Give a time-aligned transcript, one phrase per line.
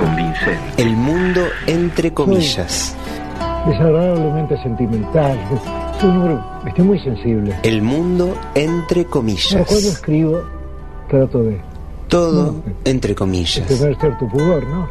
[0.00, 0.82] convincente.
[0.82, 2.96] El mundo entre comillas.
[3.66, 5.38] Desagradablemente sentimental.
[6.00, 7.54] Soy un hombre, estoy muy sensible.
[7.62, 9.66] El mundo entre Pero comillas.
[9.66, 10.42] cuando escribo,
[11.08, 11.60] trato de
[12.08, 12.54] Todo
[12.84, 13.66] entre comillas.
[13.68, 14.88] tener cierto pudor, ¿no?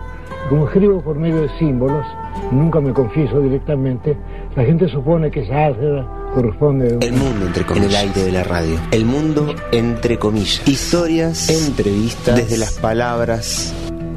[0.49, 2.05] Como escribo por medio de símbolos,
[2.52, 4.16] nunca me confieso directamente,
[4.55, 7.85] la gente supone que esa álgebra corresponde a El mundo entre comillas.
[7.85, 8.80] En el aire de la radio.
[8.91, 10.68] El mundo entre comillas.
[10.68, 13.73] Historias, entrevistas, desde las palabras,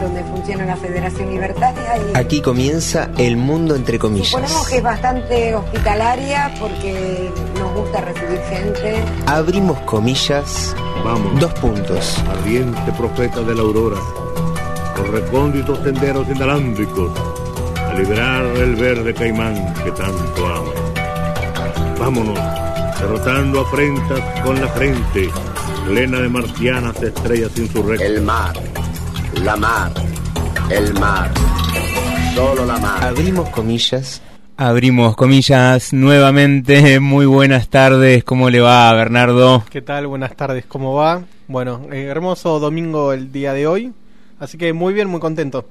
[0.00, 4.28] donde funciona la Federación Libertaria y Aquí comienza el mundo entre comillas.
[4.28, 8.96] suponemos que es bastante hospitalaria porque nos gusta recibir gente.
[9.26, 10.74] Abrimos comillas,
[11.04, 12.18] Vamos, dos puntos.
[12.30, 13.98] ardiente profeta de la aurora,
[14.96, 17.10] por recónditos senderos inalámbricos,
[17.88, 20.72] a liberar el verde caimán que tanto amo.
[21.98, 22.38] Vámonos,
[23.00, 25.28] derrotando afrentas con la frente,
[25.86, 28.06] plena de marcianas estrellas insurrectas.
[28.08, 28.54] El mar,
[29.34, 29.92] la mar,
[30.70, 31.30] el mar,
[32.34, 33.04] solo la mar.
[33.04, 34.22] Abrimos comillas,
[34.60, 36.98] Abrimos comillas nuevamente.
[37.00, 38.24] Muy buenas tardes.
[38.24, 39.64] ¿Cómo le va, Bernardo?
[39.70, 40.08] ¿Qué tal?
[40.08, 41.22] Buenas tardes, ¿cómo va?
[41.46, 43.92] Bueno, eh, hermoso domingo el día de hoy,
[44.40, 45.66] así que muy bien, muy contento.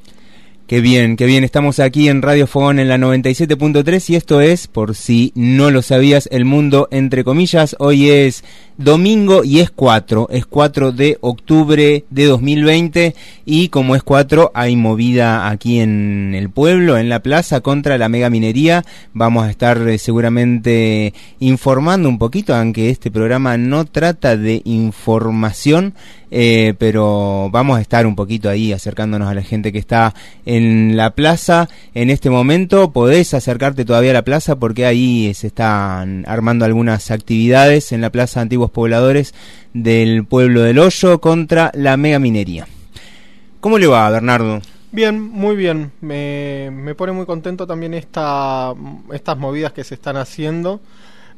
[0.68, 1.46] Qué bien, qué bien.
[1.46, 5.82] Estamos aquí en Radio Fogón en la 97.3 y esto es, por si no lo
[5.82, 7.78] sabías, El Mundo entre comillas.
[7.80, 8.44] Hoy es
[8.78, 13.16] domingo y es 4, es 4 de octubre de 2020
[13.46, 18.10] y como es 4 hay movida aquí en el pueblo, en la plaza contra la
[18.10, 18.84] mega minería.
[19.14, 25.94] Vamos a estar eh, seguramente informando un poquito, aunque este programa no trata de información,
[26.30, 30.14] eh, pero vamos a estar un poquito ahí acercándonos a la gente que está
[30.46, 32.92] en la plaza en este momento.
[32.92, 38.10] Podés acercarte todavía a la plaza porque ahí se están armando algunas actividades en la
[38.10, 39.34] plaza Antiguos Pobladores
[39.74, 42.68] del pueblo del Hoyo contra la mega minería.
[43.60, 44.62] ¿Cómo le va, Bernardo?
[44.92, 45.92] Bien, muy bien.
[46.02, 48.74] Me, me pone muy contento también esta,
[49.12, 50.80] estas movidas que se están haciendo.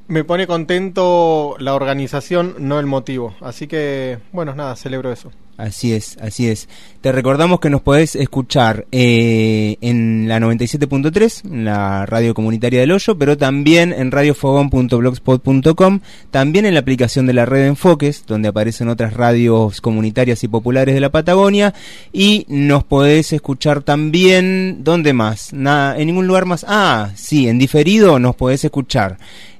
[0.09, 3.35] Me pone contento la organización, no el motivo.
[3.41, 5.31] Así que, bueno, nada, celebro eso.
[5.59, 6.67] Así es, así es.
[7.01, 12.93] Te recordamos que nos podés escuchar eh, en la 97.3, en la radio comunitaria del
[12.93, 15.99] Hoyo, pero también en radiofogón.blogspot.com,
[16.31, 20.95] también en la aplicación de la red Enfoques, donde aparecen otras radios comunitarias y populares
[20.95, 21.73] de la Patagonia,
[22.13, 25.51] y nos podés escuchar también, ¿dónde más?
[25.51, 26.65] Nada, en ningún lugar más.
[26.67, 29.17] Ah, sí, en diferido nos podés escuchar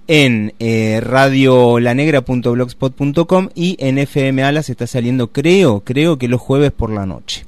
[0.09, 6.89] en eh, radiolanegra.blogspot.com y en FM Alas está saliendo, creo, creo que los jueves por
[6.89, 7.45] la noche.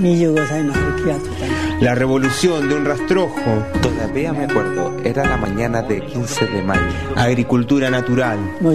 [0.00, 3.34] 25歳の春気がついたんだ La revolución de un rastrojo.
[3.82, 6.80] Todavía me acuerdo, era la mañana de 15 de mayo.
[7.16, 8.38] Agricultura natural.
[8.60, 8.74] もう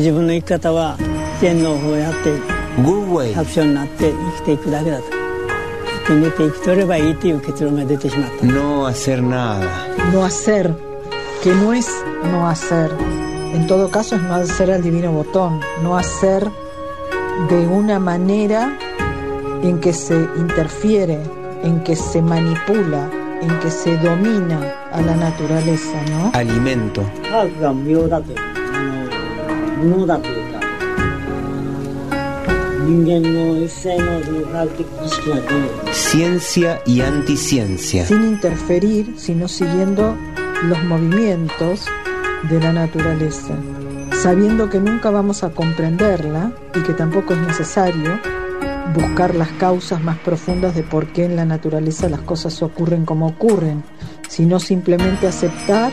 [8.42, 9.88] No hacer nada.
[10.12, 10.74] no hacer,
[11.42, 11.88] que no es
[12.30, 12.90] no hacer.
[13.54, 16.50] En todo caso es no hacer al divino botón, no hacer
[17.48, 18.76] de una manera
[19.62, 21.20] en que se interfiere,
[21.62, 23.10] en que se manipula,
[23.40, 24.60] en que se domina
[24.92, 26.30] a la naturaleza, ¿no?
[26.34, 27.02] Alimento.
[35.92, 38.06] Ciencia y anticiencia.
[38.06, 40.16] Sin interferir, sino siguiendo
[40.64, 41.86] los movimientos
[42.50, 43.54] de la naturaleza,
[44.22, 48.18] sabiendo que nunca vamos a comprenderla y que tampoco es necesario
[48.94, 53.28] buscar las causas más profundas de por qué en la naturaleza las cosas ocurren como
[53.28, 53.82] ocurren,
[54.28, 55.92] sino simplemente aceptar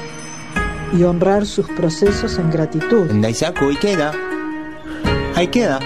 [0.98, 3.10] y honrar sus procesos en gratitud.
[3.12, 4.12] En Daisaku, ahí queda.
[5.36, 5.80] Ahí queda.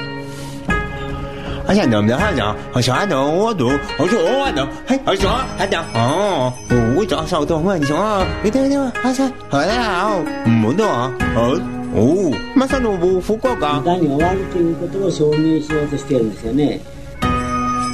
[12.55, 12.87] まさに
[13.21, 13.81] 福岡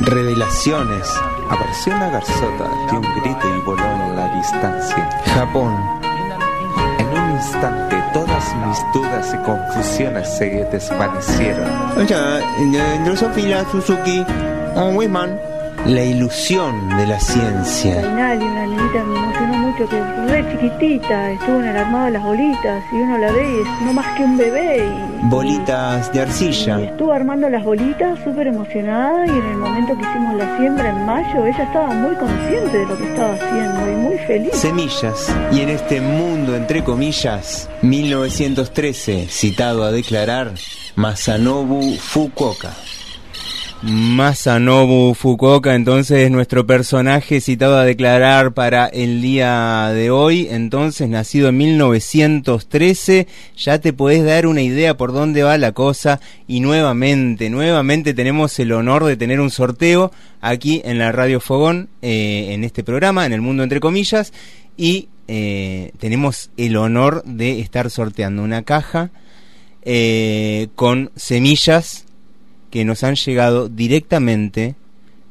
[0.01, 1.07] Revelaciones.
[1.50, 5.10] Apareció una garzota de un grito y voló en la distancia.
[5.25, 5.75] Japón.
[6.98, 11.67] En un instante todas mis dudas y confusiones se desvanecieron.
[15.85, 18.01] La ilusión de la ciencia.
[18.01, 22.05] Reinaldi, una niñita que me emocionó mucho, que es re chiquitita, estuvo en el armado
[22.05, 25.25] de las bolitas y uno la ve y es no más que un bebé y
[25.29, 26.79] Bolitas de arcilla.
[26.81, 31.05] estuvo armando las bolitas súper emocionada y en el momento que hicimos la siembra en
[31.05, 34.51] mayo ella estaba muy consciente de lo que estaba haciendo y muy feliz.
[34.53, 35.35] Semillas.
[35.51, 40.51] Y en este mundo, entre comillas, 1913, citado a declarar
[40.95, 42.71] Masanobu Fukuoka.
[43.81, 51.47] Masanobu Fukuoka, entonces nuestro personaje citado a declarar para el día de hoy, entonces nacido
[51.47, 56.19] en 1913, ya te podés dar una idea por dónde va la cosa.
[56.45, 60.11] Y nuevamente, nuevamente tenemos el honor de tener un sorteo
[60.41, 64.33] aquí en la Radio Fogón, eh, en este programa, en el mundo entre comillas,
[64.75, 69.11] y eh, tenemos el honor de estar sorteando una caja
[69.83, 72.05] eh, con semillas
[72.69, 74.75] que nos han llegado directamente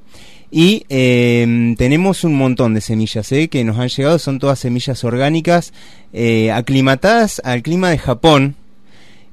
[0.50, 5.02] y eh, tenemos un montón de semillas eh, que nos han llegado, son todas semillas
[5.04, 5.72] orgánicas
[6.12, 8.56] eh, aclimatadas al clima de Japón.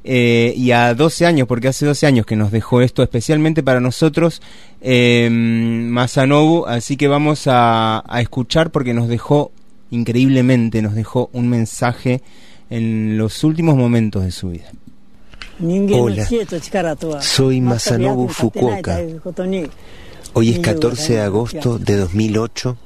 [0.05, 3.79] Eh, y a 12 años, porque hace 12 años que nos dejó esto especialmente para
[3.79, 4.41] nosotros,
[4.81, 9.51] eh, Masanobu, así que vamos a, escuchar porque nos dejó
[9.91, 12.21] increíblemente, nos dejó un mensaje
[12.69, 14.71] en los últimos momentos de su vida.
[15.93, 16.27] Hola,
[17.21, 18.99] soy Masanobu Fukuoka.
[20.33, 22.77] Hoy es 14 de agosto de 2008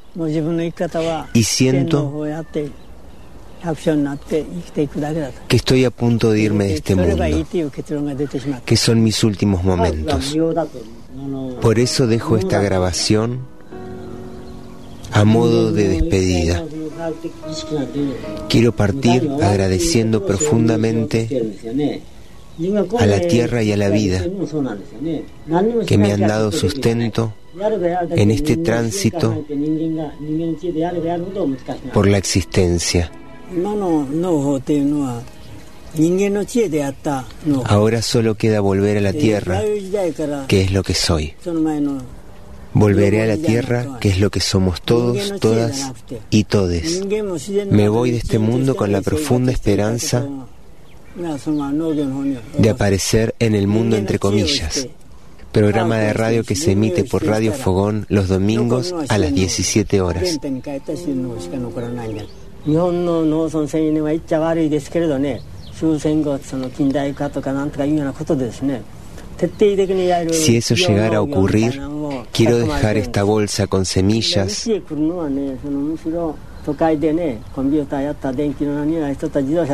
[1.34, 2.26] y siento
[5.48, 7.24] que estoy a punto de irme de este mundo,
[8.66, 10.36] que son mis últimos momentos.
[11.62, 13.40] Por eso dejo esta grabación
[15.12, 16.64] a modo de despedida.
[18.50, 21.28] Quiero partir agradeciendo profundamente
[23.00, 24.26] a la tierra y a la vida
[25.86, 27.34] que me han dado sustento
[28.12, 29.44] en este tránsito
[31.94, 33.12] por la existencia.
[33.53, 35.23] 今の農法っていうのは
[35.95, 41.35] 人間の知恵でやった農法 Ahora solo queda volver a la で tierra, 弥生時代から que es lo que soy.
[41.43, 42.01] その前の
[42.75, 45.93] Volveré a la tierra, que es lo que somos todos, todas
[46.31, 47.01] y todes.
[47.07, 50.27] 人間も自然の Me voy de este mundo con la profunda esperanza
[51.21, 54.89] がその農業の方に de aparecer en el mundo entre comillas.
[55.53, 60.25] Programa de radio que se emite por Radio Fogón los domingos a las 17 horas.
[60.25, 62.23] 原点に帰った収納しか残らないんだ
[62.67, 65.41] 日本の農村青年は言っちゃ悪いですけれどね
[65.75, 68.83] 終戦後その近代化とかなんとかいうようなことでですね
[69.37, 71.81] 徹底的にやる Si eso llegara a ocurrir,
[72.33, 74.69] Quiero dejar esta bolsa con semillas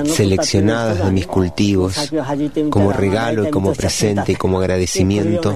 [0.07, 2.11] seleccionadas de mis cultivos
[2.71, 5.55] como regalo y como presente y como agradecimiento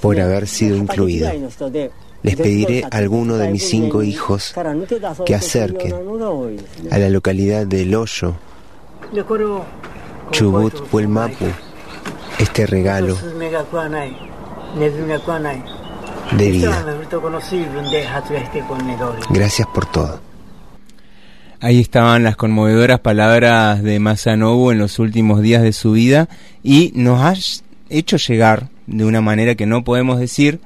[0.00, 1.30] por haber sido incluido.
[2.21, 4.53] Les pediré a alguno de mis cinco hijos
[5.25, 5.95] que acerquen
[6.91, 8.35] a la localidad de Loyo,
[10.31, 11.45] Chubut Puelmapu,
[12.39, 13.17] este regalo
[16.37, 16.85] de vida.
[19.29, 20.19] Gracias por todo.
[21.61, 26.29] Ahí estaban las conmovedoras palabras de Masanobu en los últimos días de su vida
[26.63, 27.33] y nos ha
[27.89, 30.61] hecho llegar de una manera que no podemos decir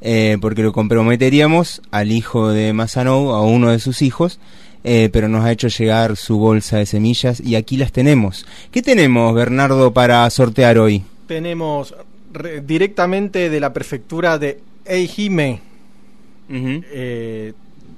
[0.00, 4.40] eh, porque lo comprometeríamos al hijo de Masanobu, a uno de sus hijos,
[4.84, 8.46] eh, pero nos ha hecho llegar su bolsa de semillas y aquí las tenemos.
[8.70, 11.04] ¿Qué tenemos, Bernardo, para sortear hoy?
[11.26, 11.94] Tenemos
[12.64, 15.60] directamente de la prefectura de Eijime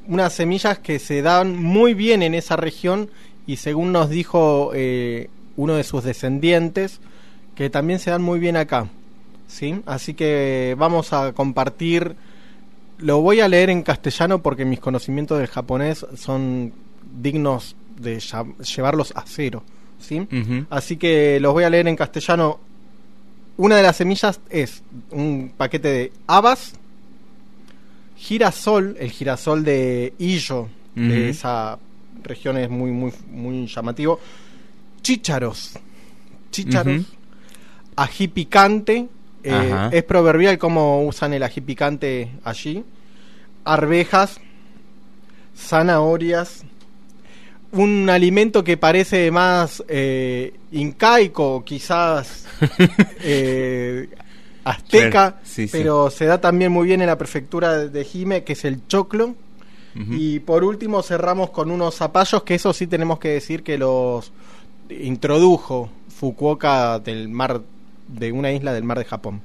[0.06, 3.10] unas semillas que se dan muy bien en esa región
[3.46, 7.00] y según nos dijo eh, uno de sus descendientes,
[7.54, 8.88] que también se dan muy bien acá.
[9.52, 9.82] ¿Sí?
[9.84, 12.16] Así que vamos a compartir,
[12.98, 16.72] lo voy a leer en castellano porque mis conocimientos del japonés son
[17.20, 19.62] dignos de llevarlos a cero.
[20.00, 20.26] ¿sí?
[20.70, 22.58] Así que los voy a leer en castellano.
[23.58, 26.72] Una de las semillas es un paquete de habas,
[28.16, 31.78] girasol, el girasol de Illo, de esa
[32.22, 34.18] región es muy, muy, muy llamativo.
[35.02, 35.74] Chícharos,
[36.50, 37.02] chícharos,
[37.96, 39.08] ají picante,
[39.42, 42.84] eh, es proverbial cómo usan el ají picante allí.
[43.64, 44.40] Arvejas,
[45.56, 46.64] zanahorias,
[47.72, 52.46] un alimento que parece más eh, incaico, quizás
[53.20, 54.08] eh,
[54.64, 58.86] azteca, pero se da también muy bien en la prefectura de Jime, que es el
[58.86, 59.34] choclo.
[59.94, 64.32] Y por último cerramos con unos zapallos, que eso sí tenemos que decir que los
[64.88, 67.60] introdujo Fukuoka del mar,
[68.12, 69.40] de una isla del mar de Japón.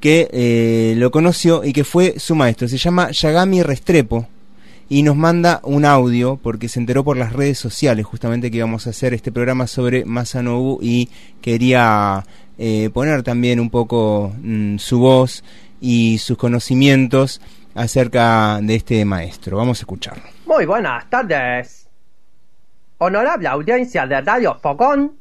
[0.00, 2.68] que eh, lo conoció y que fue su maestro.
[2.68, 4.26] Se llama Yagami Restrepo
[4.88, 8.86] y nos manda un audio porque se enteró por las redes sociales justamente que íbamos
[8.86, 11.08] a hacer este programa sobre Masanobu y
[11.40, 12.24] quería
[12.58, 15.42] eh, poner también un poco mm, su voz
[15.80, 17.40] y sus conocimientos
[17.74, 19.56] acerca de este maestro.
[19.56, 20.22] Vamos a escucharlo.
[20.46, 21.83] Muy buenas tardes
[23.04, 25.18] honorable audiencia de Radio Fogón.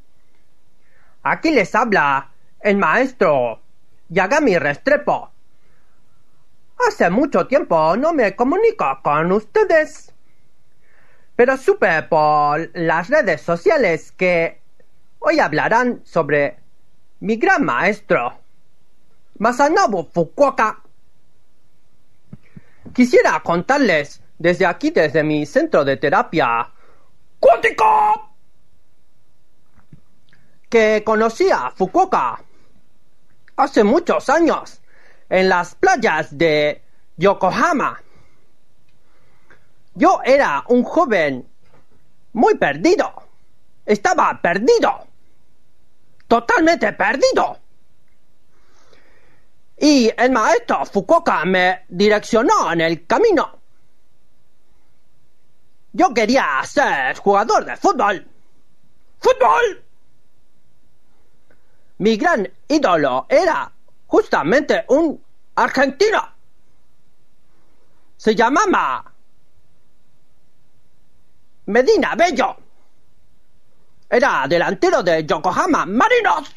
[1.23, 2.29] Aquí les habla
[2.61, 3.61] el maestro
[4.09, 5.31] Yagami Restrepo.
[6.87, 10.13] Hace mucho tiempo no me comunico con ustedes,
[11.35, 14.61] pero supe por las redes sociales que
[15.19, 16.57] hoy hablarán sobre
[17.19, 18.33] mi gran maestro,
[19.39, 20.81] Masanobu Fukuoka.
[22.93, 26.72] Quisiera contarles desde aquí, desde mi centro de terapia
[27.43, 28.29] cuántico
[30.69, 32.41] que conocía Fukuoka
[33.57, 34.81] hace muchos años
[35.29, 36.81] en las playas de
[37.17, 38.01] Yokohama.
[39.93, 41.45] Yo era un joven
[42.31, 43.12] muy perdido.
[43.85, 45.05] Estaba perdido.
[46.27, 47.59] Totalmente perdido.
[49.77, 53.62] Y el maestro Fukuoka me direccionó en el camino.
[55.93, 58.27] Yo quería ser jugador de fútbol.
[59.19, 59.83] ¡Fútbol!
[62.00, 63.71] Mi gran ídolo era
[64.07, 65.23] justamente un
[65.55, 66.27] argentino.
[68.17, 69.05] Se llamaba
[71.67, 72.57] Medina Bello.
[74.09, 76.55] Era delantero de Yokohama Marinos.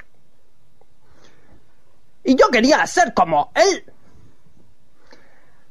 [2.24, 3.92] Y yo quería ser como él.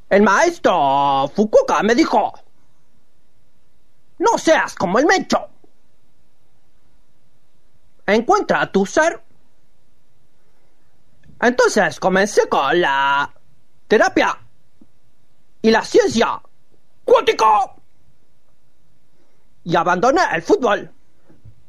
[0.10, 2.34] El maestro Fukuoka me dijo,
[4.20, 5.50] no seas como el Mecho.
[8.08, 9.26] Encuentra tu ser
[11.42, 13.32] Entonces comencé con la
[13.88, 14.38] terapia
[15.62, 16.42] y la ciencia
[17.04, 17.76] cuántica
[19.64, 20.92] y abandoné el fútbol.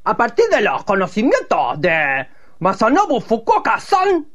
[0.05, 2.29] A partir de los conocimientos de
[2.61, 4.27] Masanobu Fukuoka-san,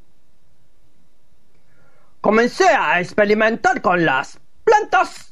[2.19, 5.30] comencé a experimentar con las plantas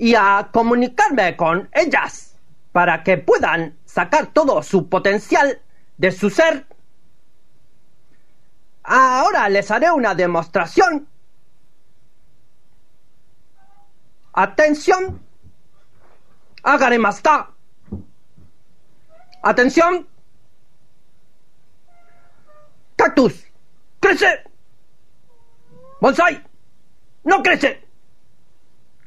[0.00, 2.34] y a comunicarme con ellas
[2.72, 5.60] para que puedan sacar todo su potencial
[5.98, 6.66] de su ser.
[8.82, 11.06] Ahora les haré una demostración.
[14.32, 15.20] Atención.
[16.62, 17.50] Agaremasta.
[19.42, 20.08] Atención.
[22.96, 23.44] Cactus.
[24.00, 24.44] Crece.
[26.00, 26.42] Bonsai.
[27.22, 27.86] No crece.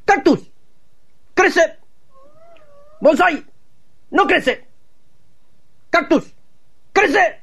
[0.05, 0.52] Cactus.
[1.43, 1.77] Crece.
[3.01, 3.43] Bonsai.
[4.11, 4.65] No crece.
[5.89, 6.33] Cactus.
[6.93, 7.41] Crece.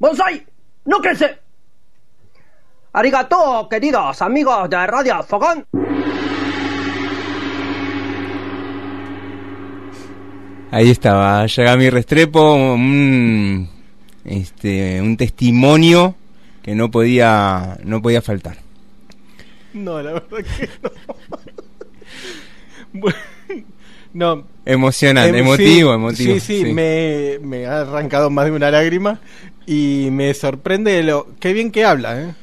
[0.00, 0.44] Bonsai.
[0.86, 1.38] No crece.
[2.94, 5.64] Arigato, queridos amigos de Radio Fogón.
[10.72, 13.70] Ahí estaba Yagami Restrepo, un,
[14.24, 16.16] este, un testimonio
[16.60, 18.56] que no podía, no podía faltar.
[19.74, 20.90] No, la verdad que no.
[24.12, 24.46] no.
[24.64, 26.34] Emocionante, emotivo, emotivo.
[26.34, 29.20] Sí, sí, Me, me, ha arrancado más de una lágrima
[29.66, 32.34] y me sorprende lo qué bien que habla, ¿eh?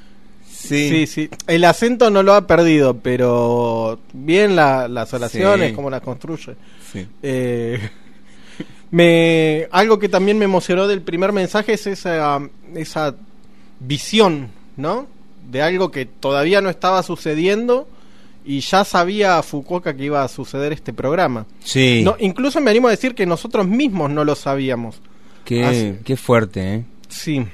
[0.47, 0.89] Sí.
[0.89, 1.29] sí, sí.
[1.47, 5.75] El acento no lo ha perdido, pero bien las oraciones, sí.
[5.75, 6.55] cómo las construye.
[6.91, 7.05] Sí.
[7.21, 7.89] Eh,
[8.91, 12.39] me, algo que también me emocionó del primer mensaje es esa,
[12.75, 13.15] esa
[13.81, 15.07] visión, ¿no?
[15.51, 17.87] De algo que todavía no estaba sucediendo
[18.45, 21.45] y ya sabía Fukuoka que iba a suceder este programa.
[21.63, 22.01] Sí.
[22.03, 25.01] No, incluso me animo a decir que nosotros mismos no lo sabíamos.
[25.45, 26.85] Qué, así, qué fuerte, ¿eh?
[27.09, 27.45] Sí.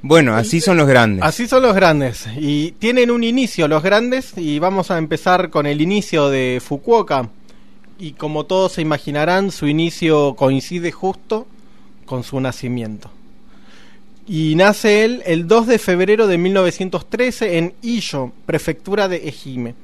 [0.00, 1.24] Bueno, así son los grandes.
[1.24, 2.26] Así son los grandes.
[2.38, 7.30] Y tienen un inicio los grandes y vamos a empezar con el inicio de Fukuoka.
[7.98, 11.48] Y como todos se imaginarán, su inicio coincide justo
[12.06, 13.10] con su nacimiento.
[14.28, 19.74] Y nace él el 2 de febrero de 1913 en Iyo, prefectura de Ejime.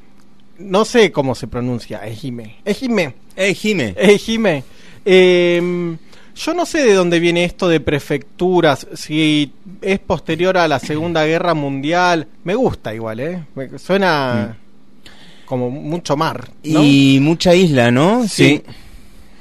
[0.59, 2.57] No sé cómo se pronuncia, Ejime.
[2.64, 3.14] Ejime.
[3.35, 3.94] Ejime.
[3.96, 4.62] Ejime.
[5.04, 5.96] Eh,
[6.37, 11.24] yo no sé de dónde viene esto de prefecturas, si es posterior a la Segunda
[11.26, 12.26] Guerra Mundial.
[12.44, 13.44] Me gusta igual, ¿eh?
[13.54, 15.46] Me suena mm.
[15.46, 16.50] como mucho mar.
[16.64, 16.83] ¿no?
[16.83, 18.26] Y mucha isla, ¿no?
[18.28, 18.62] Sí.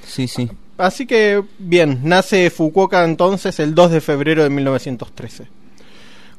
[0.05, 0.49] Sí, sí.
[0.83, 5.47] Así que, bien, nace Fukuoka entonces el 2 de febrero de 1913.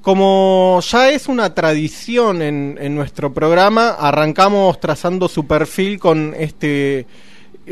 [0.02, 7.06] Como ya es una tradición en, nuestro programa, arrancamos trazando su perfil con este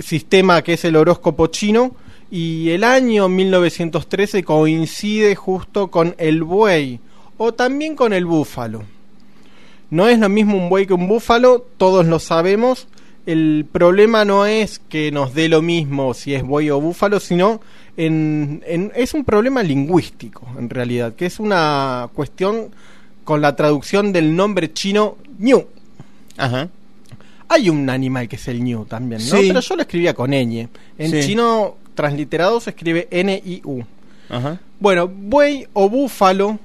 [0.01, 1.95] sistema que es el horóscopo chino
[2.31, 7.01] y el año 1913 coincide justo con el buey
[7.37, 8.85] o también con el búfalo.
[9.91, 12.89] No es lo mismo un buey que un búfalo, todos lo sabemos.
[13.25, 17.61] El problema no es que nos dé lo mismo si es buey o búfalo, sino
[17.97, 22.71] en, en, es un problema lingüístico, en realidad, que es una cuestión
[23.25, 25.65] con la traducción del nombre chino ñu.
[26.37, 26.69] Ajá.
[27.49, 29.37] Hay un animal que es el ñu también, ¿no?
[29.37, 29.45] Sí.
[29.49, 30.69] Pero yo lo escribía con ñ.
[30.99, 31.21] En Sí.
[31.29, 33.85] chino transliterado se escribe N-I-U.
[34.31, 34.59] Ajá.
[34.81, 36.59] Bueno, buey o búfalo.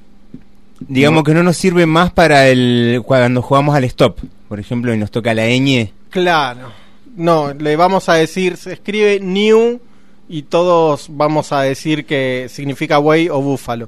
[0.79, 1.23] Digamos No.
[1.23, 4.17] que no nos sirve más para el cuando jugamos al stop,
[4.47, 5.91] por ejemplo, y nos toca la ñ.
[6.17, 6.71] Claro.
[7.15, 9.79] No, le vamos a decir, se escribe new
[10.27, 13.87] y todos vamos a decir que significa buey o búfalo.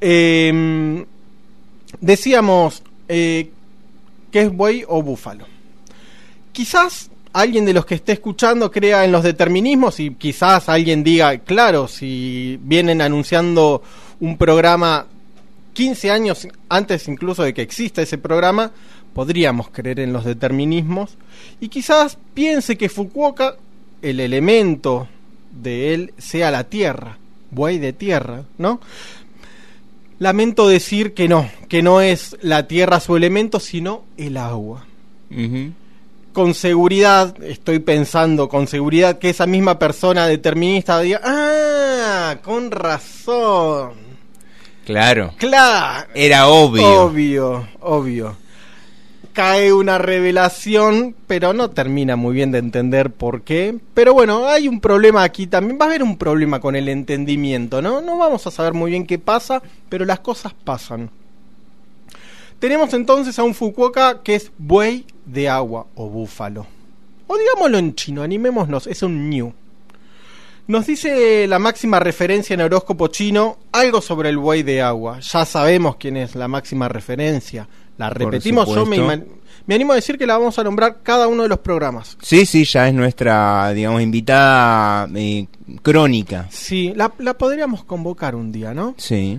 [0.00, 1.04] Eh,
[2.00, 3.50] decíamos, eh,
[4.32, 5.44] ¿qué es buey o búfalo?
[6.52, 11.36] Quizás alguien de los que esté escuchando crea en los determinismos y quizás alguien diga,
[11.40, 13.82] claro, si vienen anunciando
[14.18, 15.06] un programa
[15.74, 18.72] 15 años antes incluso de que exista ese programa,
[19.14, 21.16] podríamos creer en los determinismos
[21.60, 23.56] y quizás piense que Fukuoka,
[24.02, 25.08] el elemento
[25.50, 27.18] de él, sea la tierra,
[27.50, 28.80] buey de tierra, ¿no?
[30.18, 34.84] Lamento decir que no, que no es la tierra su elemento, sino el agua.
[36.32, 43.92] Con seguridad, estoy pensando con seguridad que esa misma persona determinista diga, ah, con razón.
[44.84, 45.32] Claro.
[45.38, 46.08] Claro.
[46.14, 47.04] Era obvio.
[47.04, 48.36] Obvio, obvio.
[49.32, 53.78] Cae una revelación, pero no termina muy bien de entender por qué.
[53.94, 55.78] Pero bueno, hay un problema aquí también.
[55.80, 58.00] Va a haber un problema con el entendimiento, ¿no?
[58.00, 61.10] No vamos a saber muy bien qué pasa, pero las cosas pasan.
[62.58, 66.66] Tenemos entonces a un Fukuoka que es buey de agua o búfalo.
[67.26, 69.52] O digámoslo en chino, animémonos, es un ñu.
[70.66, 75.20] Nos dice la máxima referencia en horóscopo chino algo sobre el buey de agua.
[75.20, 77.66] Ya sabemos quién es la máxima referencia.
[78.00, 78.98] La repetimos, yo me,
[79.66, 82.16] me, animo a decir que la vamos a nombrar cada uno de los programas.
[82.22, 85.46] Sí, sí, ya es nuestra, digamos, invitada eh,
[85.82, 86.46] crónica.
[86.50, 88.94] Sí, la, podríamos convocar un día, ¿no?
[88.96, 89.38] Sí.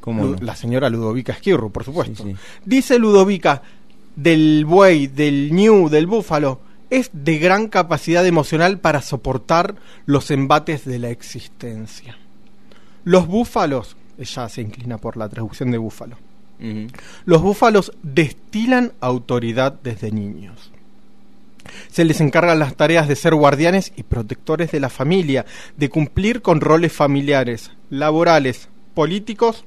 [0.00, 2.24] ¿Cómo La señora Ludovica Esquirru, por supuesto.
[2.64, 3.60] Dice Ludovica,
[4.14, 9.74] del buey, del ñu, del búfalo, es de gran capacidad emocional para soportar
[10.06, 12.16] los embates de la existencia.
[13.04, 16.16] Los búfalos, ella se inclina por la traducción de búfalo,
[17.24, 20.72] los búfalos destilan autoridad desde niños.
[21.90, 25.44] Se les encargan las tareas de ser guardianes y protectores de la familia,
[25.76, 29.64] de cumplir con roles familiares, laborales, políticos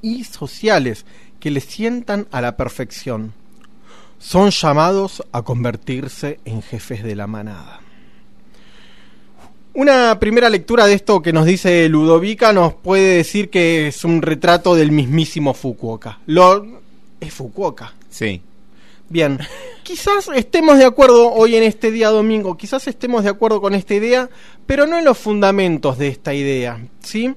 [0.00, 1.04] y sociales
[1.40, 3.34] que les sientan a la perfección
[4.22, 7.81] son llamados a convertirse en jefes de la manada.
[9.74, 14.20] Una primera lectura de esto que nos dice Ludovica nos puede decir que es un
[14.20, 16.18] retrato del mismísimo Fukuoka.
[16.26, 16.66] Lo
[17.18, 17.94] es Fukuoka.
[18.10, 18.42] Sí.
[19.08, 19.38] Bien,
[19.82, 23.94] quizás estemos de acuerdo hoy en este día domingo, quizás estemos de acuerdo con esta
[23.94, 24.28] idea,
[24.66, 27.34] pero no en los fundamentos de esta idea, ¿sí?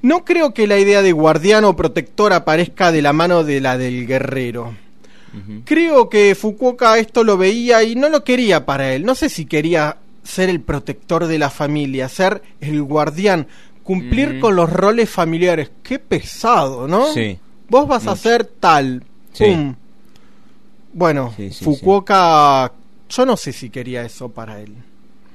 [0.00, 3.78] No creo que la idea de guardián o protector aparezca de la mano de la
[3.78, 4.76] del guerrero.
[5.64, 9.04] Creo que Fukuoka esto lo veía y no lo quería para él.
[9.04, 13.46] No sé si quería ser el protector de la familia, ser el guardián,
[13.82, 15.70] cumplir con los roles familiares.
[15.82, 17.12] Qué pesado, ¿no?
[17.12, 17.38] Sí.
[17.68, 19.04] Vos vas a ser tal.
[19.38, 19.74] Pum.
[20.92, 22.72] Bueno, Fukuoka,
[23.08, 24.74] yo no sé si quería eso para él.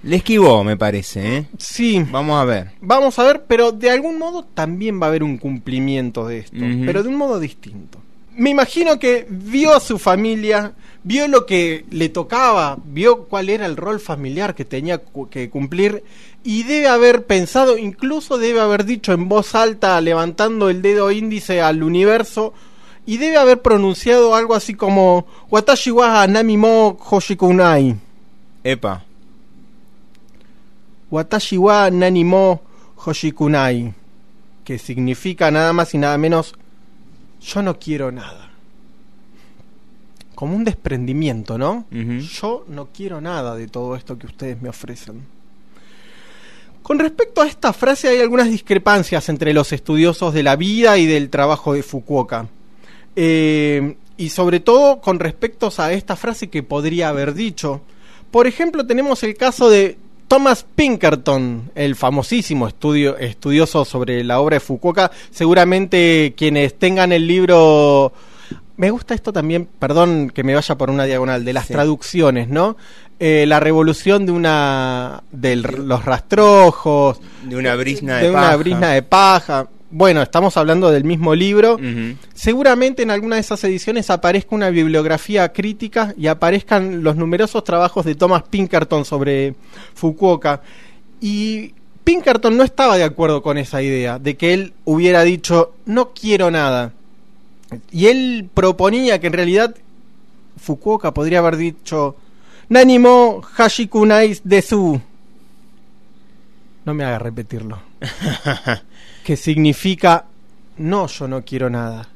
[0.01, 1.45] Le esquivó, me parece, ¿eh?
[1.57, 2.05] Sí.
[2.09, 2.71] Vamos a ver.
[2.79, 6.57] Vamos a ver, pero de algún modo también va a haber un cumplimiento de esto,
[6.85, 7.99] pero de un modo distinto
[8.35, 13.65] me imagino que vio a su familia, vio lo que le tocaba, vio cuál era
[13.65, 16.03] el rol familiar que tenía que cumplir
[16.43, 21.61] y debe haber pensado, incluso debe haber dicho en voz alta, levantando el dedo índice
[21.61, 22.53] al universo,
[23.05, 27.95] y debe haber pronunciado algo así como Watashi wa Nami mo Hoshikunai.
[28.63, 29.03] Epa.
[31.09, 32.61] Watashi wa Nani mo
[32.95, 33.93] Hoshikunai.
[34.63, 36.53] Que significa nada más y nada menos
[37.41, 38.49] yo no quiero nada.
[40.35, 41.85] Como un desprendimiento, ¿no?
[41.91, 45.25] Yo no quiero nada de todo esto que ustedes me ofrecen.
[46.81, 51.05] Con respecto a esta frase hay algunas discrepancias entre los estudiosos de la vida y
[51.05, 52.47] del trabajo de Fukuoka.
[53.15, 57.81] Eh, y sobre todo con respecto a esta frase que podría haber dicho.
[58.31, 59.97] Por ejemplo, tenemos el caso de
[60.29, 67.27] Thomas Pinkerton, el famosísimo estudio, estudioso sobre la obra de Fukuoka, seguramente quienes tengan el
[67.27, 68.13] libro...
[68.77, 72.77] Me gusta esto también, perdón que me vaya por una diagonal, de las traducciones, ¿no?
[73.19, 78.91] Eh, la revolución de una de los rastrojos de una brisna de, de una brisna
[78.91, 81.77] de paja bueno, estamos hablando del mismo libro.
[82.33, 88.05] Seguramente en alguna de esas ediciones aparezca una bibliografía crítica y aparezcan los numerosos trabajos
[88.05, 89.55] de Thomas Pinkerton sobre
[89.95, 90.61] Fukuoka.
[91.21, 91.73] Y
[92.03, 96.51] Pinkerton no estaba de acuerdo con esa idea, de que él hubiera dicho, no quiero
[96.51, 96.93] nada.
[97.91, 99.75] Y él proponía que en realidad
[100.57, 102.15] Fukuoka podría haber dicho,
[102.69, 105.01] Nanimo Hashikunais Desu.
[106.85, 107.79] No me haga repetirlo.
[109.29, 110.25] que significa
[110.77, 112.09] no, yo no quiero nada.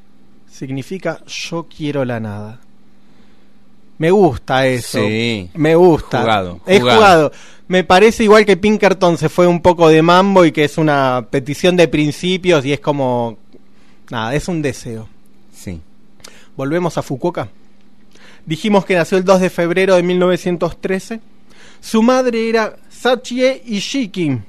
[0.51, 2.59] Significa yo quiero la nada.
[3.99, 4.97] Me gusta eso.
[4.97, 5.47] Sí.
[5.53, 6.21] Me gusta.
[6.21, 7.31] Jugado, Es jugado.
[7.67, 11.27] Me parece igual que Pinkerton se fue un poco de mambo y que es una
[11.29, 13.37] petición de principios y es como.
[14.09, 15.07] Nada, es un deseo.
[15.53, 15.79] Sí.
[16.57, 17.47] Volvemos a Fukuoka.
[18.43, 21.19] Dijimos que nació el 2 de febrero de 1913.
[21.79, 24.39] Su madre era Sachie Ishiki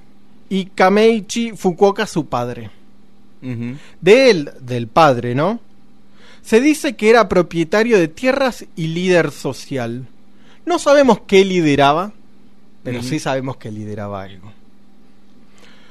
[0.49, 2.71] y Kameichi Fukuoka su padre.
[4.01, 5.61] De él, del padre, ¿no?
[6.43, 10.07] Se dice que era propietario de tierras y líder social.
[10.65, 12.13] No sabemos qué lideraba,
[12.83, 14.53] pero sí sabemos que lideraba algo.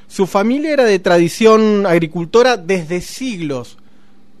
[0.08, 3.78] Su familia era de tradición agricultora desde siglos,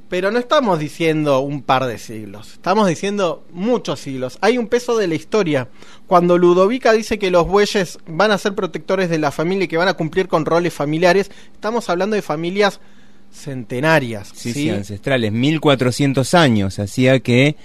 [0.08, 4.38] pero no estamos diciendo un par de siglos, estamos diciendo muchos siglos.
[4.40, 5.68] Hay un peso de la historia.
[6.06, 9.76] Cuando Ludovica dice que los bueyes van a ser protectores de la familia y que
[9.76, 12.80] van a cumplir con roles familiares, estamos hablando de familias
[13.32, 14.30] centenarias.
[14.34, 17.56] Sí, sí, ancestrales, 1400 años, hacía que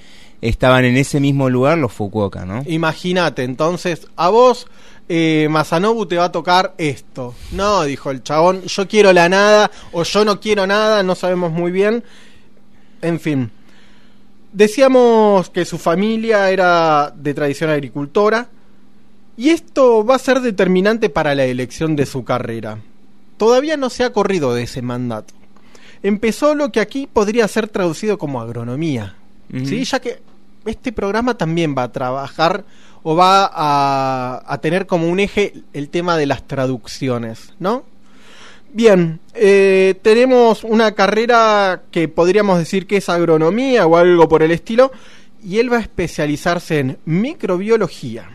[0.41, 2.63] estaban en ese mismo lugar los Fukuoka, ¿no?
[2.65, 4.67] Imagínate, entonces, a vos
[5.11, 7.33] eh, Masanobu te va a tocar esto.
[7.51, 11.51] No, dijo el chabón, yo quiero la nada o yo no quiero nada, no sabemos
[11.51, 12.03] muy bien.
[13.01, 13.51] En fin.
[14.51, 18.49] Decíamos que su familia era de tradición agricultora.
[19.37, 22.79] Y esto va a ser determinante para la elección de su carrera.
[23.37, 25.33] Todavía no se ha corrido de ese mandato.
[26.03, 29.15] Empezó lo que aquí podría ser traducido como agronomía,
[29.65, 29.83] ¿sí?
[29.85, 30.21] ya que
[30.65, 32.65] este programa también va a trabajar
[33.03, 37.83] o va a, tener como un eje el tema de las traducciones, ¿no?
[38.71, 44.51] Bien, eh, tenemos una carrera que podríamos decir que es agronomía o algo por el
[44.51, 44.91] estilo,
[45.43, 48.29] y él va a especializarse en microbiología.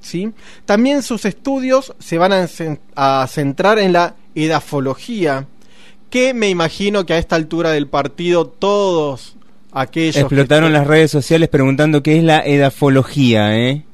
[0.00, 0.32] ¿sí?
[0.64, 5.46] También sus estudios se van a, centrar en la edafología,
[6.10, 9.36] que me imagino que a esta altura del partido todos
[9.72, 10.16] aquellos...
[10.16, 13.84] Explotaron las redes sociales preguntando qué es la edafología, ¿eh?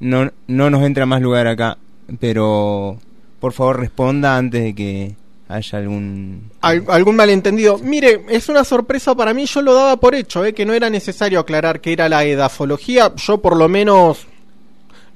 [0.00, 1.76] No, no nos entra más lugar acá,
[2.20, 2.98] pero
[3.40, 5.16] por favor responda antes de que
[5.48, 6.50] haya algún...
[6.60, 7.78] algún malentendido.
[7.78, 10.52] Mire, es una sorpresa para mí, yo lo daba por hecho, ¿eh?
[10.52, 14.26] que no era necesario aclarar que era la edafología, yo por lo menos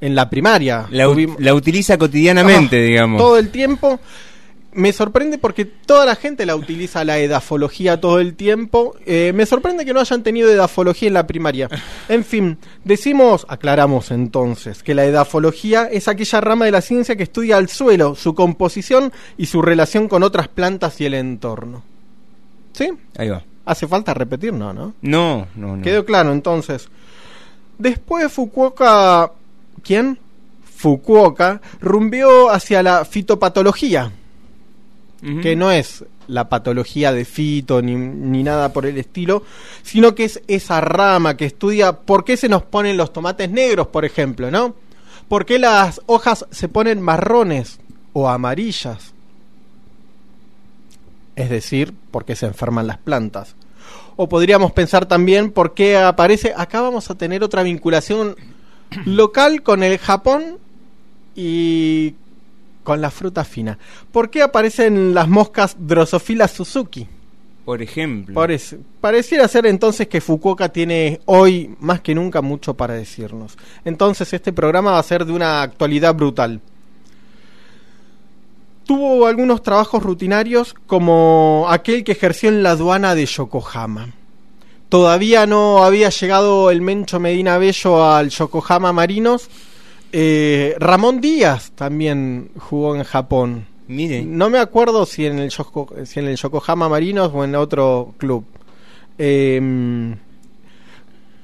[0.00, 0.86] en la primaria.
[0.90, 1.06] La,
[1.38, 3.18] la utiliza cotidianamente, digamos.
[3.20, 4.00] Todo el tiempo
[4.74, 8.94] me sorprende porque toda la gente la utiliza la edafología todo el tiempo.
[9.04, 11.68] Eh, me sorprende que no hayan tenido edafología en la primaria.
[12.08, 17.22] En fin, decimos, aclaramos entonces, que la edafología es aquella rama de la ciencia que
[17.22, 21.82] estudia el suelo, su composición y su relación con otras plantas y el entorno.
[22.72, 22.90] ¿Sí?
[23.16, 23.42] Ahí va.
[23.64, 24.52] ¿Hace falta repetir?
[24.52, 24.94] No, ¿no?
[25.00, 25.82] No, no, no.
[25.82, 26.88] Quedó claro entonces.
[27.78, 29.32] Después Fukuoka...
[29.82, 30.18] ¿Quién?
[30.64, 34.10] Fukuoka rumbió hacia la fitopatología
[35.40, 39.44] que no es la patología de fito ni, ni, nada por el estilo,
[39.82, 43.86] sino que es esa rama que estudia por qué se nos ponen los tomates negros,
[43.86, 44.74] por ejemplo, ¿no?
[45.28, 47.78] ¿Por qué las hojas se ponen marrones
[48.12, 49.14] o amarillas?
[51.36, 53.54] Es decir, por qué se enferman las plantas.
[54.16, 58.36] O podríamos pensar también por qué aparece, acá vamos a tener otra vinculación
[59.06, 60.58] local con el Japón
[61.34, 62.14] y
[62.82, 63.78] con la fruta fina.
[64.10, 67.06] ¿Por qué aparecen las moscas Drosophila Suzuki?
[67.64, 68.34] Por ejemplo.
[69.00, 73.56] pareciera ser entonces que Fukuoka tiene hoy más que nunca mucho para decirnos.
[73.84, 76.60] Entonces este programa va a ser de una actualidad brutal.
[78.84, 84.08] Tuvo algunos trabajos rutinarios como aquel que ejerció en la aduana de Yokohama.
[84.88, 89.48] Todavía no había llegado el Mencho Medina Bello al Yokohama Marinos,
[90.12, 93.66] eh, Ramón Díaz también jugó en Japón.
[93.88, 94.22] Mire.
[94.22, 98.44] No me acuerdo si en el, si en el Yokohama Marinos o en otro club.
[99.18, 100.16] Em,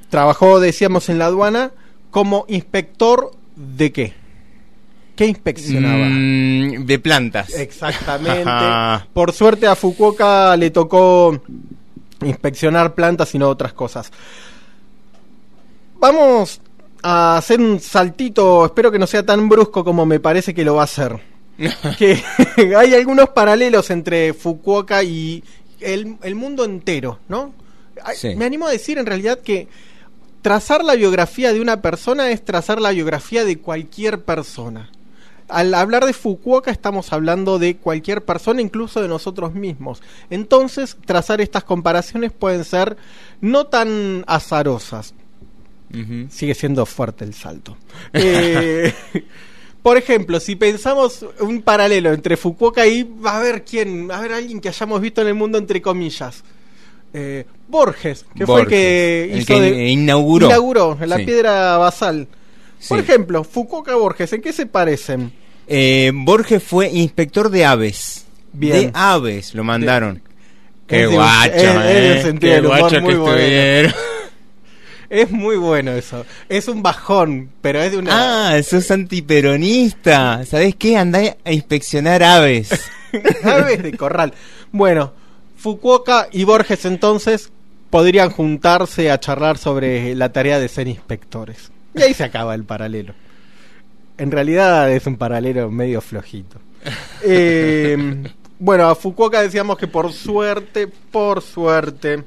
[0.08, 1.72] trabajó, decíamos, en la aduana
[2.10, 4.14] como inspector de qué?
[5.16, 6.06] ¿Qué inspeccionaba?
[6.08, 7.54] Mm, de plantas.
[7.54, 8.44] Exactamente.
[9.12, 11.42] Por suerte a Fukuoka le tocó
[12.22, 14.12] inspeccionar plantas y no otras cosas.
[15.98, 16.60] Vamos
[17.02, 20.76] a hacer un saltito, espero que no sea tan brusco como me parece que lo
[20.76, 21.20] va a hacer.
[21.98, 22.22] que
[22.76, 25.42] hay algunos paralelos entre Fukuoka y
[25.80, 27.52] el, mundo entero, ¿no?
[28.36, 29.68] Me animo a decir en realidad que
[30.42, 34.90] trazar la biografía de una persona es trazar la biografía de cualquier persona.
[35.48, 40.02] Al hablar de Fukuoka estamos hablando de cualquier persona, incluso de nosotros mismos.
[40.30, 42.96] Entonces, trazar estas comparaciones pueden ser
[43.40, 45.14] no tan azarosas.
[46.30, 47.76] Sigue siendo fuerte el salto.
[48.12, 48.92] Eh,
[49.82, 54.32] por ejemplo, si pensamos un paralelo entre Fukuoka y va a haber quién, a ver
[54.32, 56.42] alguien que hayamos visto en el mundo entre comillas.
[57.14, 58.66] Eh, Borges, que fue el
[59.46, 62.28] que, inauguró, inauguró la piedra basal.
[62.86, 65.32] Por ejemplo, Fukuoka Borges, ¿en qué se parecen?
[65.66, 68.26] Eh, Borges fue inspector de aves.
[68.52, 70.22] De aves lo mandaron.
[70.86, 71.52] Qué guacho,
[72.40, 73.92] Qué guacho que
[75.10, 76.26] es muy bueno eso.
[76.48, 78.56] Es un bajón, pero es de una.
[78.56, 80.44] Ah, sos antiperonista.
[80.44, 80.96] ¿Sabés qué?
[80.96, 82.70] Andá a inspeccionar aves.
[83.44, 84.34] aves de corral.
[84.70, 85.12] Bueno,
[85.56, 87.50] Fukuoka y Borges entonces
[87.90, 91.70] podrían juntarse a charlar sobre la tarea de ser inspectores.
[91.94, 93.14] Y ahí se acaba el paralelo.
[94.18, 96.58] En realidad es un paralelo medio flojito.
[97.24, 98.22] Eh,
[98.60, 102.22] bueno, a Fukuoka decíamos que por suerte, por suerte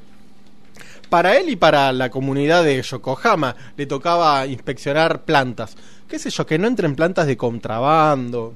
[1.12, 5.76] para él y para la comunidad de Yokohama le tocaba inspeccionar plantas.
[6.08, 8.56] Qué sé yo, que no entren plantas de contrabando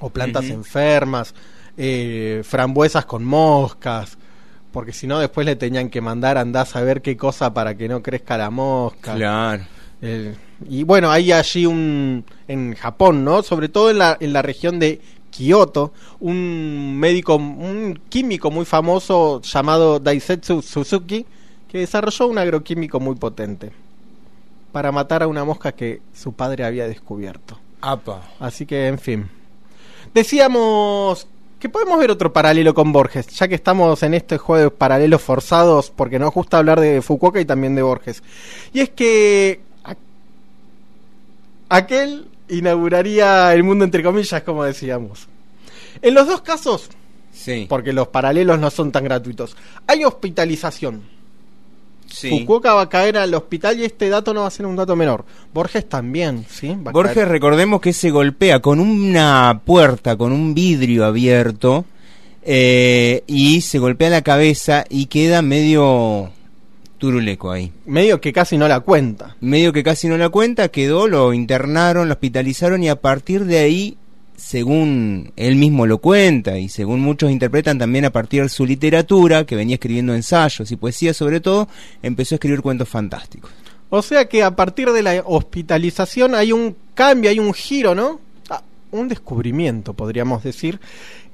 [0.00, 1.32] o plantas enfermas,
[1.76, 4.18] eh, frambuesas con moscas,
[4.72, 7.88] porque si no después le tenían que mandar andar a saber qué cosa para que
[7.88, 9.14] no crezca la mosca.
[9.14, 9.62] Claro.
[10.68, 13.44] y bueno, hay allí un en Japón, ¿no?
[13.44, 19.40] Sobre todo en la, en la región de Kyoto, un médico, un químico muy famoso
[19.42, 21.26] llamado Daisetsu Suzuki,
[21.70, 23.70] que desarrolló un agroquímico muy potente
[24.72, 27.58] para matar a una mosca que su padre había descubierto.
[28.40, 29.28] Así que, en fin.
[30.12, 31.28] Decíamos
[31.60, 35.22] que podemos ver otro paralelo con Borges, ya que estamos en este juego de paralelos
[35.22, 38.22] forzados, porque nos gusta hablar de Fukuoka y también de Borges.
[38.72, 39.60] Y es que
[41.68, 45.28] aquel inauguraría el mundo entre comillas, como decíamos.
[46.02, 46.88] En los dos casos,
[47.32, 47.66] sí.
[47.68, 49.56] porque los paralelos no son tan gratuitos,
[49.86, 51.19] hay hospitalización.
[52.10, 54.96] Fukuoka va a caer al hospital y este dato no va a ser un dato
[54.96, 55.24] menor.
[55.52, 56.76] Borges también, ¿sí?
[56.76, 61.84] Borges, recordemos que se golpea con una puerta, con un vidrio abierto,
[62.42, 66.30] eh, y se golpea la cabeza y queda medio
[66.98, 67.72] turuleco ahí.
[67.86, 69.36] Medio que casi no la cuenta.
[69.40, 73.58] Medio que casi no la cuenta, quedó, lo internaron, lo hospitalizaron y a partir de
[73.58, 73.96] ahí,
[74.40, 79.44] según él mismo lo cuenta y según muchos interpretan también a partir de su literatura,
[79.44, 81.68] que venía escribiendo ensayos y poesía sobre todo,
[82.02, 83.50] empezó a escribir cuentos fantásticos.
[83.90, 88.18] O sea que a partir de la hospitalización hay un cambio, hay un giro, ¿no?
[88.48, 90.80] Ah, un descubrimiento, podríamos decir,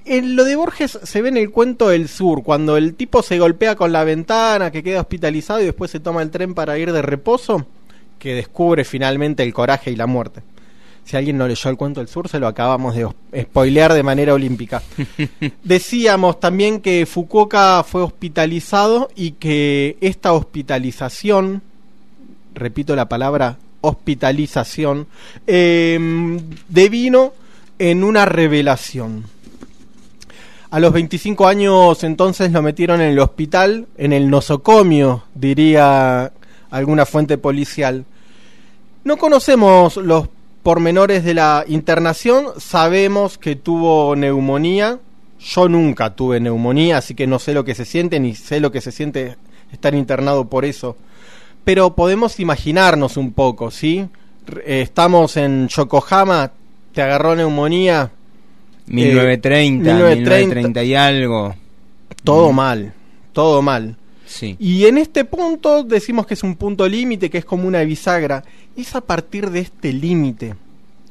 [0.04, 3.38] en lo de Borges se ve en el cuento del sur, cuando el tipo se
[3.38, 6.92] golpea con la ventana, que queda hospitalizado y después se toma el tren para ir
[6.92, 7.66] de reposo,
[8.18, 10.42] que descubre finalmente el coraje y la muerte.
[11.06, 13.08] Si alguien no leyó el cuento del sur, se lo acabamos de
[13.42, 14.82] spoilear de manera olímpica.
[15.64, 21.62] Decíamos también que Fukuoka fue hospitalizado y que esta hospitalización,
[22.54, 25.06] repito la palabra hospitalización,
[25.46, 26.38] eh,
[26.68, 27.32] devino
[27.78, 29.36] en una revelación
[30.70, 36.32] a los 25 años entonces lo metieron en el hospital, en el nosocomio, diría
[36.70, 38.04] alguna fuente policial.
[39.04, 40.28] No conocemos los
[40.66, 44.98] pormenores de la internación, sabemos que tuvo neumonía.
[45.38, 48.72] Yo nunca tuve neumonía, así que no sé lo que se siente, ni sé lo
[48.72, 49.36] que se siente
[49.70, 50.96] estar internado por eso.
[51.62, 54.08] Pero podemos imaginarnos un poco, ¿sí?
[54.66, 56.50] Estamos en Yokohama,
[56.92, 58.10] te agarró neumonía,
[58.86, 61.54] 1930, 1930, y algo.
[62.24, 62.56] Todo mm.
[62.56, 62.92] mal,
[63.32, 63.96] todo mal.
[64.36, 64.56] Sí.
[64.58, 68.44] Y en este punto decimos que es un punto límite, que es como una bisagra.
[68.76, 70.54] Es a partir de este límite,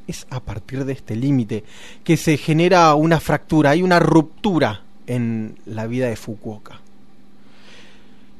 [0.06, 1.64] es a partir de este límite
[2.04, 6.80] que se genera una fractura, hay una ruptura en la vida de Fukuoka.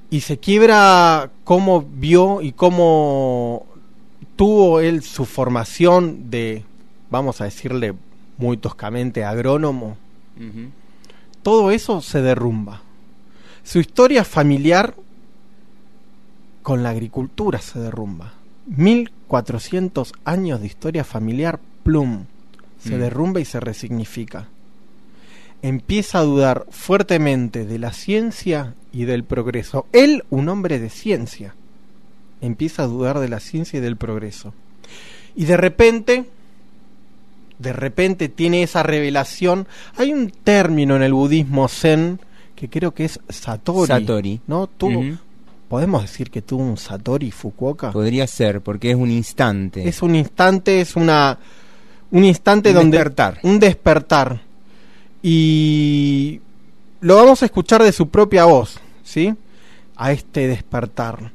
[0.09, 3.67] Y se quiebra cómo vio y cómo
[4.37, 6.65] tuvo él su formación de,
[7.11, 7.95] vamos a decirle,
[8.39, 9.97] muy toscamente agrónomo,
[11.43, 12.83] todo eso se derrumba.
[13.67, 14.95] Su historia familiar
[16.63, 18.35] con la agricultura se derrumba.
[18.69, 22.27] 1400 años de historia familiar, plum,
[22.79, 23.01] se mm.
[23.01, 24.47] derrumba y se resignifica.
[25.63, 29.87] Empieza a dudar fuertemente de la ciencia y del progreso.
[29.93, 31.57] Él, un hombre de ciencia,
[32.41, 34.55] empieza a dudar de la ciencia y del progreso.
[35.35, 36.25] Y de repente
[37.59, 39.67] de repente tiene esa revelación.
[39.97, 42.21] Hay un término en el budismo zen
[42.57, 43.87] que creo que es Satori.
[43.87, 44.41] Satori.
[44.47, 44.67] ¿No?
[44.67, 45.05] Tuvo,
[45.69, 47.93] ¿Podemos decir que tuvo un Satori Fukuoka?
[47.93, 49.89] Podría ser, porque es un instante.
[49.89, 51.39] Es un instante, es una.
[52.11, 52.99] Un instante un donde.
[52.99, 53.39] Despertar.
[53.43, 54.41] Un despertar.
[55.23, 56.41] Y.
[57.01, 59.35] Lo vamos a escuchar de su propia voz, ¿sí?
[59.97, 61.33] A este despertar.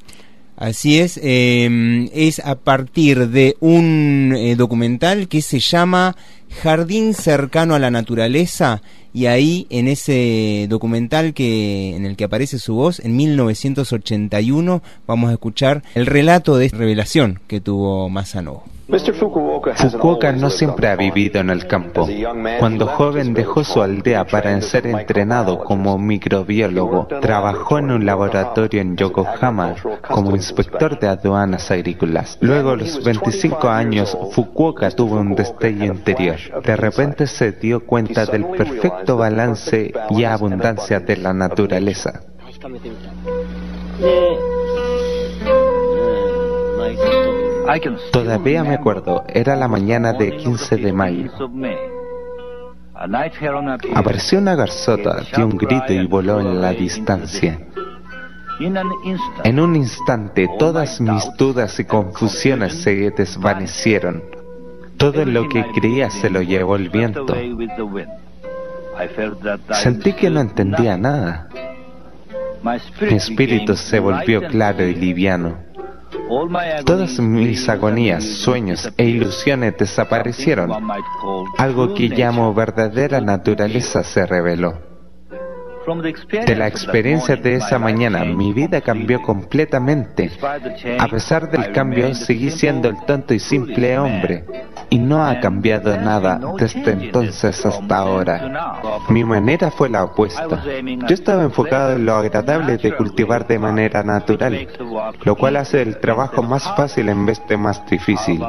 [0.56, 6.16] Así es, em, es a partir de un eh, documental que se llama
[6.62, 8.82] Jardín cercano a la naturaleza
[9.14, 15.30] y ahí en ese documental que en el que aparece su voz en 1981 vamos
[15.30, 18.64] a escuchar el relato de revelación que tuvo Masano.
[18.92, 22.08] Fukuoka no siempre ha vivido en el campo.
[22.60, 27.08] Cuando joven dejó su aldea para ser entrenado como microbiólogo.
[27.22, 29.76] Trabajó en un laboratorio en Yokohama
[30.10, 32.38] como inspector de aduanas agrícolas.
[32.42, 36.38] Luego, a los 25 años, Fukuoka tuvo un destello interior.
[36.64, 42.22] De repente se dio cuenta del perfecto balance y abundancia de la naturaleza.
[48.12, 51.32] Todavía me acuerdo, era la mañana de 15 de mayo.
[53.96, 57.60] Apareció una garzota, dio un grito y voló en la distancia.
[59.44, 64.24] En un instante todas mis dudas y confusiones se desvanecieron.
[64.98, 67.36] Todo lo que creía se lo llevó el viento.
[69.74, 71.48] Sentí que no entendía nada.
[72.62, 75.71] Mi espíritu se volvió claro y liviano.
[76.86, 80.72] Todas mis agonías, sueños e ilusiones desaparecieron.
[81.58, 84.91] Algo que llamo verdadera naturaleza se reveló.
[86.46, 90.32] De la experiencia de esa mañana, mi vida cambió completamente.
[91.00, 94.46] A pesar del cambio, seguí siendo el tonto y simple hombre.
[94.90, 98.82] Y no ha cambiado nada desde entonces hasta ahora.
[99.10, 100.64] Mi manera fue la opuesta.
[101.08, 104.68] Yo estaba enfocado en lo agradable de cultivar de manera natural,
[105.24, 108.44] lo cual hace el trabajo más fácil en vez de más difícil.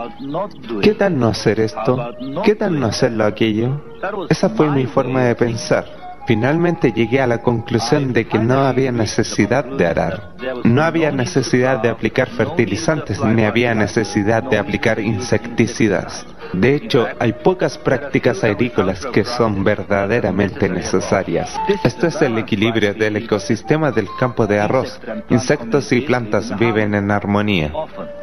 [0.83, 2.15] ¿Qué tal no hacer esto?
[2.45, 3.81] ¿Qué tal no hacerlo aquello?
[4.29, 6.12] Esa fue mi forma de pensar.
[6.27, 11.83] Finalmente llegué a la conclusión de que no había necesidad de arar, no había necesidad
[11.83, 16.27] de aplicar fertilizantes, ni había necesidad de aplicar insecticidas.
[16.53, 21.59] De hecho, hay pocas prácticas agrícolas que son verdaderamente necesarias.
[21.83, 25.01] Esto es el equilibrio del ecosistema del campo de arroz.
[25.31, 27.73] Insectos y plantas viven en armonía.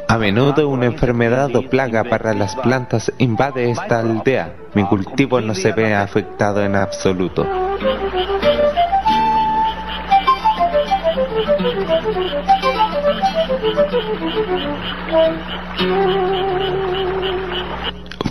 [0.08, 4.54] A menudo una enfermedad o plaga para las plantas invade esta aldea.
[4.74, 7.46] Mi cultivo no se ve afectado en absoluto.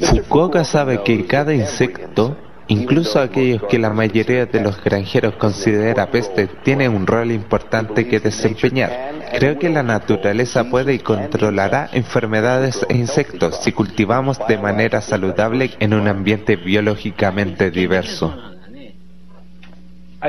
[0.01, 2.37] Fukuoka sabe que cada insecto,
[2.67, 8.19] incluso aquellos que la mayoría de los granjeros considera peste, tiene un rol importante que
[8.19, 8.91] desempeñar.
[9.37, 15.71] Creo que la naturaleza puede y controlará enfermedades e insectos si cultivamos de manera saludable
[15.79, 18.33] en un ambiente biológicamente diverso.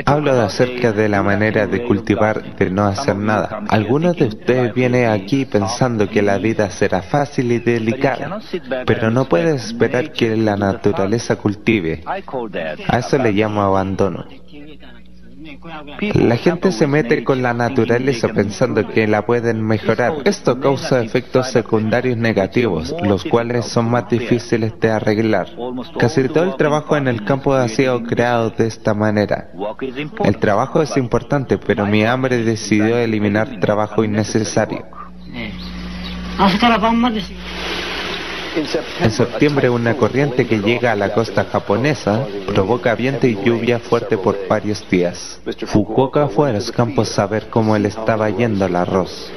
[0.06, 3.64] Hablo de acerca de la manera de cultivar, de no hacer nada.
[3.68, 8.40] Algunos de ustedes vienen aquí pensando que la vida será fácil y delicada,
[8.86, 12.02] pero no puedes esperar que la naturaleza cultive.
[12.06, 14.26] A eso le llamo abandono.
[16.14, 20.14] La gente se mete con la naturaleza pensando que la pueden mejorar.
[20.24, 25.48] Esto causa efectos secundarios negativos, los cuales son más difíciles de arreglar.
[25.98, 29.50] Casi todo el trabajo en el campo ha sido creado de esta manera.
[30.24, 34.84] El trabajo es importante, pero mi hambre decidió eliminar trabajo innecesario.
[39.00, 44.18] En septiembre una corriente que llega a la costa japonesa provoca viento y lluvia fuerte
[44.18, 45.40] por varios días.
[45.66, 49.30] Fukuoka fue a los campos a ver cómo le estaba yendo el arroz.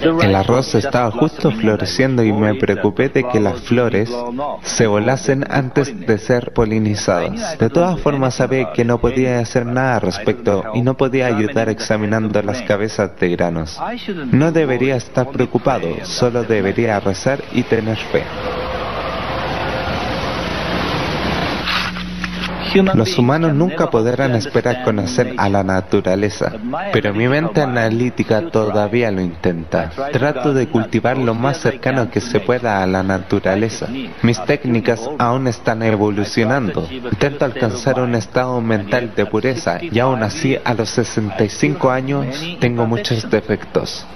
[0.00, 4.10] El arroz estaba justo floreciendo y me preocupé de que las flores
[4.62, 7.58] se volasen antes de ser polinizadas.
[7.58, 11.68] De todas formas sabía que no podía hacer nada al respecto y no podía ayudar
[11.68, 13.80] examinando las cabezas de granos.
[14.30, 18.22] No debería estar preocupado, solo debería rezar y tener fe.
[22.94, 26.52] Los humanos nunca podrán esperar conocer a la naturaleza,
[26.92, 29.90] pero mi mente analítica todavía lo intenta.
[30.12, 33.88] Trato de cultivar lo más cercano que se pueda a la naturaleza.
[34.22, 36.86] Mis técnicas aún están evolucionando.
[36.90, 42.26] Intento alcanzar un estado mental de pureza y aún así a los 65 años
[42.60, 44.06] tengo muchos defectos.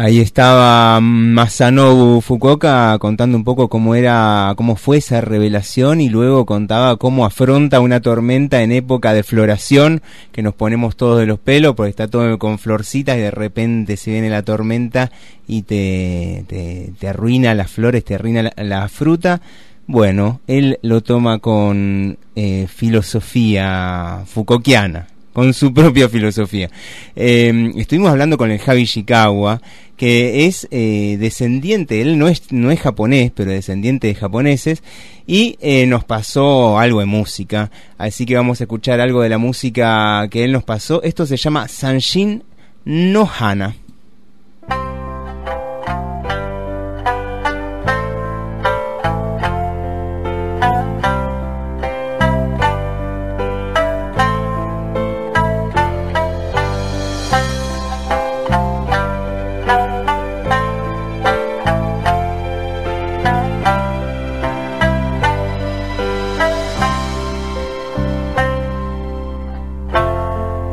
[0.00, 6.46] Ahí estaba Masanobu Fukuoka contando un poco cómo era, cómo fue esa revelación y luego
[6.46, 11.40] contaba cómo afronta una tormenta en época de floración, que nos ponemos todos de los
[11.40, 15.10] pelos porque está todo con florcitas y de repente se viene la tormenta
[15.48, 19.40] y te, te, arruina las flores, te arruina la, fruta.
[19.88, 26.70] Bueno, él lo toma con eh, filosofía Fukuokiana con su propia filosofía.
[27.16, 29.60] Eh, estuvimos hablando con el Javi Shikawa,
[29.96, 34.82] que es eh, descendiente, él no es, no es japonés, pero descendiente de japoneses,
[35.26, 39.38] y eh, nos pasó algo de música, así que vamos a escuchar algo de la
[39.38, 41.02] música que él nos pasó.
[41.02, 42.44] Esto se llama Sanshin
[42.84, 43.28] no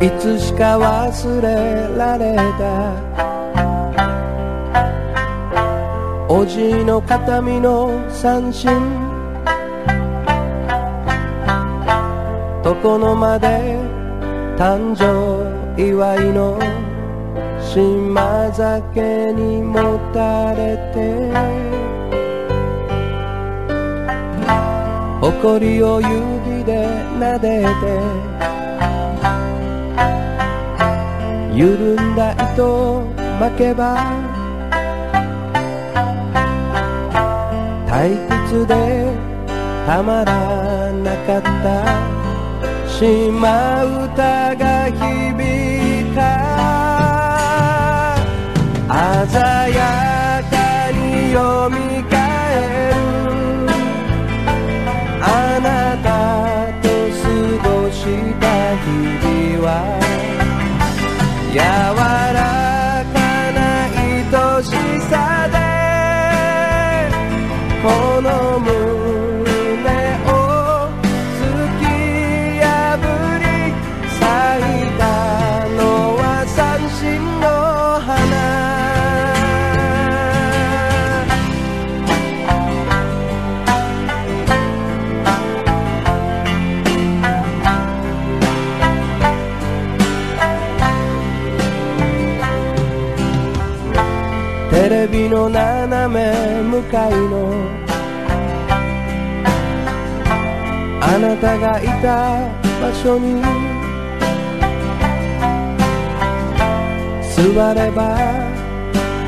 [0.05, 2.93] いつしか忘れられた。
[6.29, 8.69] おじの形見の三振。
[12.63, 13.79] 床の間で
[14.59, 15.41] 誕生
[15.75, 16.59] 祝いの
[17.59, 21.33] 島酒にもたれて。
[25.19, 26.87] 誇りを指で
[27.17, 28.54] 撫でて。
[31.55, 33.01] 緩んだ糸
[33.39, 33.95] 巻けば
[37.87, 38.73] 退屈で
[39.87, 41.47] たまらなかった
[42.89, 46.45] 島唄が響いた。
[49.27, 49.54] 鮮
[95.05, 97.53] レビの斜め向かいの。
[100.99, 102.49] あなたがいた
[102.81, 103.39] 場所に。
[107.35, 108.17] 座れば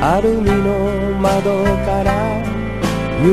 [0.02, 2.10] アルミの窓から。
[3.22, 3.28] 夕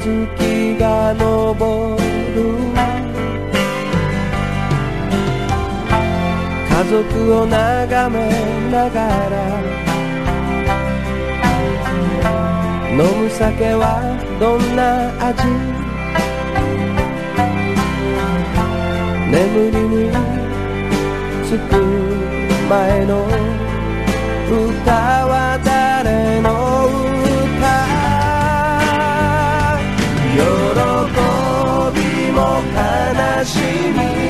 [0.00, 1.96] 月が昇
[2.34, 2.36] る。
[6.70, 8.18] 家族を眺め
[8.70, 8.96] なが
[9.28, 9.75] ら。
[12.98, 14.00] 飲む酒は
[14.40, 15.44] どんな味？
[19.30, 20.08] 眠りに
[21.44, 21.76] つく
[22.70, 23.12] 前の
[24.48, 24.90] 歌
[25.26, 26.48] は誰の
[27.26, 27.64] 歌？
[30.32, 30.40] 喜
[31.92, 32.00] び
[32.32, 32.38] も
[32.72, 32.80] 悲
[33.44, 33.60] し
[33.92, 34.25] み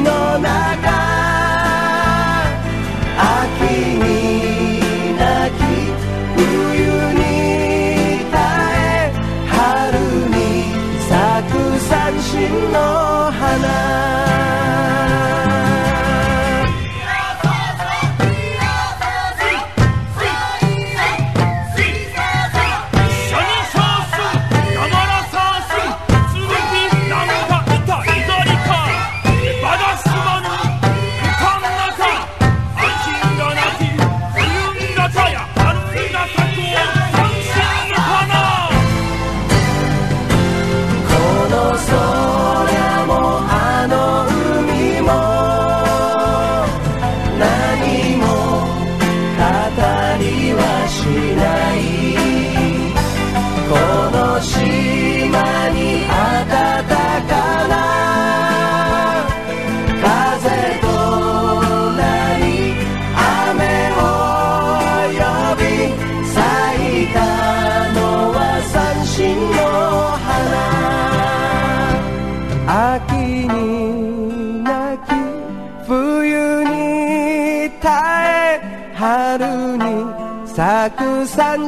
[0.00, 0.73] No all.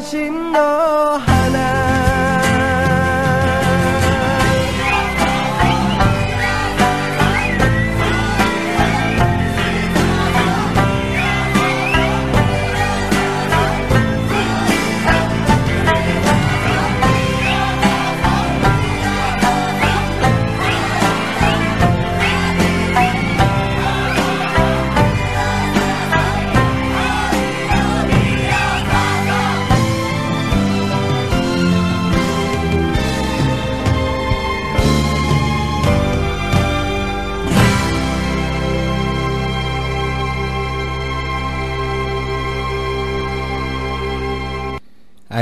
[0.07, 0.86] く三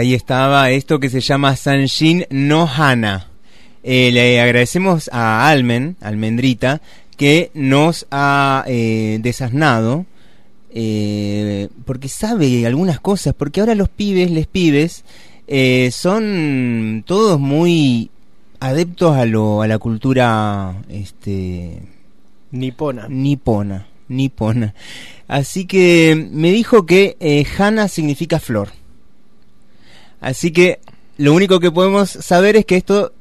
[0.04, 3.30] Ahí estaba esto que se llama Sanshin no Hana.
[3.82, 6.82] Eh, le agradecemos a Almen, Almendrita,
[7.16, 10.04] que nos ha eh, desasnado,
[10.74, 15.06] eh, porque sabe algunas cosas, porque ahora los pibes, les pibes,
[15.46, 18.10] eh, son todos muy
[18.60, 21.80] adeptos a, lo, a la cultura este,
[22.50, 23.08] Nipona.
[23.08, 24.74] nipona, nipona.
[25.28, 28.83] Así que me dijo que Hana significa flor.
[30.24, 30.80] Así que
[31.18, 33.12] lo único que podemos saber es que esto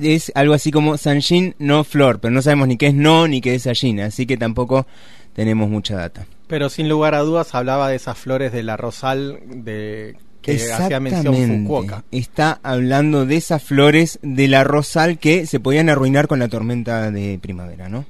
[0.00, 3.40] es algo así como Sanshin no flor, pero no sabemos ni qué es no ni
[3.40, 4.86] qué es Sajin, así que tampoco
[5.34, 6.26] tenemos mucha data.
[6.46, 11.00] Pero sin lugar a dudas hablaba de esas flores de la rosal de que hacía
[11.00, 11.62] mención.
[11.64, 12.04] Fukuoka.
[12.10, 17.10] Está hablando de esas flores de la rosal que se podían arruinar con la tormenta
[17.10, 18.06] de primavera, ¿no?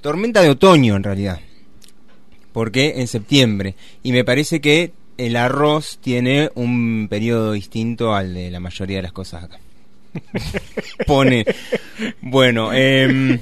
[0.00, 1.40] tormenta de otoño en realidad,
[2.52, 8.50] porque en septiembre, y me parece que el arroz tiene un periodo distinto al de
[8.50, 9.60] la mayoría de las cosas acá.
[11.06, 11.44] Pone.
[12.22, 13.38] Bueno, em,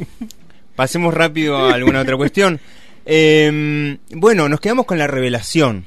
[0.74, 2.60] pasemos rápido a alguna otra cuestión.
[3.06, 5.86] Em, bueno, nos quedamos con la revelación,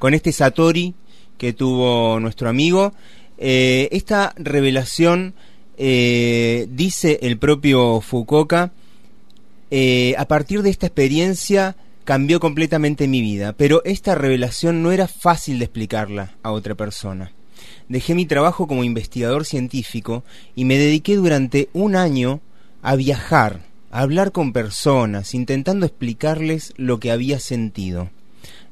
[0.00, 0.94] con este Satori
[1.38, 2.92] que tuvo nuestro amigo.
[3.38, 5.34] Eh, esta revelación,
[5.78, 8.72] eh, dice el propio Fukuoka,
[9.70, 15.06] eh, a partir de esta experiencia cambió completamente mi vida, pero esta revelación no era
[15.08, 17.32] fácil de explicarla a otra persona.
[17.88, 20.24] Dejé mi trabajo como investigador científico
[20.54, 22.40] y me dediqué durante un año
[22.82, 28.10] a viajar, a hablar con personas, intentando explicarles lo que había sentido.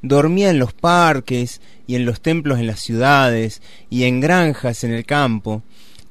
[0.00, 3.60] Dormía en los parques y en los templos en las ciudades
[3.90, 5.62] y en granjas en el campo.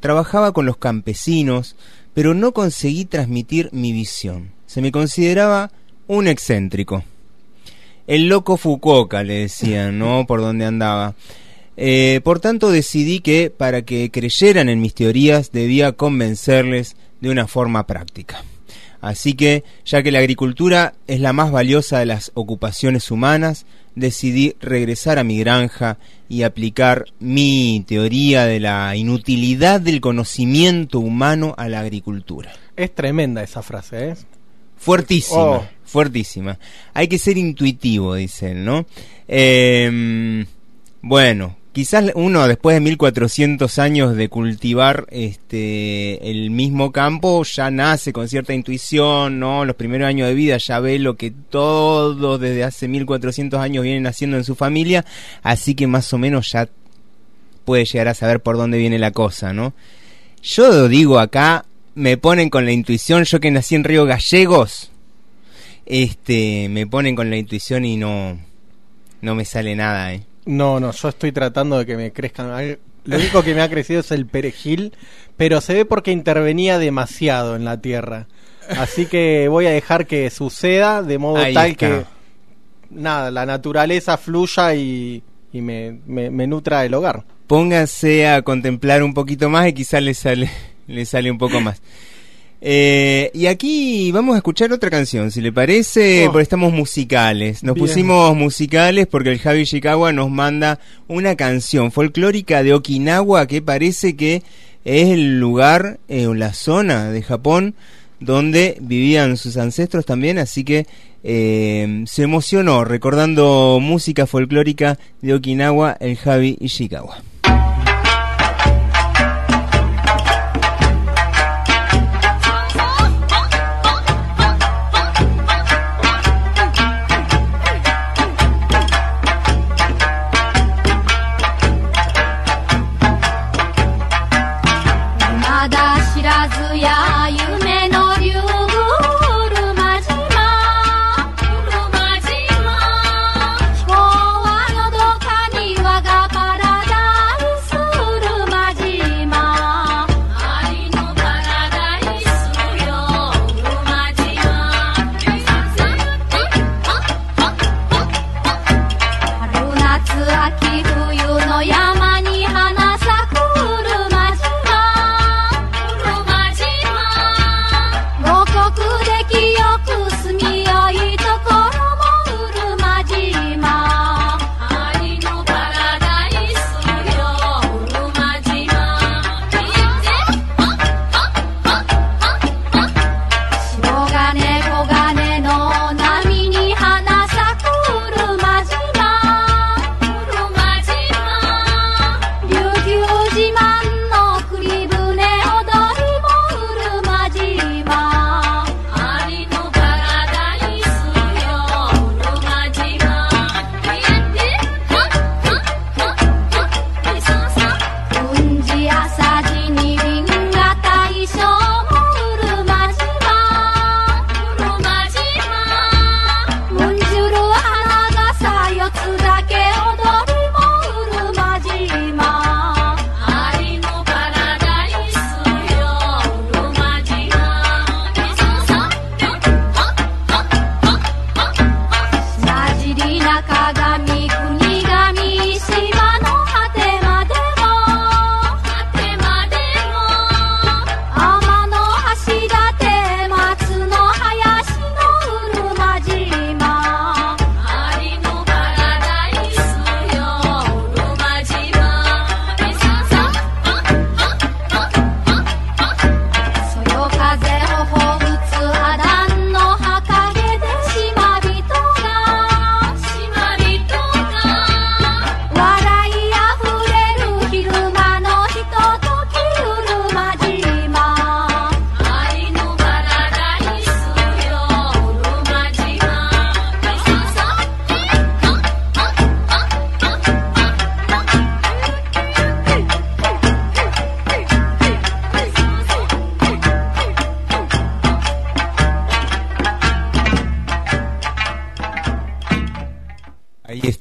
[0.02, 1.76] Trabajaba con los campesinos,
[2.14, 4.52] pero no conseguí transmitir mi visión.
[4.66, 5.72] Se me consideraba
[6.08, 7.04] un excéntrico.
[8.08, 10.26] El loco Fukuoka, le decían, ¿no?
[10.26, 11.16] Por donde andaba.
[11.76, 17.48] Eh, por tanto, decidí que para que creyeran en mis teorías debía convencerles de una
[17.48, 18.44] forma práctica.
[19.00, 24.56] Así que, ya que la agricultura es la más valiosa de las ocupaciones humanas, decidí
[24.60, 25.98] regresar a mi granja
[26.30, 32.52] y aplicar mi teoría de la inutilidad del conocimiento humano a la agricultura.
[32.76, 34.16] Es tremenda esa frase, ¿eh?
[34.78, 35.68] Fuertísima, oh.
[35.88, 36.60] Fuertísima.
[36.94, 38.86] Hay que ser intuitivo, dicen, ¿no?
[39.28, 40.46] Eh,
[41.02, 48.12] bueno, quizás uno después de 1400 años de cultivar este el mismo campo ya nace
[48.12, 49.64] con cierta intuición, ¿no?
[49.64, 54.08] Los primeros años de vida ya ve lo que todos desde hace 1400 años vienen
[54.08, 55.06] haciendo en su familia,
[55.44, 56.68] así que más o menos ya
[57.64, 59.74] puede llegar a saber por dónde viene la cosa, ¿no?
[60.42, 64.90] Yo digo acá, me ponen con la intuición, yo que nací en Río Gallegos,
[65.88, 68.38] este, me ponen con la intuición y no
[69.22, 70.24] no me sale nada, ¿eh?
[70.46, 72.78] No, no, yo estoy tratando de que me crezcan.
[73.06, 74.94] Lo único que me ha crecido es el perejil,
[75.36, 78.28] pero se ve porque intervenía demasiado en la tierra.
[78.70, 82.04] Así que voy a dejar que suceda de modo tal que
[82.90, 85.24] nada, la naturaleza fluya y,
[85.54, 87.24] me, me, nutra el hogar.
[87.48, 90.50] Póngase a contemplar un poquito más y quizás le sale,
[90.88, 91.82] le sale un poco más.
[92.60, 96.32] Eh, y aquí vamos a escuchar otra canción, si le parece, oh.
[96.32, 97.64] porque estamos musicales.
[97.64, 103.62] Nos pusimos musicales porque el Javi Ishikawa nos manda una canción folclórica de Okinawa que
[103.62, 104.44] parece que
[104.86, 107.76] es el lugar eh, o la zona de Japón
[108.20, 110.88] donde vivían sus ancestros también, así que
[111.24, 117.37] eh, se emocionó recordando música folclórica de Okinawa el Javi Ishikawa.「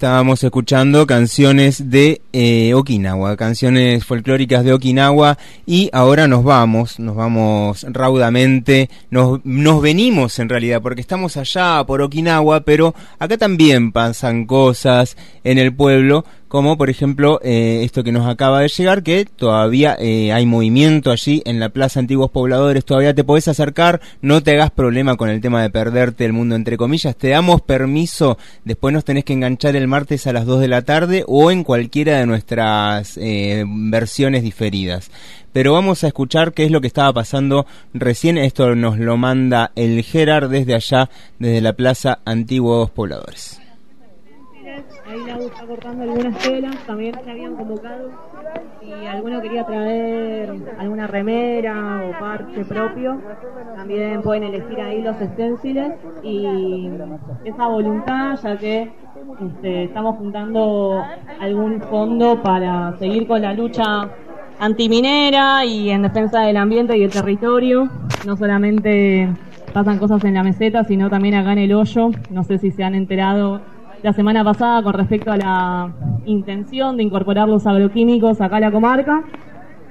[0.07, 5.36] estábamos escuchando canciones de eh, Okinawa, canciones folclóricas de Okinawa
[5.66, 11.82] y ahora nos vamos, nos vamos raudamente, nos, nos venimos en realidad porque estamos allá
[11.84, 16.24] por Okinawa, pero acá también pasan cosas en el pueblo
[16.57, 21.11] como por ejemplo eh, esto que nos acaba de llegar, que todavía eh, hay movimiento
[21.11, 25.28] allí en la Plaza Antiguos Pobladores, todavía te podés acercar, no te hagas problema con
[25.28, 29.34] el tema de perderte el mundo entre comillas, te damos permiso, después nos tenés que
[29.34, 33.62] enganchar el martes a las 2 de la tarde o en cualquiera de nuestras eh,
[33.68, 35.11] versiones diferidas.
[35.52, 39.72] Pero vamos a escuchar qué es lo que estaba pasando recién, esto nos lo manda
[39.76, 43.61] el Gerard desde allá, desde la Plaza Antiguos Pobladores
[45.07, 48.11] ahí la está cortando algunas telas, también se habían convocado
[48.83, 53.20] y alguno quería traer alguna remera o parche propio,
[53.77, 56.89] también pueden elegir ahí los esténciles y
[57.45, 58.93] esa voluntad ya que
[59.41, 61.03] este, estamos juntando
[61.41, 64.09] algún fondo para seguir con la lucha
[64.59, 67.89] antiminera y en defensa del ambiente y el territorio,
[68.24, 69.29] no solamente
[69.72, 72.83] pasan cosas en la meseta, sino también acá en el hoyo, no sé si se
[72.83, 73.61] han enterado
[74.07, 75.92] la semana pasada con respecto a la
[76.26, 79.24] intención de incorporar los agroquímicos acá a la comarca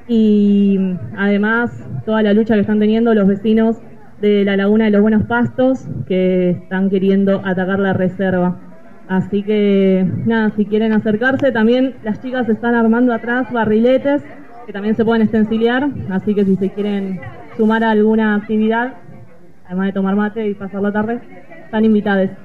[0.07, 0.80] y
[1.18, 3.76] además toda la lucha que están teniendo los vecinos
[4.22, 8.57] de la Laguna de los Buenos Pastos que están queriendo atacar la reserva.
[9.09, 14.24] Así que nada, si quieren acercarse, también las chicas están armando atrás barriletes
[14.66, 17.20] que también se pueden estenciliar, así que si se quieren
[17.57, 18.93] sumar a alguna actividad,
[19.66, 21.20] además de tomar mate y pasar la tarde,
[21.66, 22.45] están invitadas.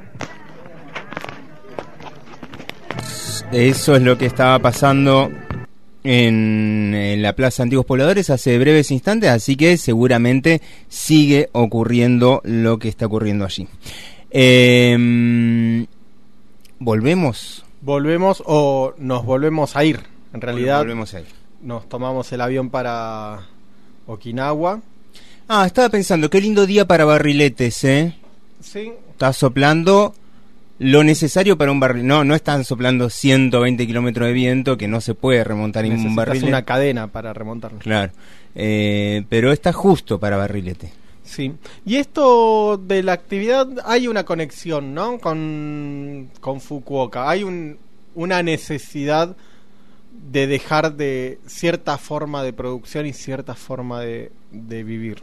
[3.53, 5.29] Eso es lo que estaba pasando
[6.05, 12.89] en, la Plaza Antiguos Pobladores hace breves instantes, así que seguramente sigue ocurriendo lo que
[12.89, 13.67] está ocurriendo allí.
[14.31, 15.85] Em,
[16.79, 17.65] ¿Volvemos?
[17.81, 20.01] Volvemos o nos volvemos a ir.
[20.33, 21.27] En realidad, volvemos a ir.
[21.61, 23.49] nos tomamos el avión para
[24.07, 24.81] Okinawa.
[25.49, 28.15] Ah, estaba pensando, qué lindo día para barriletes, ¿eh?
[28.61, 28.93] Sí.
[29.11, 30.15] Está soplando
[30.81, 32.07] lo necesario para un barril.
[32.07, 36.17] No, no están soplando 120 kilómetros de viento que no se puede remontar en un
[36.17, 36.49] barrilete.
[36.49, 37.79] una cadena para remontarlo.
[37.79, 38.13] Claro.
[38.55, 40.91] Eh, pero está justo para barrilete.
[41.23, 41.53] Sí.
[41.85, 45.19] Y esto de la actividad, hay una conexión, ¿no?
[45.19, 47.29] Con, con Fukuoka.
[47.29, 47.77] Hay un,
[48.15, 49.37] una necesidad
[50.33, 55.19] de dejar de cierta forma de producción y cierta forma de, de vivir.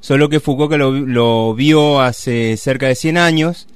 [0.00, 3.68] Solo que Fukuoka lo, lo vio hace cerca de 100 años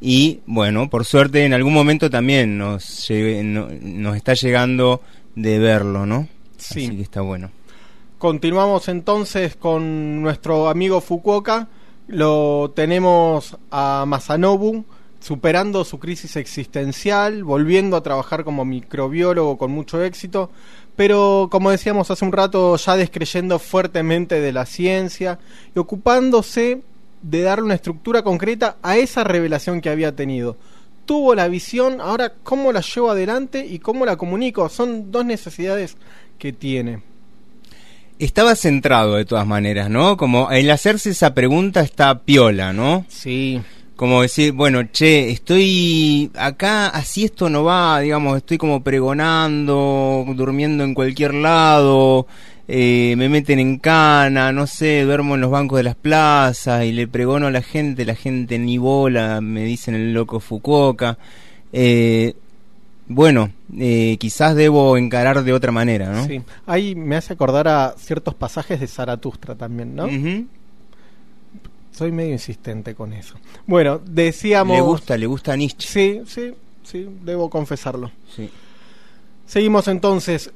[0.00, 5.02] y bueno, por suerte en algún momento también nos, nos está llegando
[5.34, 6.28] de verlo, ¿no?
[6.56, 6.86] Sí.
[6.86, 7.50] Así que está bueno.
[8.18, 11.68] Continuamos entonces con nuestro amigo Fukuoka.
[12.08, 14.84] Lo tenemos a Masanobu
[15.20, 20.50] superando su crisis existencial, volviendo a trabajar como microbiólogo con mucho éxito,
[20.96, 25.38] pero como decíamos hace un rato, ya descreyendo fuertemente de la ciencia
[25.74, 26.82] y ocupándose
[27.22, 30.56] de darle una estructura concreta a esa revelación que había tenido.
[31.04, 34.68] Tuvo la visión, ahora cómo la llevo adelante y cómo la comunico.
[34.68, 35.96] Son dos necesidades
[36.38, 37.02] que tiene.
[38.18, 40.16] Estaba centrado de todas maneras, ¿no?
[40.16, 43.06] Como el hacerse esa pregunta está piola, ¿no?
[43.08, 43.60] Sí.
[43.94, 50.84] Como decir, bueno, che, estoy acá, así esto no va, digamos, estoy como pregonando, durmiendo
[50.84, 52.26] en cualquier lado,
[52.70, 56.92] eh, me meten en cana, no sé, duermo en los bancos de las plazas y
[56.92, 61.16] le pregono a la gente, la gente ni bola, me dicen el loco Fukuoka.
[61.72, 62.34] Eh,
[63.06, 66.26] bueno, eh, quizás debo encarar de otra manera, ¿no?
[66.26, 70.06] Sí, ahí me hace acordar a ciertos pasajes de Zaratustra también, ¿no?
[71.90, 73.36] Soy medio insistente con eso.
[73.66, 74.76] Bueno, decíamos...
[74.76, 75.88] Le gusta, le gusta a Nietzsche.
[75.88, 78.12] Sí, sí, sí, debo confesarlo.
[78.36, 78.50] Sí.
[79.46, 80.52] Seguimos entonces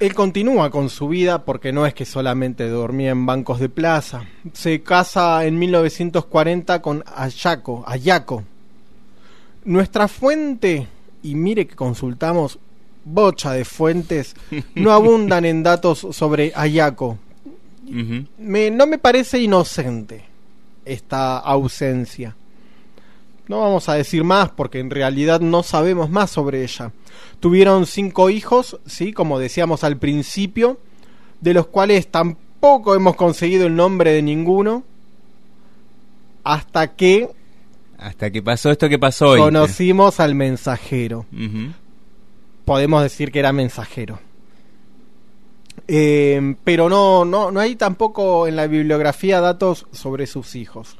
[0.00, 4.24] él continúa con su vida porque no es que solamente dormía en bancos de plaza.
[4.52, 8.44] Se casa en 1940 con Ayako, Ayako.
[9.64, 10.88] Nuestra fuente,
[11.22, 12.58] y mire que consultamos
[13.04, 14.34] bocha de fuentes,
[14.74, 17.18] no abundan en datos sobre Ayako.
[17.88, 20.24] no me parece inocente
[20.84, 22.36] esta ausencia.
[23.46, 26.92] No vamos a decir más porque en realidad no sabemos más sobre ella.
[27.40, 30.78] Tuvieron cinco hijos, sí, como decíamos al principio,
[31.40, 34.84] de los cuales tampoco hemos conseguido el nombre de ninguno.
[36.42, 37.28] Hasta que.
[37.98, 39.40] Hasta que pasó esto que pasó hoy.
[39.40, 41.26] Conocimos al mensajero.
[42.64, 44.18] Podemos decir que era mensajero.
[45.86, 50.96] Eh, pero no, no, no hay tampoco en la bibliografía datos sobre sus hijos.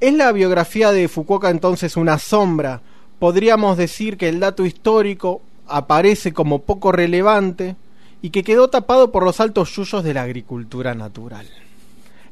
[0.00, 2.80] ¿Es la biografía de Fukuoka entonces una sombra
[3.18, 7.76] podríamos decir que el dato histórico aparece como poco relevante
[8.22, 11.46] y que quedó tapado por los altos yuyos de la agricultura natural.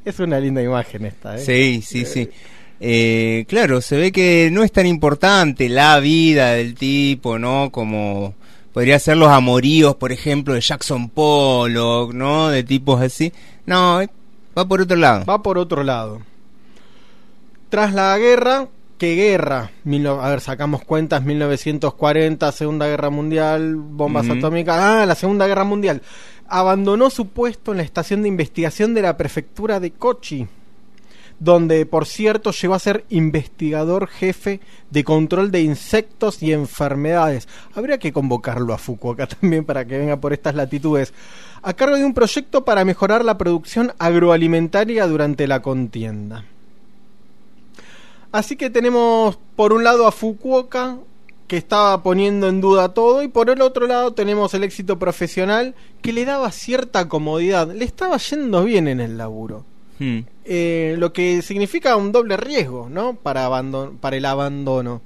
[0.03, 1.39] Es una linda imagen esta, ¿eh?
[1.39, 2.29] Sí, sí, sí.
[2.79, 7.71] Eh, claro, se ve que no es tan importante la vida del tipo, ¿no?
[7.71, 8.35] Como
[8.73, 12.49] podría ser los amoríos, por ejemplo, de Jackson Pollock, ¿no?
[12.49, 13.33] De tipos así.
[13.65, 13.99] No,
[14.57, 15.25] va por otro lado.
[15.25, 16.21] Va por otro lado.
[17.69, 19.71] Tras la guerra, ¿qué guerra?
[19.85, 24.77] a ver, sacamos cuentas, 1940, Segunda Guerra Mundial, bombas atómicas.
[24.79, 26.01] Ah, la Segunda Guerra Mundial.
[26.47, 30.47] Abandonó su puesto en la estación de investigación de la prefectura de Kochi
[31.39, 34.59] donde por cierto llegó a ser investigador jefe
[34.89, 37.47] de control de insectos y enfermedades.
[37.75, 41.13] Habría que convocarlo a Fukuoka también para que venga por estas latitudes,
[41.61, 46.45] a cargo de un proyecto para mejorar la producción agroalimentaria durante la contienda.
[48.31, 50.97] Así que tenemos por un lado a Fukuoka,
[51.47, 55.75] que estaba poniendo en duda todo, y por el otro lado tenemos el éxito profesional
[56.01, 59.65] que le daba cierta comodidad, le estaba yendo bien en el laburo.
[59.99, 60.19] Hmm.
[60.45, 63.15] Eh, lo que significa un doble riesgo, ¿no?
[63.15, 63.49] Para,
[63.99, 65.01] para el abandono.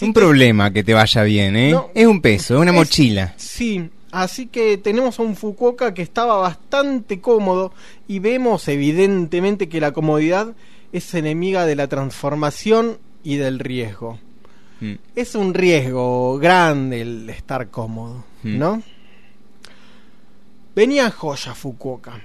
[0.00, 1.76] un problema que te vaya bien, ¿eh?
[1.94, 3.34] es un peso, es una mochila.
[3.36, 7.72] Sí, así que tenemos a un Fukuoka que estaba bastante cómodo
[8.08, 10.54] y vemos evidentemente que la comodidad
[10.92, 14.18] es enemiga de la transformación y del riesgo.
[14.80, 14.94] Hmm.
[15.14, 18.58] Es un riesgo grande el estar cómodo, hmm.
[18.58, 18.82] ¿no?
[20.74, 22.20] Venía joya Fukuoka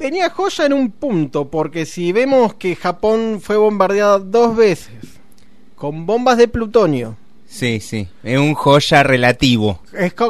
[0.00, 5.20] venía joya en un punto, porque si vemos que Japón fue bombardeado dos veces
[5.76, 7.16] con bombas de plutonio.
[7.50, 9.80] Sí, sí, es un joya relativo.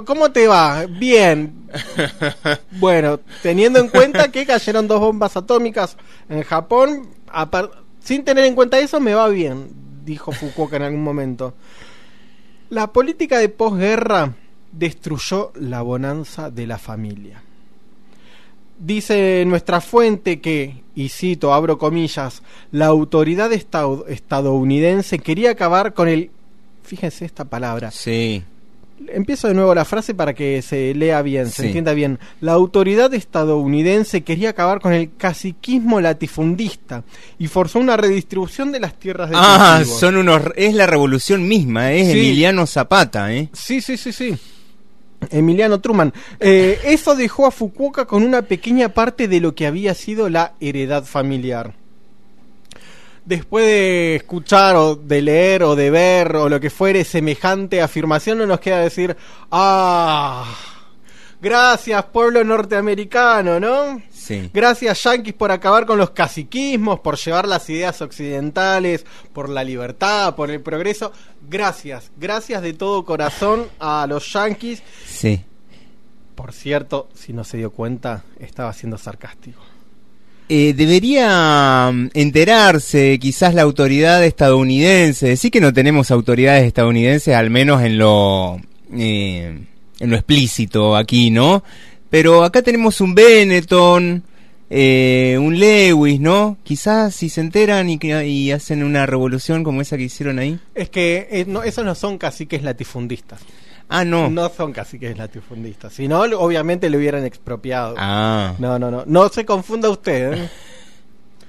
[0.07, 0.87] ¿Cómo te va?
[0.87, 1.69] Bien.
[2.81, 5.99] bueno, teniendo en cuenta que cayeron dos bombas atómicas
[6.31, 7.11] en Japón,
[8.03, 9.69] sin tener en cuenta eso, me va bien,
[10.03, 11.53] dijo Fukuoka en algún momento.
[12.71, 14.35] La política de posguerra
[14.73, 17.43] destruyó la bonanza de la familia.
[18.79, 22.43] Dice nuestra fuente que, y cito, abro comillas,
[22.73, 26.31] la autoridad estadounidense quería acabar con el...
[26.83, 27.91] Fíjense esta palabra.
[27.91, 28.43] Sí.
[29.09, 32.19] Empiezo de nuevo la frase para que se lea bien, se entienda bien.
[32.43, 37.03] La autoridad estadounidense quería acabar con el caciquismo latifundista
[37.39, 41.93] y forzó una redistribución de las tierras de Ah, son unos es la revolución misma,
[41.93, 43.49] es Emiliano Zapata, ¿eh?
[43.55, 44.37] Sí, sí, sí, sí.
[45.31, 46.13] Emiliano Truman.
[46.39, 50.55] Eh, eso dejó a Fukuoka con una pequeña parte de lo que había sido la
[50.61, 51.75] heredad familiar.
[53.25, 58.39] Después de escuchar o de leer o de ver o lo que fuere semejante afirmación,
[58.39, 59.17] no nos queda decir,
[59.51, 60.45] ah,
[61.41, 64.03] gracias pueblo norteamericano, ¿no?
[64.53, 70.35] Gracias yanquis por acabar con los caciquismos, por llevar las ideas occidentales, por la libertad,
[70.35, 71.13] por el progreso.
[71.49, 74.83] Gracias, gracias de todo corazón a los yanquis.
[75.07, 75.45] Sí.
[76.35, 79.61] Por cierto, si no se dio cuenta, estaba siendo sarcástico.
[80.53, 87.51] Eh, debería mm, enterarse quizás la autoridad estadounidense, decir que no tenemos autoridades estadounidenses, al
[87.51, 88.61] menos en lo,
[88.93, 89.61] eh,
[90.01, 91.63] en lo explícito aquí, ¿no?
[92.11, 94.25] Pero acá tenemos un Benetton,
[94.69, 96.59] eh, un Lewis, ¿no?
[96.65, 100.59] Quizás si se enteran y, hacen una revolución como esa que hicieron ahí.
[100.75, 103.41] Es que no, esos no son caciques latifundistas.
[103.93, 104.31] Ah, no.
[104.31, 105.93] No son caciques latifundistas.
[105.93, 107.97] Si no, obviamente le hubieran expropiado.
[107.99, 108.55] Ah.
[108.61, 109.03] No, no, no.
[109.05, 110.33] No se confunda usted.
[110.35, 110.51] ¿eh?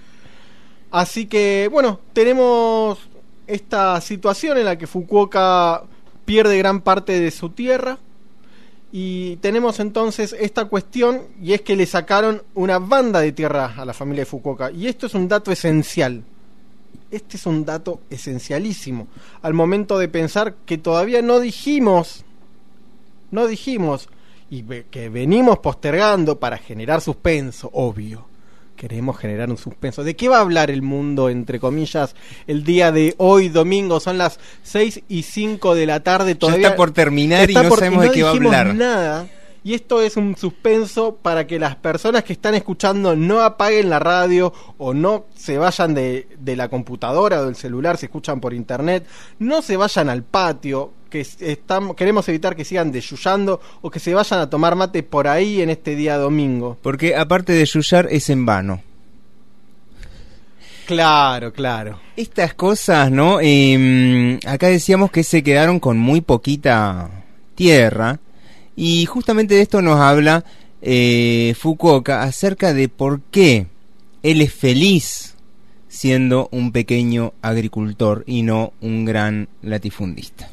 [0.92, 2.98] Así que, bueno, tenemos
[3.46, 5.84] esta situación en la que Fukuoka
[6.26, 8.00] pierde gran parte de su tierra
[8.92, 13.86] y tenemos entonces esta cuestión y es que le sacaron una banda de tierra a
[13.86, 14.72] la familia de Fukuoka.
[14.72, 16.24] Y esto es un dato esencial.
[17.12, 19.08] Este es un dato esencialísimo.
[19.44, 22.26] Al momento de pensar que todavía no dijimos,
[23.32, 24.10] no dijimos,
[24.50, 28.32] y que venimos postergando para generar suspenso, obvio
[28.82, 30.04] queremos generar un suspenso.
[30.04, 32.16] ¿De qué va a hablar el mundo, entre comillas,
[32.48, 34.00] el día de hoy, domingo?
[34.00, 36.34] Son las 6 y 5 de la tarde.
[36.34, 38.74] Todavía está por terminar y no sabemos de qué va a hablar.
[38.74, 39.28] nada.
[39.64, 44.00] Y esto es un suspenso para que las personas que están escuchando no apaguen la
[44.00, 48.56] radio o no se vayan de, de la computadora o del celular si escuchan por
[48.56, 49.06] internet,
[49.38, 54.16] no se vayan al patio, que estamos, queremos evitar que sigan deyuyando o que se
[54.16, 56.80] vayan a tomar mate por ahí en este día domingo.
[56.82, 58.82] Porque aparte de yuyar es en vano.
[60.88, 61.99] Claro, claro.
[62.18, 63.39] Estas cosas, ¿no?
[63.39, 67.12] Em, acá decíamos que se quedaron con muy poquita
[67.53, 68.20] tierra
[68.76, 70.43] y justamente de esto nos habla
[70.82, 73.68] eh, Fukuoka acerca de por qué
[74.24, 75.31] él es feliz
[75.92, 80.50] siendo un pequeño agricultor y no un gran latifundista.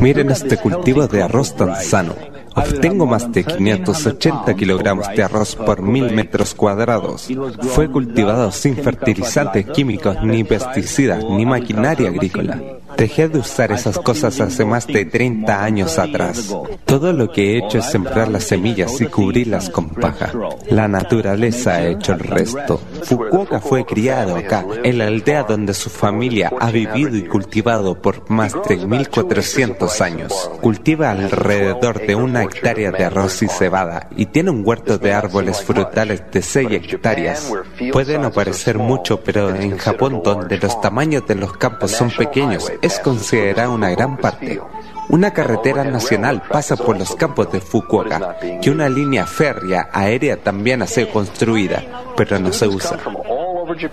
[0.00, 2.14] Miren este cultivo de arroz tan sano.
[2.54, 7.28] Obtengo más de 580 kilogramos de arroz por mil metros cuadrados.
[7.74, 12.79] Fue cultivado sin fertilizantes químicos, ni pesticidas, ni maquinaria agrícola.
[13.00, 16.54] Dejé de usar esas cosas hace más de 30 años atrás.
[16.84, 20.30] Todo lo que he hecho es sembrar las semillas y cubrirlas con paja.
[20.68, 22.78] La naturaleza ha hecho el resto.
[23.04, 28.28] Fukuoka fue criado acá, en la aldea donde su familia ha vivido y cultivado por
[28.30, 30.50] más de 1400 años.
[30.60, 35.62] Cultiva alrededor de una hectárea de arroz y cebada y tiene un huerto de árboles
[35.62, 37.50] frutales de 6 hectáreas.
[37.92, 42.70] Puede no parecer mucho, pero en Japón, donde los tamaños de los campos son pequeños,
[42.98, 44.60] considerada una gran parte.
[45.08, 50.82] Una carretera nacional pasa por los campos de Fukuoka, que una línea férrea aérea también
[50.82, 51.82] ha sido construida,
[52.16, 52.96] pero no se usa.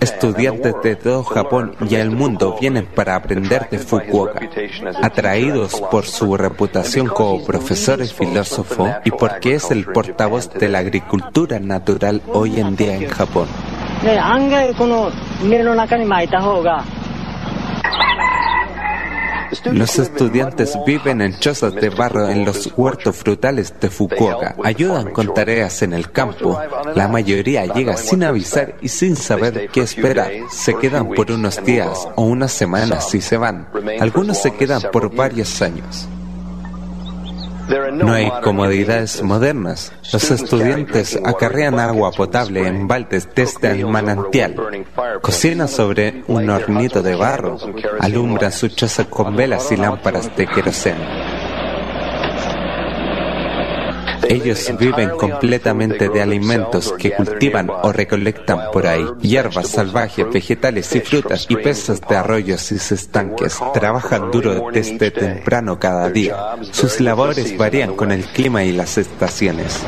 [0.00, 4.40] Estudiantes de todo Japón y el mundo vienen para aprender de Fukuoka,
[5.02, 10.78] atraídos por su reputación como profesor y filósofo y porque es el portavoz de la
[10.78, 13.48] agricultura natural hoy en día en Japón.
[19.72, 24.56] Los estudiantes viven en chozas de barro en los huertos frutales de Fukuoka.
[24.62, 26.60] Ayudan con tareas en el campo.
[26.94, 30.30] La mayoría llega sin avisar y sin saber qué esperar.
[30.50, 33.68] Se quedan por unos días o unas semanas y se van.
[34.00, 36.08] Algunos se quedan por varios años.
[37.92, 39.92] No hay comodidades modernas.
[40.12, 44.54] Los estudiantes acarrean agua potable en baldes desde el manantial.
[45.20, 47.58] Cocinan sobre un hornito de barro.
[48.00, 51.37] Alumbran su choza con velas y lámparas de queroseno.
[54.28, 61.00] Ellos viven completamente de alimentos que cultivan o recolectan por ahí, hierbas salvajes, vegetales y
[61.00, 63.58] frutas y peces de arroyos y estanques.
[63.74, 66.56] Trabajan duro desde temprano cada día.
[66.72, 69.82] Sus labores varían con el clima y las estaciones.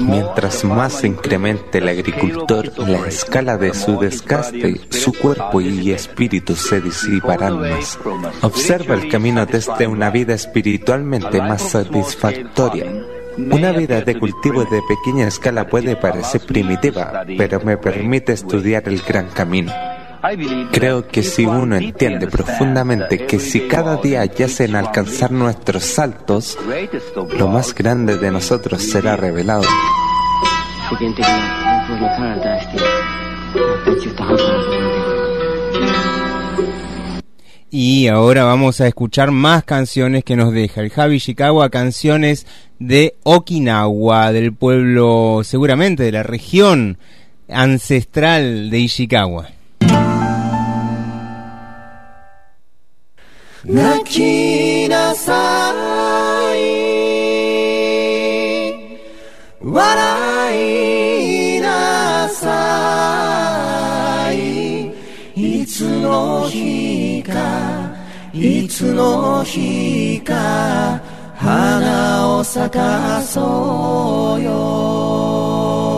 [0.00, 6.54] Mientras más se incremente el agricultor, la escala de su desgaste, su cuerpo y espíritu
[6.56, 7.98] se disiparán más.
[8.42, 12.86] Observa el camino desde una vida espiritualmente más satisfactoria.
[13.38, 19.00] Una vida de cultivo de pequeña escala puede parecer primitiva, pero me permite estudiar el
[19.02, 19.72] gran camino.
[20.72, 26.58] Creo que si uno entiende profundamente que si cada día yace en alcanzar nuestros saltos,
[27.38, 29.64] lo más grande de nosotros será revelado.
[37.70, 42.46] Y ahora vamos a escuchar más canciones que nos deja el Javi Ishikawa, canciones
[42.78, 46.98] de Okinawa, del pueblo seguramente de la región
[47.48, 49.55] ancestral de Ishikawa.
[53.68, 55.72] 泣きなさ
[56.54, 56.58] い。
[59.60, 65.62] 笑いなさい。
[65.62, 67.90] いつの日か
[68.32, 71.02] いつの日か
[71.34, 75.95] 花を咲かそうよ。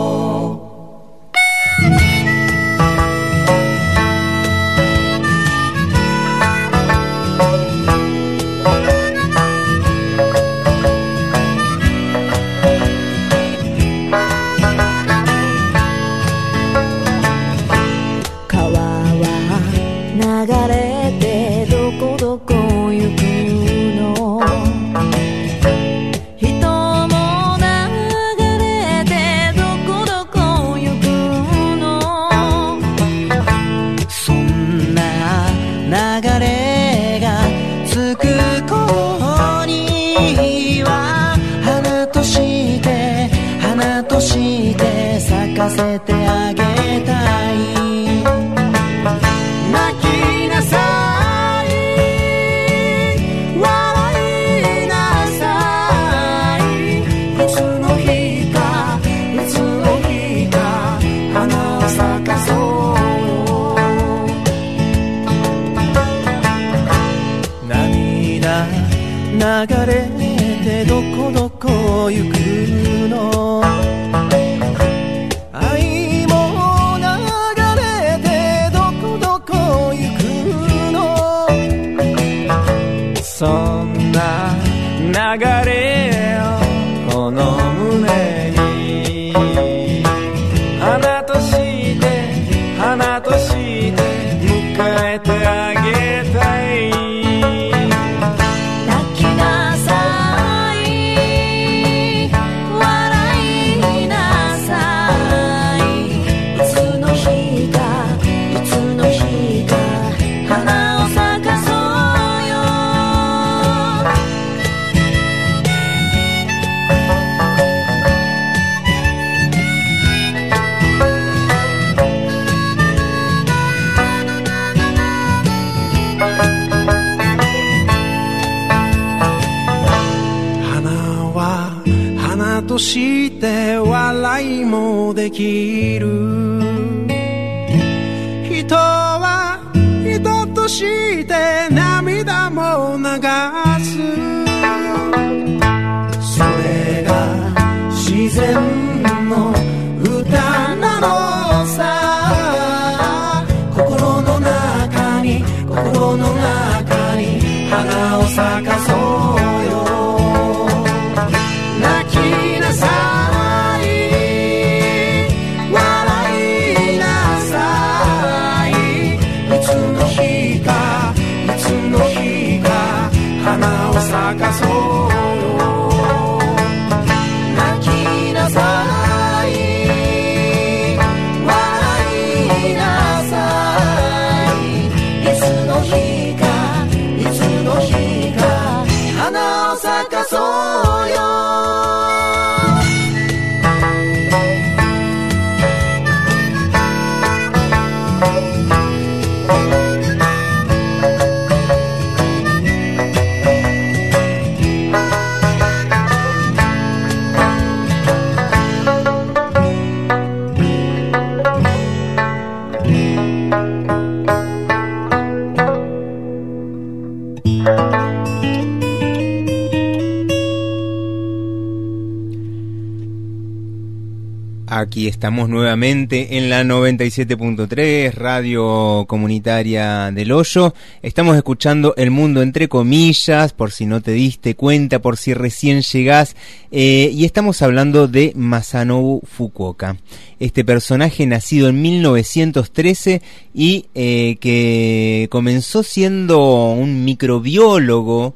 [225.19, 230.73] Estamos nuevamente en la 97.3, radio comunitaria del Hoyo.
[231.01, 235.81] Estamos escuchando El Mundo entre comillas, por si no te diste cuenta, por si recién
[235.81, 236.37] llegás.
[236.71, 239.97] eh, y estamos hablando de Masanobu Fukuoka.
[240.39, 243.21] Este personaje nacido en 1913
[243.53, 248.35] y eh, que comenzó siendo un microbiólogo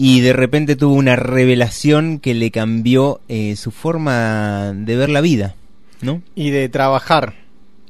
[0.00, 5.20] y de repente tuvo una revelación que le cambió eh, su forma de ver la
[5.20, 5.56] vida,
[6.02, 6.22] ¿no?
[6.34, 7.34] Y de trabajar.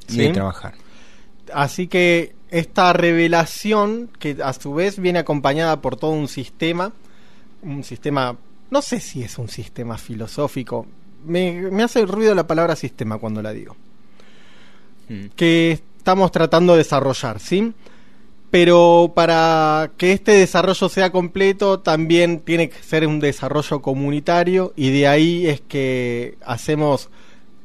[0.07, 0.73] Y de trabajar.
[1.53, 6.91] Así que esta revelación, que a su vez viene acompañada por todo un sistema,
[7.61, 8.37] un sistema,
[8.71, 10.85] no sé si es un sistema filosófico,
[11.25, 13.75] me, me hace ruido la palabra sistema cuando la digo,
[15.35, 17.73] que estamos tratando de desarrollar, ¿sí?
[18.51, 24.89] Pero para que este desarrollo sea completo también tiene que ser un desarrollo comunitario y
[24.89, 27.09] de ahí es que hacemos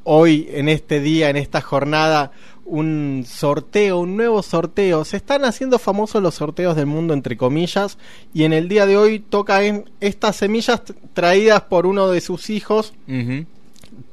[0.05, 2.33] hoy, en este día, en esta jornada,
[2.65, 5.05] un sorteo, un nuevo sorteo.
[5.05, 7.99] Se están haciendo famosos los sorteos del mundo, entre comillas,
[8.33, 10.83] y en el día de hoy toca en estas semillas
[11.13, 12.95] traídas por uno de sus hijos.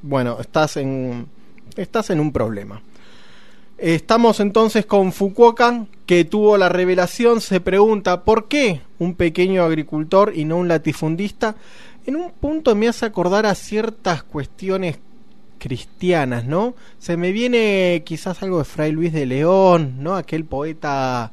[0.00, 1.26] bueno, estás en,
[1.78, 2.82] estás en un problema.
[3.78, 10.32] Estamos entonces con Fukuoka, que tuvo la revelación, se pregunta por qué un pequeño agricultor
[10.34, 11.54] y no un latifundista.
[12.04, 14.98] En un punto me hace acordar a ciertas cuestiones
[15.58, 16.74] cristianas, ¿no?
[16.98, 20.16] Se me viene quizás algo de Fray Luis de León, ¿no?
[20.16, 21.30] Aquel poeta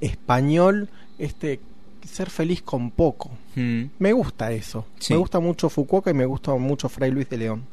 [0.00, 0.88] español,
[1.18, 1.60] este
[2.04, 3.30] ser feliz con poco.
[3.54, 3.84] Mm.
[3.98, 4.86] Me gusta eso.
[4.98, 5.12] Sí.
[5.12, 7.64] Me gusta mucho Fukuoka y me gusta mucho Fray Luis de León.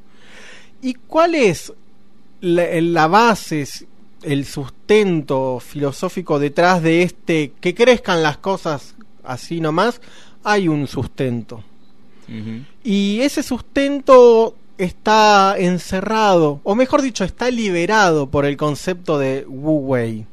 [0.82, 1.74] ¿Y cuál es
[2.42, 3.68] la, la base,
[4.24, 10.02] el sustento filosófico detrás de este que crezcan las cosas así nomás?
[10.44, 11.64] Hay un sustento.
[12.84, 19.78] Y ese sustento está encerrado, o mejor dicho, está liberado por el concepto de Wu
[19.88, 20.26] Wei.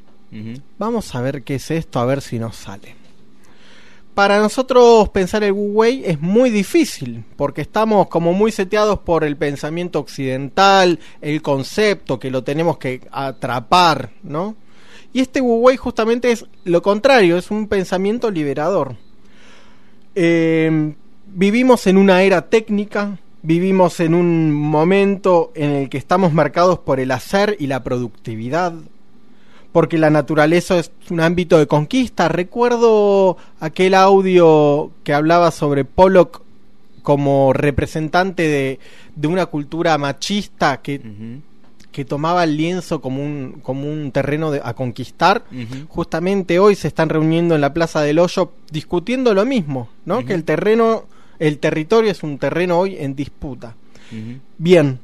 [0.78, 3.01] Vamos a ver qué es esto, a ver si nos sale.
[4.14, 9.24] Para nosotros pensar el Wu Wei es muy difícil, porque estamos como muy seteados por
[9.24, 14.54] el pensamiento occidental, el concepto que lo tenemos que atrapar, ¿no?
[15.14, 18.96] Y este Wu Wei justamente es lo contrario, es un pensamiento liberador.
[20.14, 20.94] Eh,
[21.26, 27.00] vivimos en una era técnica, vivimos en un momento en el que estamos marcados por
[27.00, 28.74] el hacer y la productividad,
[29.72, 32.28] porque la naturaleza es un ámbito de conquista.
[32.28, 36.42] Recuerdo aquel audio que hablaba sobre Pollock
[37.02, 38.78] como representante de,
[39.16, 41.00] de una cultura machista que,
[41.90, 45.44] que tomaba el lienzo como un, como un terreno de, a conquistar.
[45.88, 50.24] Justamente hoy se están reuniendo en la Plaza del Hoyo discutiendo lo mismo, ¿no?
[50.24, 51.04] Que el terreno,
[51.38, 53.74] el territorio es un terreno hoy en disputa.
[54.58, 54.98] Bien,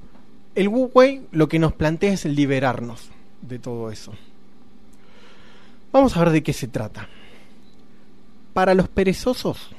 [0.54, 3.08] el Wu Wei lo que nos plantea es liberarnos
[3.42, 4.12] de todo eso.
[5.92, 7.08] Vamos a ver de qué se trata.
[8.52, 9.70] Para los perezosos,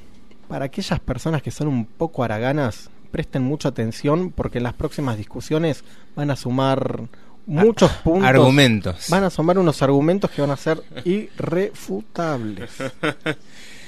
[0.48, 5.16] para aquellas personas que son un poco haraganas, presten mucha atención porque en las próximas
[5.16, 5.84] discusiones
[6.16, 7.08] van a sumar
[7.46, 8.28] muchos puntos.
[8.28, 9.06] Argumentos.
[9.08, 12.70] Van a sumar unos argumentos que van a ser irrefutables.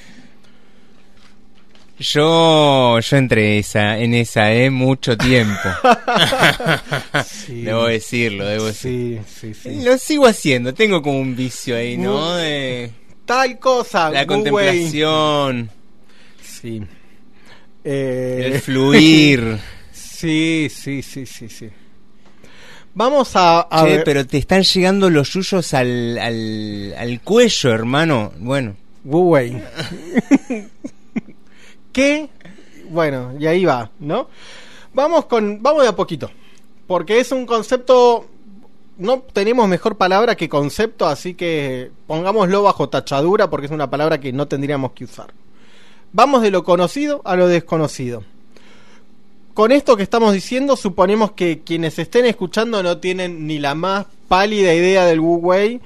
[2.02, 4.70] Yo, yo entré esa, en esa, ¿eh?
[4.70, 5.68] Mucho tiempo.
[7.26, 7.62] Sí.
[7.62, 9.22] Debo decirlo, debo decirlo.
[9.40, 9.82] sí, sí.
[9.84, 12.34] Lo sigo haciendo, tengo como un vicio ahí, ¿no?
[12.36, 12.90] De
[13.24, 14.10] Tal cosa.
[14.10, 15.70] la contemplación.
[16.42, 16.82] Sí.
[17.84, 19.58] Eh, el fluir.
[19.92, 21.68] sí, sí, sí, sí, sí.
[22.94, 27.72] Vamos a, a Che, ver- pero te están llegando los yuyos al, al, al cuello,
[27.72, 28.32] hermano.
[28.38, 28.76] Bueno.
[29.04, 29.60] Wu Wei.
[31.92, 32.28] ¿Qué?
[32.90, 34.28] Bueno, y ahí va, ¿no?
[34.94, 36.30] Vamos con, vamos de a poquito,
[36.86, 38.26] porque es un concepto,
[38.98, 44.20] no tenemos mejor palabra que concepto, así que pongámoslo bajo tachadura porque es una palabra
[44.20, 45.32] que no tendríamos que usar.
[46.12, 48.22] Vamos de lo conocido a lo desconocido.
[49.54, 54.06] Con esto que estamos diciendo, suponemos que quienes estén escuchando no tienen ni la más
[54.28, 55.80] pálida idea del Wu Wei,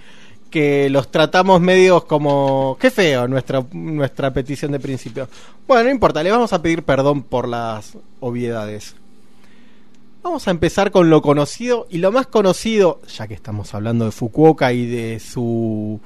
[0.50, 2.76] que los tratamos medios como...
[2.80, 5.28] Qué feo nuestra, nuestra petición de principio.
[5.66, 8.94] Bueno, no importa, le vamos a pedir perdón por las obviedades.
[10.22, 14.10] Vamos a empezar con lo conocido y lo más conocido, ya que estamos hablando de
[14.10, 16.00] Fukuoka y de su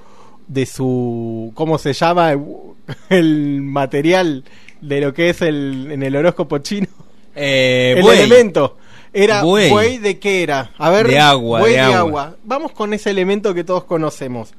[0.46, 2.32] de su ¿cómo se llama?
[3.08, 4.44] el material
[4.80, 6.88] de lo que es el en el horóscopo chino.
[7.34, 8.18] Eh, el buey.
[8.18, 8.76] elemento
[9.12, 9.70] era Buey.
[9.70, 10.72] buey de qué era?
[10.78, 11.98] A ver, De agua, buey de de agua.
[11.98, 12.36] agua.
[12.44, 14.54] Vamos con ese elemento que todos conocemos.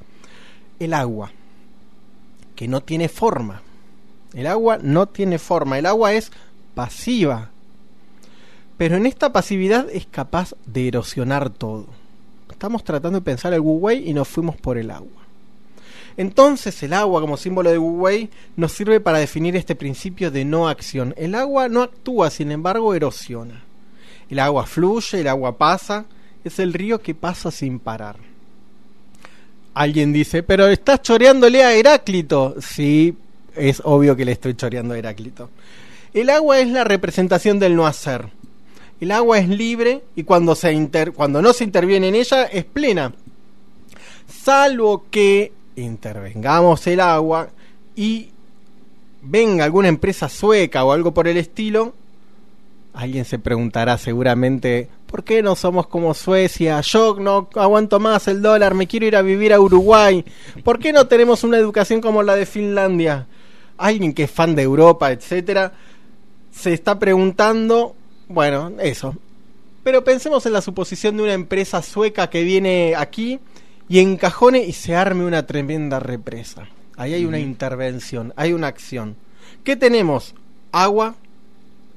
[0.78, 1.30] El agua,
[2.56, 3.62] que no tiene forma.
[4.34, 6.32] El agua no tiene forma, el agua es
[6.74, 7.50] pasiva.
[8.78, 11.86] Pero en esta pasividad es capaz de erosionar todo.
[12.50, 15.22] Estamos tratando de pensar el Wu Wei y nos fuimos por el agua.
[16.16, 20.44] Entonces el agua como símbolo de Wu Wei nos sirve para definir este principio de
[20.44, 21.14] no acción.
[21.16, 23.62] El agua no actúa, sin embargo erosiona.
[24.32, 26.06] El agua fluye, el agua pasa,
[26.42, 28.16] es el río que pasa sin parar.
[29.74, 32.54] Alguien dice, pero estás choreándole a Heráclito.
[32.58, 33.14] Sí,
[33.54, 35.50] es obvio que le estoy choreando a Heráclito.
[36.14, 38.30] El agua es la representación del no hacer.
[39.02, 40.56] El agua es libre y cuando,
[41.14, 43.12] cuando no se interviene en ella es plena.
[44.26, 47.50] Salvo que intervengamos el agua
[47.94, 48.30] y
[49.20, 51.92] venga alguna empresa sueca o algo por el estilo,
[52.92, 56.80] alguien se preguntará seguramente, ¿por qué no somos como Suecia?
[56.82, 60.24] Yo no aguanto más el dólar, me quiero ir a vivir a Uruguay.
[60.64, 63.26] ¿Por qué no tenemos una educación como la de Finlandia?
[63.78, 65.72] Alguien que es fan de Europa, etcétera,
[66.50, 67.96] se está preguntando,
[68.28, 69.16] bueno, eso.
[69.82, 73.40] Pero pensemos en la suposición de una empresa sueca que viene aquí
[73.88, 76.68] y encajone y se arme una tremenda represa.
[76.96, 79.16] Ahí hay una intervención, hay una acción.
[79.64, 80.34] ¿Qué tenemos?
[80.70, 81.16] Agua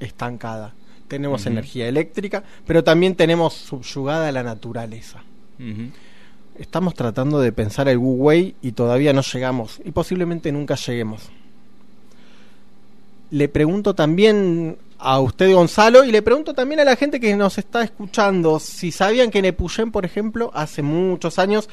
[0.00, 0.74] estancada.
[1.08, 5.22] Tenemos energía eléctrica, pero también tenemos subyugada la naturaleza.
[6.58, 11.30] Estamos tratando de pensar el Wu Wei y todavía no llegamos y posiblemente nunca lleguemos.
[13.30, 17.58] Le pregunto también a usted Gonzalo y le pregunto también a la gente que nos
[17.58, 21.68] está escuchando si sabían que en Epuyén, por ejemplo, hace muchos años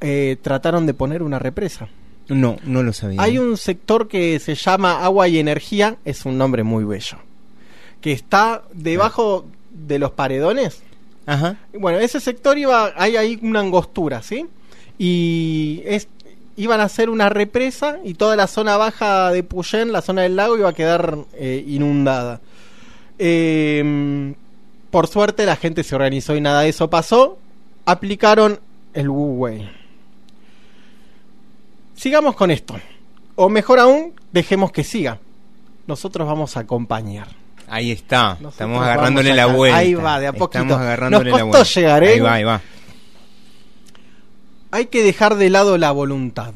[0.00, 1.88] eh, trataron de poner una represa.
[2.28, 3.22] No, no lo sabía.
[3.22, 7.18] Hay un sector que se llama Agua y Energía, es un nombre muy bello,
[8.00, 10.82] que está debajo de los paredones.
[11.26, 11.56] Ajá.
[11.78, 14.46] Bueno, ese sector iba, hay ahí una angostura, ¿sí?
[14.98, 16.08] Y es,
[16.56, 20.36] iban a hacer una represa y toda la zona baja de Puyén, la zona del
[20.36, 22.40] lago, iba a quedar eh, inundada.
[23.18, 24.34] Eh,
[24.90, 27.38] por suerte la gente se organizó y nada de eso pasó.
[27.84, 28.58] Aplicaron
[28.94, 29.68] el Wu Wei.
[31.94, 32.74] Sigamos con esto.
[33.34, 35.18] O mejor aún, dejemos que siga.
[35.86, 37.28] Nosotros vamos a acompañar.
[37.70, 38.30] Ahí está.
[38.30, 39.78] Nosotros Estamos agarrándole la vuelta.
[39.78, 40.62] ahí va, de a poquito.
[40.62, 41.74] Estamos agarrándole Nos la costó vuelta.
[41.80, 42.12] llegar, ¿eh?
[42.14, 42.60] Ahí va, ahí va.
[44.70, 46.52] Hay que dejar de lado la voluntad.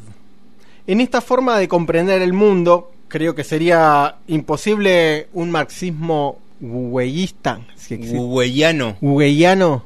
[0.86, 7.60] En esta forma de comprender el mundo, creo que sería imposible un marxismo hueyista.
[7.76, 7.97] Si.
[7.97, 9.84] Hueyano.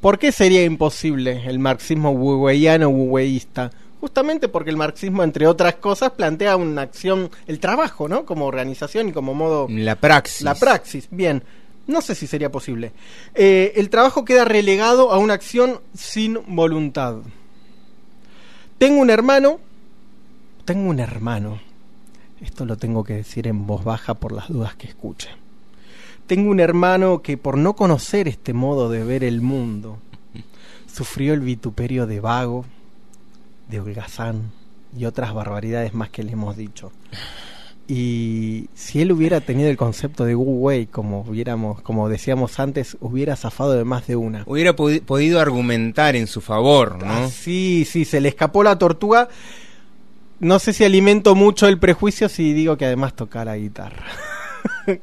[0.00, 3.70] ¿Por qué sería imposible el marxismo hueyano hueyista?
[4.04, 8.26] Justamente porque el marxismo, entre otras cosas, plantea una acción, el trabajo, ¿no?
[8.26, 9.66] Como organización y como modo...
[9.70, 10.42] La praxis.
[10.42, 11.42] La praxis, bien.
[11.86, 12.92] No sé si sería posible.
[13.34, 17.22] Eh, el trabajo queda relegado a una acción sin voluntad.
[18.76, 19.58] Tengo un hermano,
[20.66, 21.58] tengo un hermano,
[22.42, 25.30] esto lo tengo que decir en voz baja por las dudas que escuche.
[26.26, 29.96] Tengo un hermano que por no conocer este modo de ver el mundo,
[30.92, 32.66] sufrió el vituperio de vago,
[33.68, 34.50] de holgazán
[34.96, 36.92] y otras barbaridades más que le hemos dicho.
[37.86, 42.96] Y si él hubiera tenido el concepto de Wu Wei, como hubiéramos, como decíamos antes,
[43.00, 44.42] hubiera zafado de más de una.
[44.46, 47.12] Hubiera podi- podido argumentar en su favor, ¿no?
[47.12, 49.28] Ah, sí, sí, se le escapó la tortuga.
[50.40, 54.04] No sé si alimento mucho el prejuicio si digo que además toca la guitarra.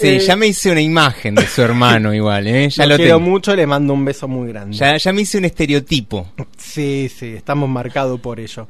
[0.00, 2.70] Sí, Eh, ya me hice una imagen de su hermano igual, ¿eh?
[2.70, 3.30] Ya lo, lo, quiero tengo.
[3.30, 4.76] mucho, le mando un beso muy grande.
[4.76, 6.28] Ya, ya me hice un estereotipo.
[6.56, 8.66] Sí, sí, estamos marcados por ello.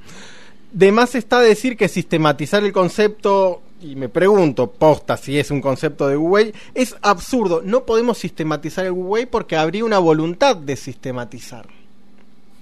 [0.72, 5.60] De más está decir que sistematizar el concepto, y me pregunto, posta, si es un
[5.60, 7.62] concepto de Wei, es absurdo.
[7.64, 11.66] No podemos sistematizar el Wei porque habría una voluntad de sistematizar.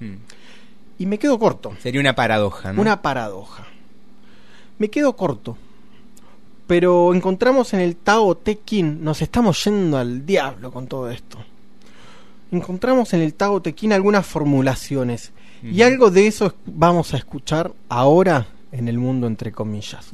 [0.00, 0.16] Hmm.
[0.98, 1.72] Y me quedo corto.
[1.80, 2.80] Sería una paradoja, ¿no?
[2.80, 3.66] Una paradoja.
[4.78, 5.56] Me quedo corto.
[6.68, 11.38] Pero encontramos en el Tao Te Ching, nos estamos yendo al diablo con todo esto.
[12.52, 15.32] Encontramos en el Tao Te Ching algunas formulaciones.
[15.62, 20.10] Y algo de eso es- vamos a escuchar ahora en el mundo entre comillas.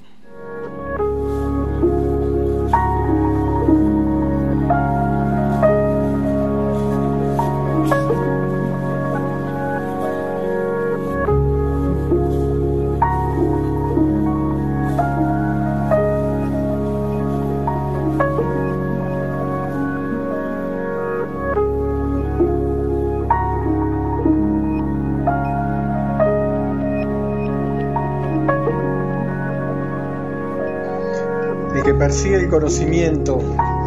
[32.15, 33.41] Persigue el conocimiento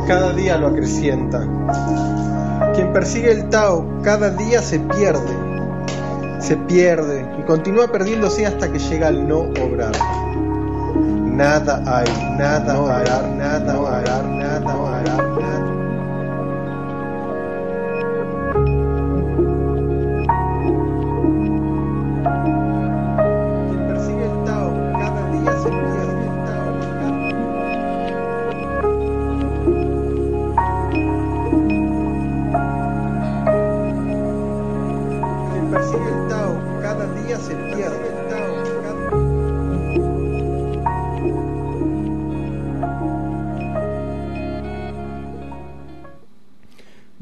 [0.06, 1.48] cada día lo acrecienta.
[2.76, 5.34] Quien persigue el Tao cada día se pierde.
[6.42, 9.94] Se pierde y continúa perdiéndose hasta que llega al no obrar.
[11.26, 15.64] Nada hay, nada obrar, nada obrar, nada obrar, nada.
[15.66, 15.77] Quien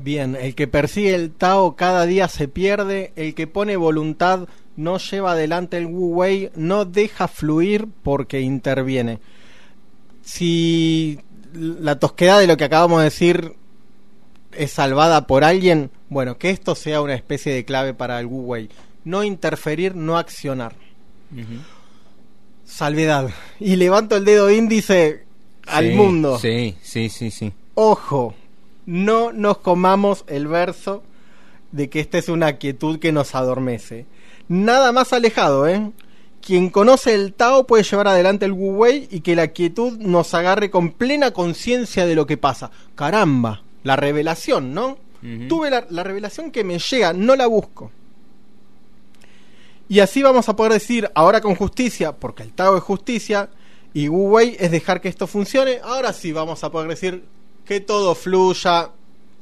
[0.06, 5.00] Bien, el que persigue el Tao cada día se pierde, el que pone voluntad no
[5.00, 9.18] lleva adelante el Wu Wei, no deja fluir porque interviene.
[10.22, 11.22] Si
[11.56, 13.54] la tosquedad de lo que acabamos de decir
[14.52, 18.42] es salvada por alguien, bueno, que esto sea una especie de clave para el Wu
[18.42, 18.70] Wei.
[19.06, 20.76] No interferir, no accionar.
[22.64, 23.32] Salvedad.
[23.60, 25.26] Y levanto el dedo índice
[25.66, 26.38] al mundo.
[26.38, 27.52] Sí, sí, sí, sí.
[27.74, 28.36] Ojo,
[28.86, 31.04] no nos comamos el verso
[31.72, 34.06] de que esta es una quietud que nos adormece.
[34.48, 35.92] Nada más alejado, ¿eh?
[36.42, 40.34] Quien conoce el Tao puede llevar adelante el Wu Wei y que la quietud nos
[40.36, 42.70] agarre con plena conciencia de lo que pasa.
[42.94, 44.98] Caramba, la revelación, ¿no?
[45.50, 47.90] Tuve la, la revelación que me llega, no la busco.
[49.90, 53.50] Y así vamos a poder decir, ahora con justicia, porque el Tao es justicia,
[53.92, 57.24] y Wu Wei es dejar que esto funcione, ahora sí vamos a poder decir
[57.66, 58.90] que todo fluya,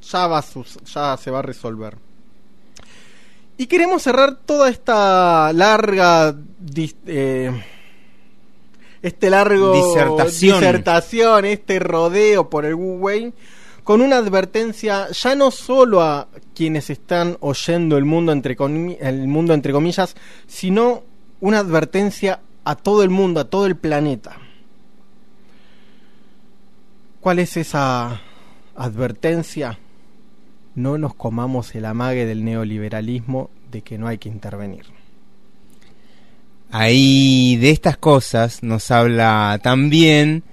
[0.01, 1.97] ya, va sus- ya se va a resolver.
[3.57, 6.35] Y queremos cerrar toda esta larga
[7.05, 7.51] eh,
[9.01, 10.59] este largo Disertación.
[10.59, 13.33] disertación, este rodeo por el Wu Wei
[13.83, 18.55] con una advertencia ya no solo a quienes están oyendo el mundo entre
[19.01, 20.15] el mundo entre comillas,
[20.47, 21.03] sino
[21.41, 24.37] una advertencia a todo el mundo, a todo el planeta.
[27.23, 28.19] ¿Cuál es esa
[28.75, 29.79] advertencia?
[30.75, 34.83] No nos comamos el amague del neoliberalismo de que no hay que intervenir.
[36.69, 40.43] Ahí de estas cosas nos habla también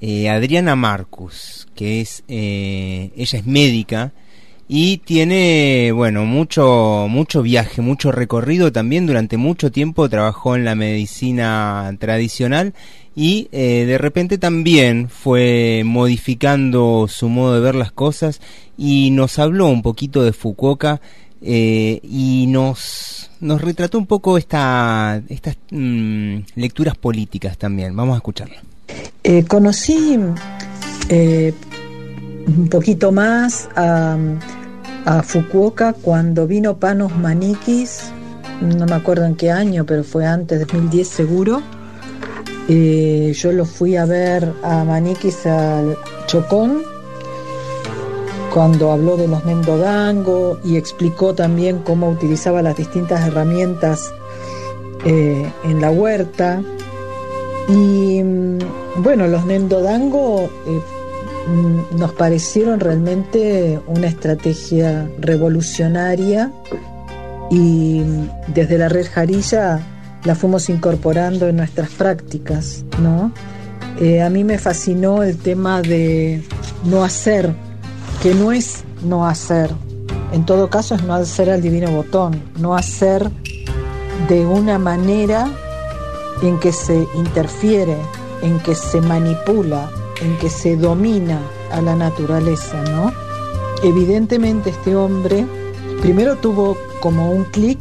[0.00, 4.12] eh, Adriana Marcus, que es, eh, ella es médica
[4.66, 9.06] y tiene, bueno, mucho, mucho viaje, mucho recorrido también.
[9.06, 12.74] Durante mucho tiempo trabajó en la medicina tradicional
[13.18, 18.42] y eh, de repente también fue modificando su modo de ver las cosas
[18.76, 21.00] y nos habló un poquito de Fukuoka
[21.40, 27.96] eh, y nos, nos retrató un poco esta, estas mm, lecturas políticas también.
[27.96, 28.62] Vamos a escucharla.
[29.24, 30.18] Eh, conocí
[31.08, 34.18] un poquito más a,
[35.22, 38.10] Fukuoka cuando vino Panos Manikis,
[38.60, 41.62] no me acuerdo en qué año, pero fue antes, de 2010 seguro.
[42.68, 46.82] Yo lo fui a ver a Manikis al Chocón
[48.56, 54.14] cuando habló de los Nendodango y explicó también cómo utilizaba las distintas herramientas
[55.04, 56.62] eh, en la huerta.
[57.68, 58.58] Y mm,
[59.02, 60.80] bueno, los Nendodango eh,
[61.48, 66.50] mm, nos parecieron realmente una estrategia revolucionaria
[67.50, 69.80] y mm, desde la red Jarilla
[70.26, 73.32] la fuimos incorporando en nuestras prácticas, ¿no?
[74.00, 76.42] Eh, a mí me fascinó el tema de
[76.84, 77.54] no hacer
[78.22, 79.70] que no es no hacer,
[80.32, 83.30] en todo caso es no hacer al divino botón, no hacer
[84.28, 85.48] de una manera
[86.42, 87.96] en que se interfiere,
[88.42, 89.88] en que se manipula,
[90.20, 91.40] en que se domina
[91.72, 93.12] a la naturaleza, ¿no?
[93.84, 95.46] Evidentemente este hombre
[96.00, 97.78] primero tuvo como un clic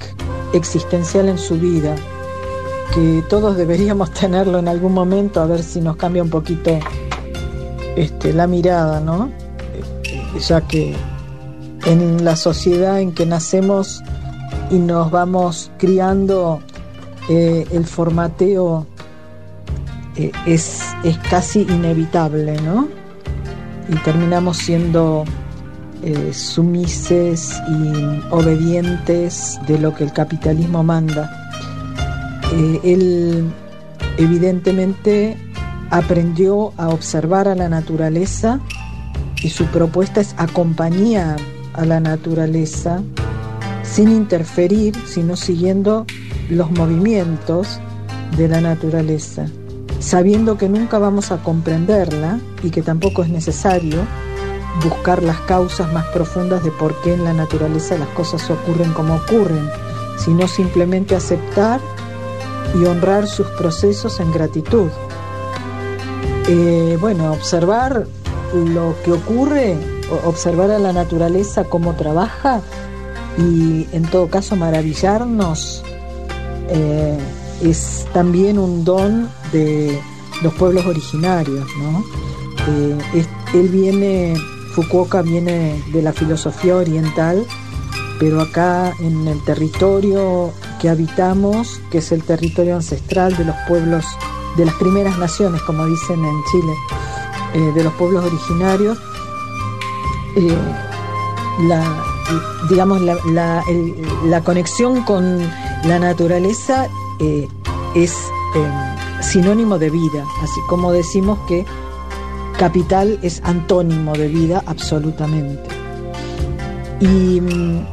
[0.54, 1.96] existencial en su vida,
[2.96, 6.80] que todos deberíamos tenerlo en algún momento a ver si nos cambia un poquito
[7.96, 9.30] este, la mirada, ¿no?
[10.40, 10.96] ya que
[11.86, 14.04] en la sociedad en que nacemos
[14.70, 16.60] y nos vamos criando,
[17.30, 18.88] eh, el formateo
[20.16, 22.88] eh, es, es, casi inevitable, ¿no?
[23.90, 25.26] Y terminamos siendo
[26.04, 31.45] eh, sumises y obedientes de lo que el capitalismo manda.
[32.84, 33.52] Él
[34.18, 35.38] evidentemente
[35.90, 38.60] aprendió a observar a la naturaleza
[39.42, 41.38] y su propuesta es acompañar
[41.74, 43.02] a la naturaleza
[43.84, 46.06] sin interferir, sino siguiendo
[46.50, 47.80] los movimientos
[48.38, 49.48] de la naturaleza,
[50.00, 54.02] sabiendo que nunca vamos a comprenderla y que tampoco es necesario
[54.84, 59.16] buscar las causas más profundas de por qué en la naturaleza las cosas ocurren como
[59.16, 59.70] ocurren,
[60.18, 61.80] sino simplemente aceptar
[62.80, 64.90] y honrar sus procesos en gratitud.
[66.48, 68.06] Eh, bueno, observar
[68.54, 69.78] lo que ocurre,
[70.26, 72.62] observar a la naturaleza cómo trabaja
[73.38, 75.84] y en todo caso maravillarnos
[76.70, 77.18] eh,
[77.62, 80.00] es también un don de
[80.42, 82.04] los pueblos originarios, ¿no?
[82.68, 84.36] Eh, él viene,
[84.74, 87.46] Fukuoka viene de la filosofía oriental,
[88.20, 90.52] pero acá en el territorio
[90.88, 94.06] habitamos, que es el territorio ancestral de los pueblos,
[94.58, 96.74] de las primeras naciones, como dicen en Chile,
[97.54, 98.98] eh, de los pueblos originarios,
[100.36, 100.58] eh,
[101.68, 102.04] la,
[102.70, 105.40] digamos, la, conexión con
[105.86, 106.88] la naturaleza
[107.20, 107.48] eh,
[107.96, 108.14] es
[109.22, 111.66] sinónimo de vida, así como decimos que
[112.58, 115.70] capital es antónimo de vida absolutamente.
[117.00, 117.86] Y mm,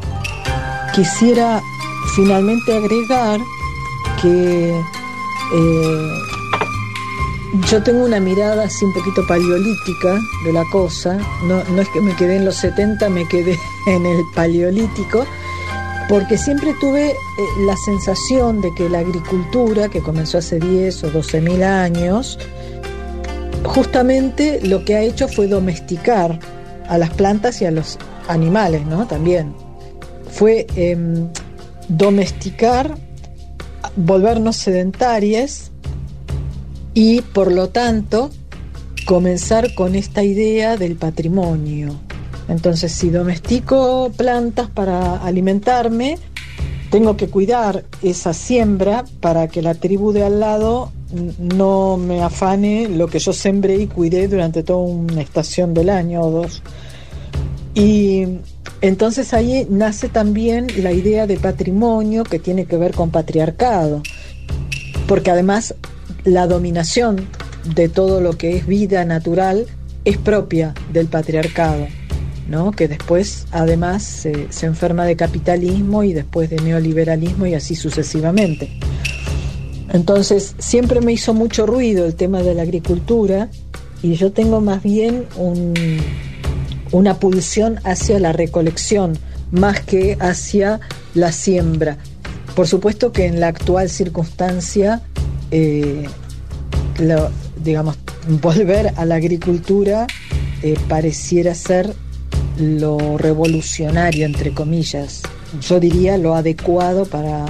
[0.95, 1.61] quisiera
[2.15, 3.41] finalmente agregar
[4.21, 4.75] que
[7.71, 12.01] yo tengo una mirada así un poquito paleolítica de la cosa, no, no es que
[12.01, 15.27] me quedé en los 70, me quedé en el paleolítico,
[16.09, 17.15] porque siempre tuve eh,
[17.67, 22.39] la sensación de que la agricultura, que comenzó hace 10 o 12 mil años,
[23.65, 26.39] justamente lo que ha hecho fue domesticar
[26.89, 27.99] a las plantas y a los
[28.29, 29.07] animales, ¿no?
[29.07, 29.55] También.
[30.31, 31.29] Fue em,
[31.89, 32.97] domesticar,
[33.97, 35.73] volvernos sedentarias,
[36.95, 38.31] y por lo tanto
[39.07, 41.95] comenzar con esta idea del patrimonio.
[42.49, 46.19] Entonces, si domestico plantas para alimentarme,
[46.91, 50.93] tengo que cuidar esa siembra para que la tribu de al lado
[51.39, 56.21] no me afane lo que yo sembré y cuidé durante toda una estación del año
[56.21, 56.63] o dos.
[57.75, 58.27] Y
[58.81, 64.03] entonces ahí nace también la idea de patrimonio que tiene que ver con patriarcado,
[65.07, 65.75] porque además
[66.25, 67.27] la dominación
[67.75, 69.67] de todo lo que es vida natural
[70.05, 71.87] es propia del patriarcado,
[72.49, 72.73] ¿no?
[72.73, 78.71] que después además se, enferma de capitalismo y después de neoliberalismo y así sucesivamente.
[79.93, 83.49] Entonces, siempre me hizo mucho ruido el tema de la agricultura
[84.03, 85.75] y yo tengo más bien un,
[86.93, 89.19] una pulsión hacia la recolección
[89.51, 90.81] más que hacia
[91.15, 91.99] la siembra.
[92.55, 95.03] Por supuesto que en la actual circunstancia,
[95.51, 96.05] eh,
[96.99, 97.31] lo,
[97.63, 97.99] digamos,
[98.41, 100.07] volver a la agricultura
[100.63, 101.95] eh, pareciera ser
[102.59, 105.23] lo revolucionario, entre comillas.
[105.61, 107.47] Yo diría lo adecuado para,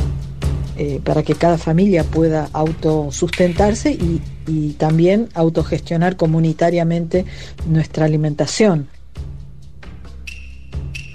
[0.77, 7.24] eh, para que cada familia pueda autosustentarse y, y también autogestionar comunitariamente
[7.69, 8.89] nuestra alimentación.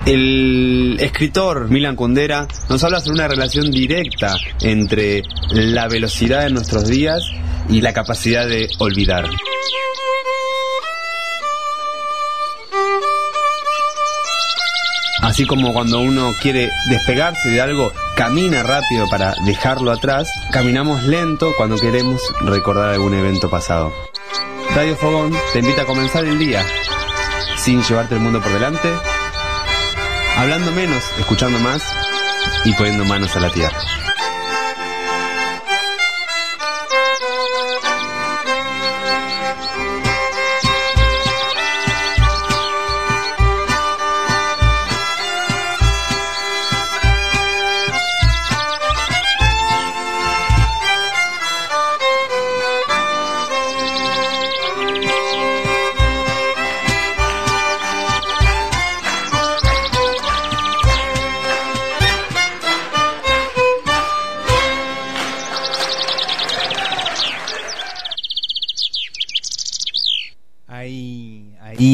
[0.07, 5.21] El escritor Milan Kundera nos habla sobre una relación directa entre
[5.51, 7.21] la velocidad de nuestros días
[7.67, 9.25] y la capacidad de olvidar.
[15.23, 21.53] Así como cuando uno quiere despegarse de algo, camina rápido para dejarlo atrás, caminamos lento
[21.57, 23.91] cuando queremos recordar algún evento pasado.
[24.73, 26.65] Radio Fogón te invita a comenzar el día
[27.57, 28.87] sin llevarte el mundo por delante,
[30.37, 31.81] hablando menos, escuchando más
[32.63, 34.06] y poniendo manos a la tierra.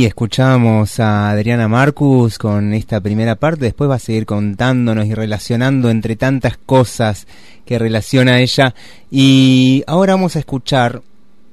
[0.06, 5.90] Escuchamos a Adriana Marcus con esta primera parte, después va a seguir contándonos y relacionando
[5.90, 7.26] entre tantas cosas
[7.66, 8.76] que relaciona ella.
[9.10, 11.02] Y ahora vamos a escuchar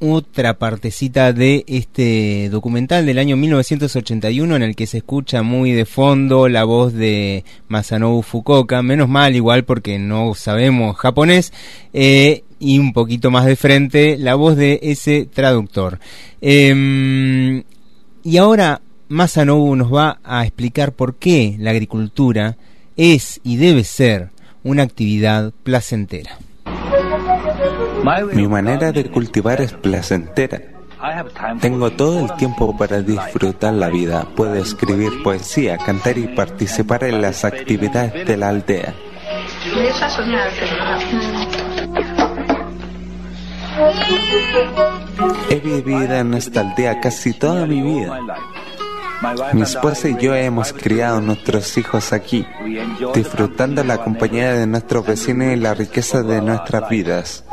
[0.00, 5.84] otra partecita de este documental del año 1981 en el que se escucha muy de
[5.84, 11.52] fondo la voz de Masanobu Fukuoka, menos mal igual porque no sabemos japonés,
[11.92, 16.00] eh, y un poquito más de frente la voz de ese traductor.
[16.40, 17.62] Eh,
[18.22, 22.56] y ahora Masanobu nos va a explicar por qué la agricultura
[22.96, 24.30] es y debe ser
[24.62, 26.38] una actividad placentera.
[28.32, 30.60] Mi manera de cultivar es placentera.
[31.60, 34.26] Tengo todo el tiempo para disfrutar la vida.
[34.36, 38.94] Puedo escribir poesía, cantar y participar en las actividades de la aldea.
[45.48, 48.20] He vivido en esta aldea casi toda mi vida.
[49.52, 52.46] Mi esposa y yo hemos criado nuestros hijos aquí,
[53.14, 57.44] disfrutando la compañía de nuestros vecinos y la riqueza de nuestras vidas.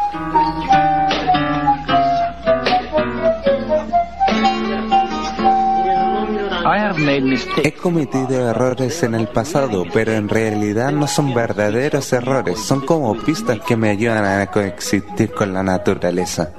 [7.63, 13.15] He cometido errores en el pasado, pero en realidad no son verdaderos errores, son como
[13.15, 16.51] pistas que me ayudan a coexistir con la naturaleza.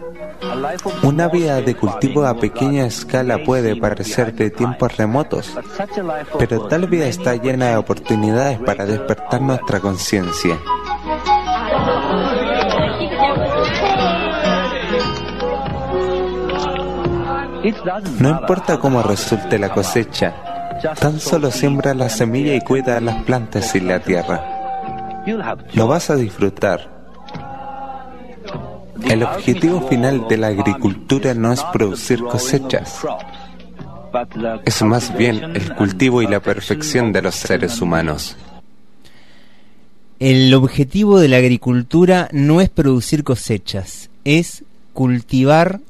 [1.02, 5.52] Una vida de cultivo a pequeña escala puede parecer de tiempos remotos,
[6.39, 10.59] pero tal vida está llena de oportunidades para despertar nuestra conciencia.
[18.20, 20.35] No importa cómo resulte la cosecha,
[21.01, 25.24] tan solo siembra la semilla y cuida las plantas y la tierra.
[25.74, 26.98] Lo vas a disfrutar.
[29.09, 33.01] El objetivo final de la agricultura no es producir cosechas,
[34.64, 38.36] es más bien el cultivo y la perfección de los seres humanos.
[40.18, 45.80] El objetivo de la agricultura no es producir cosechas, es cultivar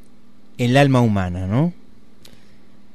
[0.59, 1.73] el alma humana, ¿no?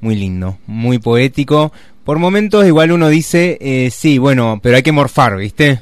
[0.00, 1.72] Muy lindo, muy poético.
[2.04, 5.80] Por momentos igual uno dice, eh, sí, bueno, pero hay que morfar, ¿viste?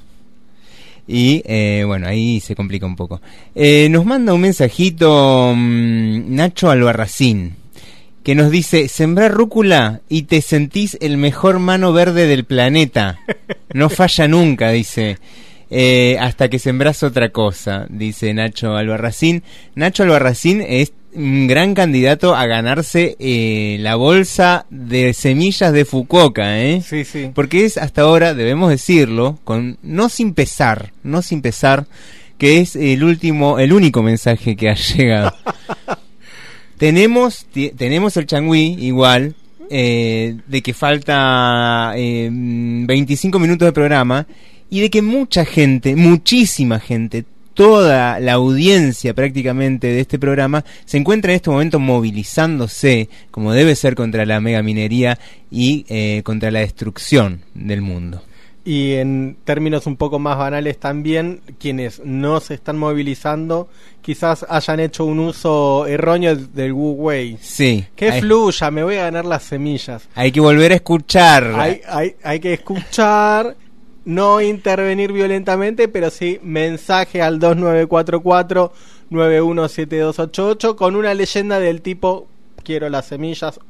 [1.09, 3.21] Y eh, bueno, ahí se complica un poco.
[3.57, 7.57] Eh, nos manda un mensajito mm, Nacho Albarracín,
[8.23, 13.19] que nos dice, sembrar rúcula y te sentís el mejor mano verde del planeta.
[13.75, 15.19] No falla nunca, dice.
[16.21, 19.43] Hasta que sembras otra cosa, dice Nacho Albarracín.
[19.75, 26.61] Nacho Albarracín es un gran candidato a ganarse eh, la bolsa de semillas de Fukuoka,
[26.61, 26.83] ¿eh?
[26.83, 27.31] Sí, sí.
[27.35, 31.87] Porque es hasta ahora, debemos decirlo, con no sin pesar, no sin pesar,
[32.39, 35.35] que es el último, el único mensaje que ha llegado.
[36.79, 39.35] tenemos, tenemos el changui igual,
[39.71, 44.27] eh, de que falta 25 minutos de programa
[44.69, 50.99] y de que mucha gente, muchísima gente, toda la audiencia prácticamente de este programa se
[50.99, 55.19] encuentra en este momento movilizándose, como debe ser, contra la megaminería
[55.51, 58.23] y eh, contra la destrucción del mundo.
[58.65, 63.69] Y en términos un poco más banales también, quienes no se están movilizando
[64.03, 67.39] quizás hayan hecho un uso erróneo del Wu Wei.
[67.41, 67.85] Sí.
[67.97, 70.09] Que fluya, me voy a ganar las semillas.
[70.15, 71.53] Hay que volver a escuchar.
[71.57, 73.57] Hay, hay, hay que escuchar,
[74.05, 78.73] no intervenir violentamente, pero sí mensaje al 2944
[79.11, 82.27] 917288 con una leyenda del tipo
[82.65, 83.61] quiero las semillas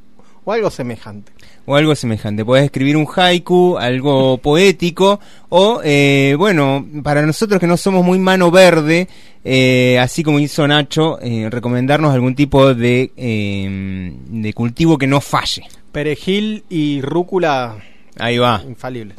[0.45, 1.31] o algo semejante.
[1.65, 2.43] O algo semejante.
[2.43, 5.19] Puedes escribir un haiku, algo poético,
[5.49, 9.07] o, eh, bueno, para nosotros que no somos muy mano verde,
[9.45, 15.63] eh, así como hizo Nacho, eh, recomendarnos algún tipo de, de cultivo que no falle.
[15.93, 17.77] Perejil y rúcula.
[18.19, 18.61] Ahí va.
[18.67, 19.15] Infalible.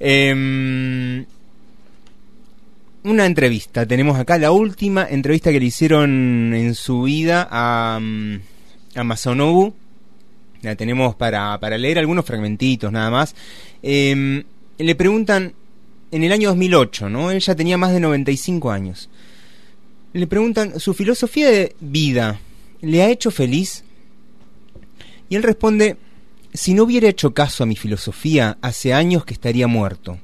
[0.00, 1.24] Em,
[3.04, 3.86] una entrevista.
[3.86, 8.40] Tenemos acá la última entrevista que le hicieron en su vida a, mm,
[8.96, 9.74] a Masonobu
[10.62, 13.34] la tenemos para, para leer algunos fragmentitos nada más.
[13.82, 14.44] Em,
[14.78, 15.54] le preguntan,
[16.10, 17.30] en el año 2008, ¿no?
[17.30, 19.08] Él ya tenía más de 95 años.
[20.12, 22.40] Le preguntan, ¿su filosofía de vida
[22.80, 23.84] le ha hecho feliz?
[25.28, 25.96] Y él responde,
[26.52, 30.18] si no hubiera hecho caso a mi filosofía, hace años que estaría muerto.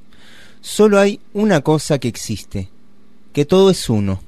[0.61, 2.69] Solo hay una cosa que existe,
[3.33, 4.21] que todo es uno.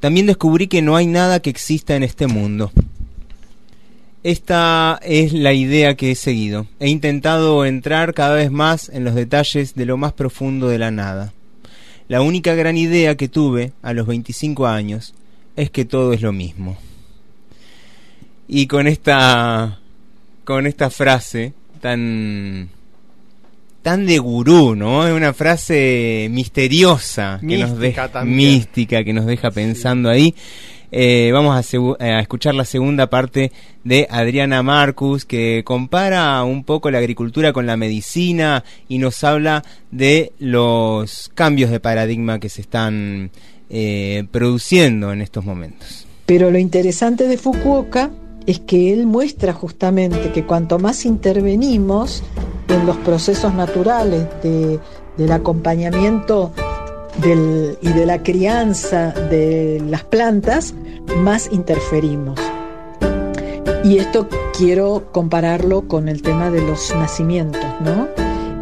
[0.00, 2.72] También descubrí que no hay nada que exista en este mundo.
[4.22, 6.66] Esta es la idea que he seguido.
[6.80, 10.90] He intentado entrar cada vez más en los detalles de lo más profundo de la
[10.90, 11.32] nada.
[12.08, 15.14] La única gran idea que tuve a los 25 años
[15.56, 16.78] es que todo es lo mismo.
[18.48, 19.78] Y con esta
[20.48, 21.52] con esta frase
[21.82, 22.70] tan
[23.82, 25.06] tan de gurú, ¿no?
[25.06, 30.34] Es una frase misteriosa que nos deja mística que nos deja pensando ahí.
[30.90, 33.52] Eh, vamos a, a, escuchar la segunda parte
[33.84, 39.62] de Adriana Marcus, que compara un poco la agricultura con la medicina y nos habla
[39.90, 43.30] de los cambios de paradigma que se están
[43.68, 46.06] eh, produciendo en estos momentos.
[46.24, 48.10] Pero lo interesante de Fukuoka
[48.48, 52.22] es que él muestra justamente que cuanto más intervenimos
[52.68, 54.80] en los procesos naturales de,
[55.18, 56.52] del acompañamiento
[57.82, 60.72] y de la crianza de las plantas,
[61.18, 62.40] más interferimos.
[63.84, 68.08] Y esto quiero compararlo con el tema de los nacimientos, ¿no?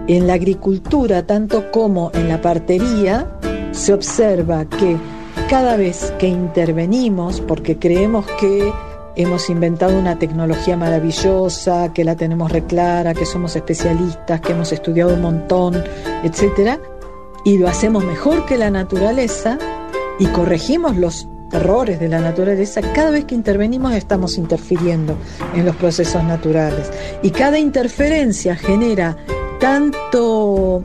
[0.08, 3.38] En la agricultura, tanto como en la partería,
[3.70, 4.96] se observa que
[5.48, 8.72] cada vez que intervenimos, porque creemos que
[9.16, 15.14] hemos inventado una tecnología maravillosa, que la tenemos reclara, que somos especialistas, que hemos estudiado
[15.14, 15.82] un montón,
[16.22, 16.78] etcétera,
[17.44, 19.59] y lo hacemos mejor que la naturaleza
[20.18, 25.16] y corregimos los errores de la naturaleza, cada vez que intervenimos estamos interfiriendo
[25.55, 26.90] en los procesos naturales.
[27.22, 29.16] Y cada interferencia genera
[29.60, 30.84] tanto,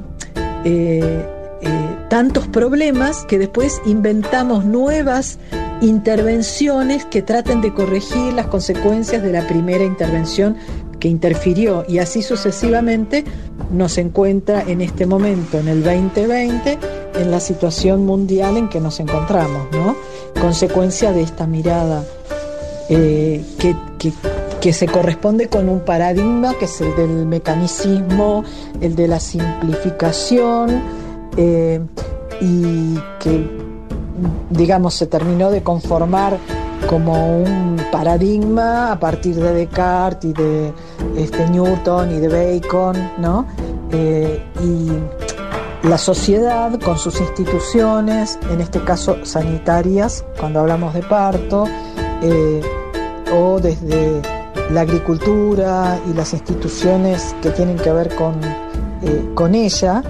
[0.64, 1.26] eh,
[1.62, 5.40] eh, tantos problemas que después inventamos nuevas
[5.82, 10.56] intervenciones que traten de corregir las consecuencias de la primera intervención
[11.00, 13.26] que interfirió y así sucesivamente
[13.72, 16.78] nos encuentra en este momento, en el 2020,
[17.16, 19.96] en la situación mundial en que nos encontramos, ¿no?
[20.40, 22.06] Consecuencia de esta mirada
[22.90, 23.76] eh, que,
[24.62, 28.44] que, se corresponde con un paradigma que es el del mecanicismo,
[28.80, 30.82] el de la simplificación,
[31.38, 31.80] eh,
[32.42, 33.61] y que,
[34.50, 36.38] digamos, se terminó de conformar
[36.88, 40.74] como un paradigma a partir de Descartes y de
[41.16, 43.46] este, Newton y de Bacon, ¿no?
[43.92, 51.66] Eh, y la sociedad con sus instituciones, en este caso sanitarias, cuando hablamos de parto,
[52.22, 52.62] eh,
[53.34, 54.22] o desde
[54.72, 58.36] la agricultura y las instituciones que tienen que ver con,
[59.02, 60.04] eh, con ella,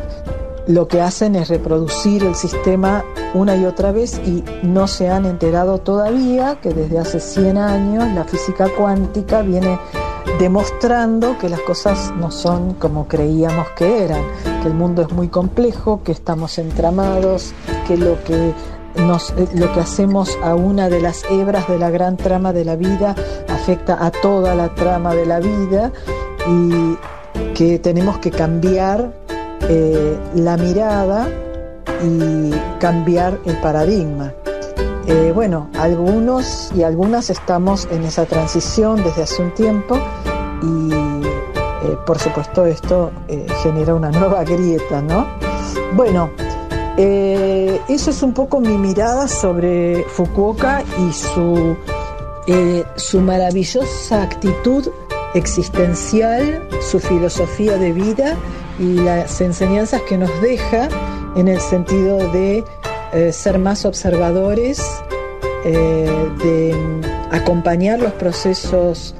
[0.68, 5.26] lo que hacen es reproducir el sistema una y otra vez y no se han
[5.26, 9.80] enterado todavía que desde hace 100 años la física cuántica viene
[10.40, 14.24] demostrando que las cosas no son como creíamos que eran,
[14.62, 17.54] que el mundo es muy complejo, que estamos entramados,
[17.88, 18.54] que lo que
[18.98, 22.66] nos, eh, lo que hacemos a una de las hebras de la gran trama de
[22.66, 23.16] la vida
[23.50, 25.92] afecta a toda la trama de la vida
[26.48, 26.98] y
[27.54, 29.21] que tenemos que cambiar
[29.74, 31.30] eh, la mirada
[32.04, 34.34] y cambiar el paradigma.
[35.08, 39.98] Eh, bueno, algunos y algunas estamos en esa transición desde hace un tiempo
[40.62, 43.14] y eh, por supuesto esto
[43.64, 45.26] genera una nueva grieta, ¿no?
[45.96, 46.32] Bueno,
[46.98, 51.78] eso es un poco mi mirada sobre Fukuoka y su,
[52.98, 54.90] su maravillosa actitud
[55.34, 58.38] existencial, su filosofía de vida
[58.80, 60.90] y las enseñanzas que nos deja
[61.36, 62.64] en el sentido de
[63.14, 64.82] eh, ser más observadores,
[65.64, 66.76] de
[67.32, 69.14] acompañar los procesos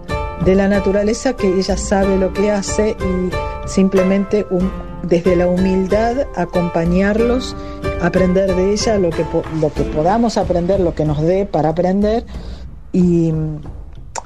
[0.44, 4.72] de la naturaleza, que ella sabe lo que hace y simplemente un,
[5.04, 7.56] desde la humildad acompañarlos,
[8.02, 9.26] aprender de ella lo que,
[9.60, 12.26] lo que podamos aprender, lo que nos dé para aprender
[12.92, 13.32] y,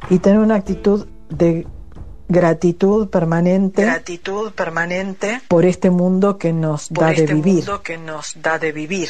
[0.09, 1.67] y tener una actitud de
[2.27, 7.97] gratitud permanente gratitud permanente por este mundo que nos da este de vivir mundo que
[7.97, 9.09] nos da de vivir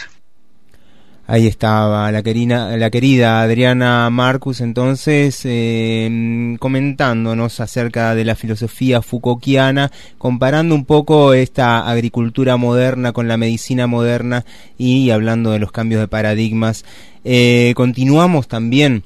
[1.27, 9.01] Ahí estaba la querida, la querida Adriana Marcus entonces eh, comentándonos acerca de la filosofía
[9.01, 14.45] Foucaultiana, comparando un poco esta agricultura moderna con la medicina moderna
[14.77, 16.85] y hablando de los cambios de paradigmas.
[17.23, 19.03] Eh, continuamos también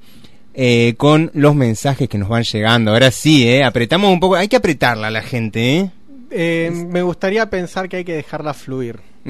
[0.54, 2.92] eh, con los mensajes que nos van llegando.
[2.92, 5.78] Ahora sí, eh, apretamos un poco, hay que apretarla a la gente.
[5.78, 5.92] ¿eh?
[6.32, 9.00] Eh, me gustaría pensar que hay que dejarla fluir.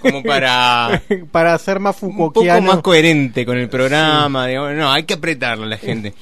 [0.00, 5.04] como para para ser más un poco más coherente con el programa digamos, no hay
[5.04, 6.14] que apretarlo a la gente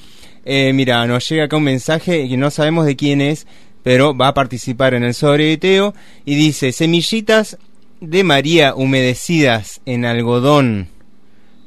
[0.45, 3.47] eh, mira nos llega acá un mensaje que no sabemos de quién es
[3.83, 5.93] pero va a participar en el sobreeteo
[6.25, 7.57] y dice semillitas
[7.99, 10.87] de María humedecidas en algodón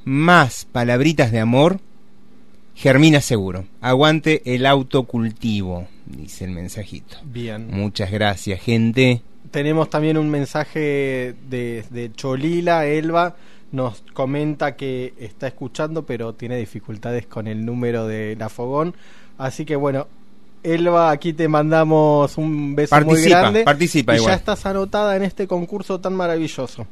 [0.05, 1.81] más palabritas de amor
[2.75, 7.69] germina seguro aguante el autocultivo dice el mensajito Bien.
[7.71, 13.37] muchas gracias gente Tenemos también un mensaje de, de Cholila, Elba.
[13.71, 18.95] Nos comenta que está escuchando, pero tiene dificultades con el número de la Fogón.
[19.37, 20.07] Así que bueno,
[20.63, 23.65] Elba, aquí te mandamos un beso muy Participa, grande.
[23.65, 24.31] participa y igual.
[24.33, 26.87] ya estás anotada en este concurso tan maravilloso.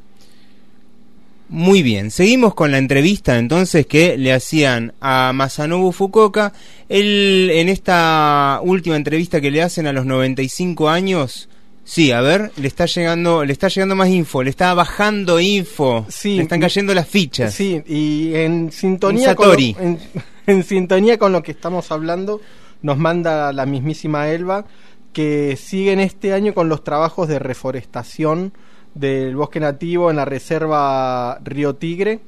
[1.51, 6.53] Muy bien, seguimos con la entrevista entonces que le hacían a Masanobu Fukuoka.
[6.87, 11.49] Él, en esta última entrevista que le hacen a los 95 años,
[11.83, 16.05] sí, a ver, le está llegando, le está llegando más info, le está bajando info,
[16.07, 17.53] Sí, le están cayendo las fichas.
[17.53, 19.99] Sí, y en sintonía, con lo, en,
[20.47, 22.39] en sintonía con lo que estamos hablando,
[22.81, 24.63] nos manda la mismísima Elba
[25.11, 28.53] que siguen este año con los trabajos de reforestación
[28.93, 32.19] del bosque nativo en la reserva Río Tigre,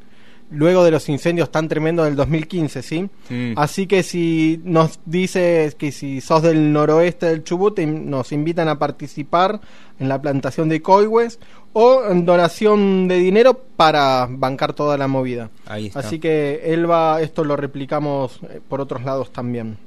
[0.51, 3.09] luego de los incendios tan tremendos del 2015, ¿sí?
[3.29, 3.53] Mm.
[3.55, 8.77] Así que si nos dices que si sos del noroeste del Chubut, nos invitan a
[8.77, 9.59] participar
[9.99, 11.39] en la plantación de coihues
[11.73, 15.49] o en donación de dinero para bancar toda la movida.
[15.65, 15.99] Ahí está.
[15.99, 19.77] Así que Elba, esto lo replicamos eh, por otros lados también.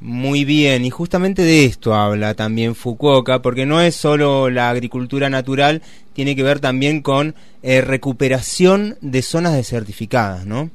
[0.00, 5.30] Muy bien, y justamente de esto habla también Fukuoka, porque no es solo la agricultura
[5.30, 5.80] natural,
[6.12, 10.70] tiene que ver también con eh, recuperación de zonas desertificadas, ¿no?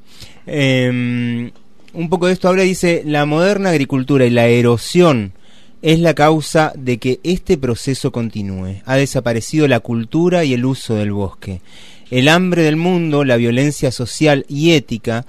[0.48, 1.52] Eh,
[1.94, 5.34] un poco de esto habla, dice, la moderna agricultura y la erosión
[5.82, 8.82] es la causa de que este proceso continúe.
[8.86, 11.62] Ha desaparecido la cultura y el uso del bosque.
[12.10, 15.26] El hambre del mundo, la violencia social y ética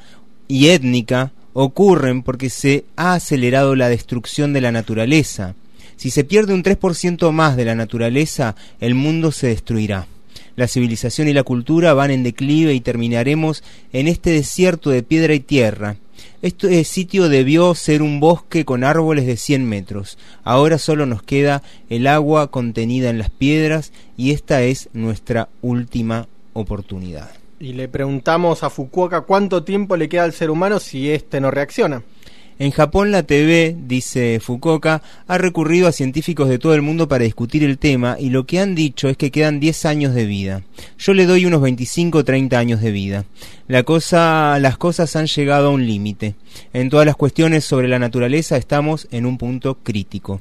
[0.49, 5.55] y étnica ocurren porque se ha acelerado la destrucción de la naturaleza.
[5.97, 10.07] Si se pierde un 3% más de la naturaleza, el mundo se destruirá.
[10.57, 13.63] La civilización y la cultura van en declive y terminaremos
[13.93, 15.97] en este desierto de piedra y tierra.
[16.43, 20.19] Este sitio debió ser un bosque con árboles de 100 metros.
[20.45, 26.29] Ahora solo nos queda el agua contenida en las piedras y esta es nuestra última
[26.53, 27.42] oportunidad.
[27.63, 31.53] Y le preguntamos a Fukuoka cuánto tiempo le queda al ser humano si este no
[31.53, 32.03] reacciona.
[32.59, 37.23] En Japón la TV, dice Fukuoka, ha recurrido a científicos de todo el mundo para
[37.23, 40.65] discutir el tema y lo que han dicho es que quedan 10 años de vida.
[40.99, 43.27] Yo le doy unos 25 o 30 años de vida.
[43.69, 46.35] La cosa, las cosas han llegado a un límite.
[46.73, 50.41] En todas las cuestiones sobre la naturaleza estamos en un punto crítico.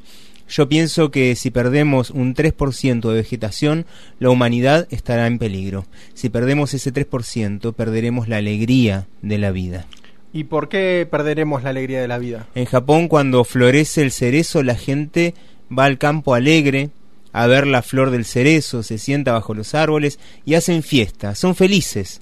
[0.51, 3.85] Yo pienso que si perdemos un 3% de vegetación,
[4.19, 5.85] la humanidad estará en peligro.
[6.13, 9.87] Si perdemos ese 3%, perderemos la alegría de la vida.
[10.33, 12.47] ¿Y por qué perderemos la alegría de la vida?
[12.53, 15.35] En Japón, cuando florece el cerezo, la gente
[15.71, 16.89] va al campo alegre
[17.31, 21.33] a ver la flor del cerezo, se sienta bajo los árboles y hacen fiesta.
[21.33, 22.19] Son felices,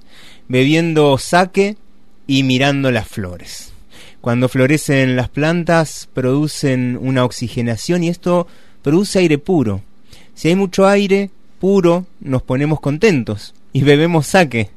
[0.48, 1.78] bebiendo sake
[2.28, 3.69] y mirando las flores.
[4.22, 8.48] Cuando florecen las plantas, producen una oxigenación y esto
[8.82, 9.82] produce aire puro.
[10.36, 11.30] Si hay mucho aire
[11.60, 14.72] puro, nos ponemos contentos y bebemos sake.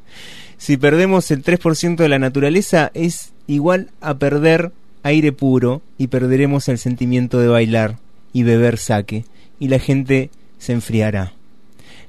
[0.59, 4.71] Si perdemos el 3% de la naturaleza, es igual a perder
[5.03, 7.99] aire puro y perderemos el sentimiento de bailar
[8.33, 9.25] y beber sake
[9.59, 11.33] y la gente se enfriará.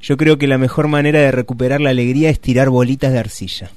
[0.02, 3.72] yo creo que la mejor manera de recuperar la alegría es tirar bolitas de arcilla.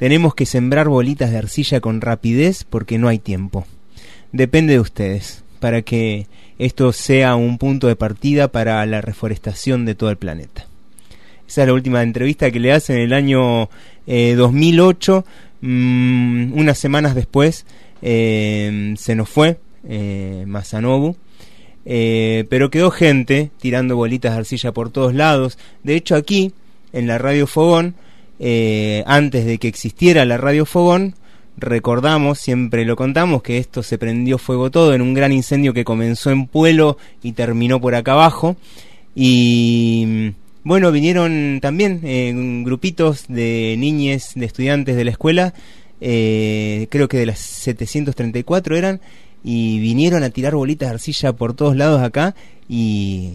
[0.00, 3.66] Tenemos que sembrar bolitas de arcilla con rapidez porque no hay tiempo.
[4.32, 6.26] Depende de ustedes, para que
[6.58, 10.66] esto sea un punto de partida para la reforestación de todo el planeta.
[11.46, 13.68] Esa es la última entrevista que le hacen en el año
[14.06, 15.26] 2008.
[15.26, 17.66] Eh, mm, unas semanas después
[18.00, 21.14] eh, se nos fue eh, Masanobu.
[21.84, 25.58] Eh, pero quedó gente tirando bolitas de arcilla por todos lados.
[25.82, 26.54] De hecho, aquí,
[26.94, 27.96] en la Radio Fogón,
[29.06, 31.14] antes de que existiera la Radio Fogón,
[31.60, 35.84] recordamos, siempre lo contamos, que esto se prendió fuego todo en un gran incendio que
[35.84, 38.56] comenzó en Pueblo y terminó por acá abajo.
[39.14, 40.32] Y
[40.64, 42.32] bueno, vinieron también eh,
[42.64, 45.54] grupitos de niñes, de estudiantes de la escuela,
[46.00, 49.00] eh, creo que de las 734 eran,
[49.42, 52.34] y vinieron a tirar bolitas de arcilla por todos lados acá
[52.68, 53.34] y,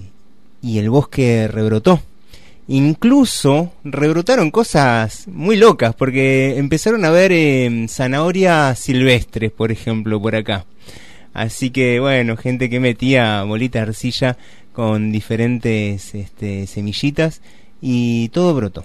[0.62, 2.00] y el bosque rebrotó.
[2.68, 10.36] Incluso rebrotaron cosas muy locas, porque empezaron a ver eh, zanahorias silvestres, por ejemplo, por
[10.36, 10.66] acá.
[11.34, 14.38] Así que bueno, gente que metía bolitas de arcilla
[14.74, 17.42] con diferentes este, semillitas
[17.82, 18.84] y todo brotó.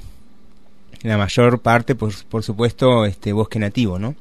[1.02, 4.14] La mayor parte, por, por supuesto, este bosque nativo, ¿no?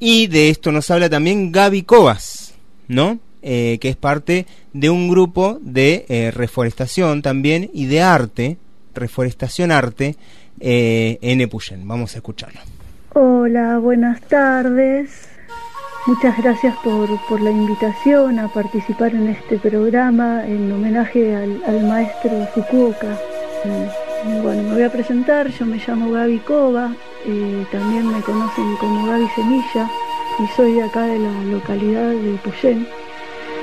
[0.00, 2.54] Y de esto nos habla también Gaby Cobas,
[2.88, 3.20] ¿no?
[3.42, 8.58] Eh, que es parte de un grupo de eh, reforestación también y de arte,
[8.94, 10.16] reforestación arte,
[10.60, 11.88] eh, en Epuyén.
[11.88, 12.60] Vamos a escucharlo.
[13.14, 15.28] Hola, buenas tardes.
[16.06, 23.18] Muchas gracias por, la invitación a participar en este programa en homenaje al, maestro Fukuoka.
[23.64, 26.94] Mm, bueno, me voy a presentar, yo me llamo Gaby Cova,
[27.26, 29.90] eh, también me conocen como Gaby Semilla
[30.38, 32.86] y soy de acá de la localidad de Puyén.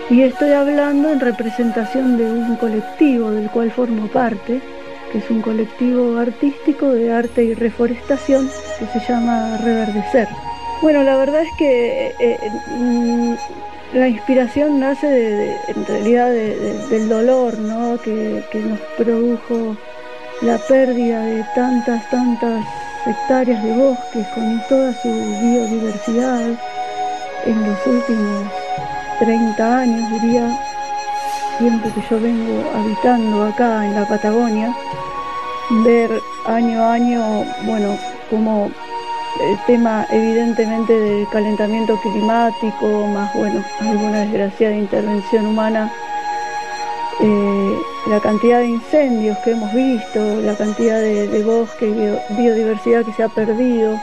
[0.09, 4.61] Y estoy hablando en representación de un colectivo del cual formo parte,
[5.11, 10.29] que es un colectivo artístico de arte y reforestación que se llama Reverdecer.
[10.81, 12.37] Bueno, la verdad es que eh,
[12.77, 13.33] mm,
[13.93, 17.99] la inspiración nace de, en realidad del dolor ¿no?
[18.01, 19.75] que, nos produjo
[20.41, 22.65] la pérdida de tantas, tantas
[23.05, 26.51] hectáreas de bosques con toda su biodiversidad
[27.45, 28.66] en los últimos
[29.19, 30.59] 30 años, diría,
[31.57, 34.75] siempre que yo vengo habitando acá en la Patagonia,
[35.83, 36.09] ver
[36.45, 37.97] año a año, bueno,
[38.29, 38.71] como
[39.41, 45.91] el tema evidentemente del calentamiento climático, más bueno, alguna desgraciada intervención humana,
[47.19, 53.13] eh, la cantidad de incendios que hemos visto, la cantidad de, bosque y biodiversidad que
[53.13, 53.99] se ha perdido.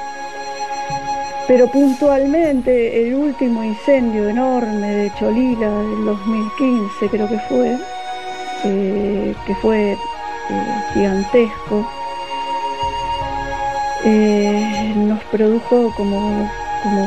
[1.47, 7.79] Pero puntualmente el último incendio enorme de Cholila del 2015 creo que fue,
[8.65, 9.97] eh, que fue eh,
[10.95, 11.87] gigantesco,
[14.07, 16.51] eh, nos produjo como,
[16.83, 17.07] como,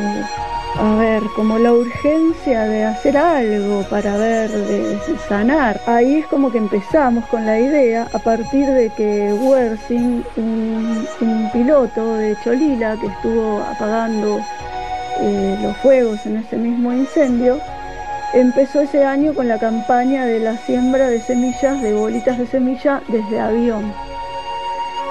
[0.79, 5.81] a ver, como la urgencia de hacer algo para ver, de sanar.
[5.87, 11.07] Ahí es como que empezamos con la idea a partir de que Wersing, un,
[11.51, 14.39] piloto de Cholila que estuvo apagando
[15.19, 17.59] eh, los fuegos en ese mismo incendio,
[18.33, 23.01] empezó ese año con la campaña de la siembra de semillas, de bolitas de semilla
[23.07, 23.91] desde avión.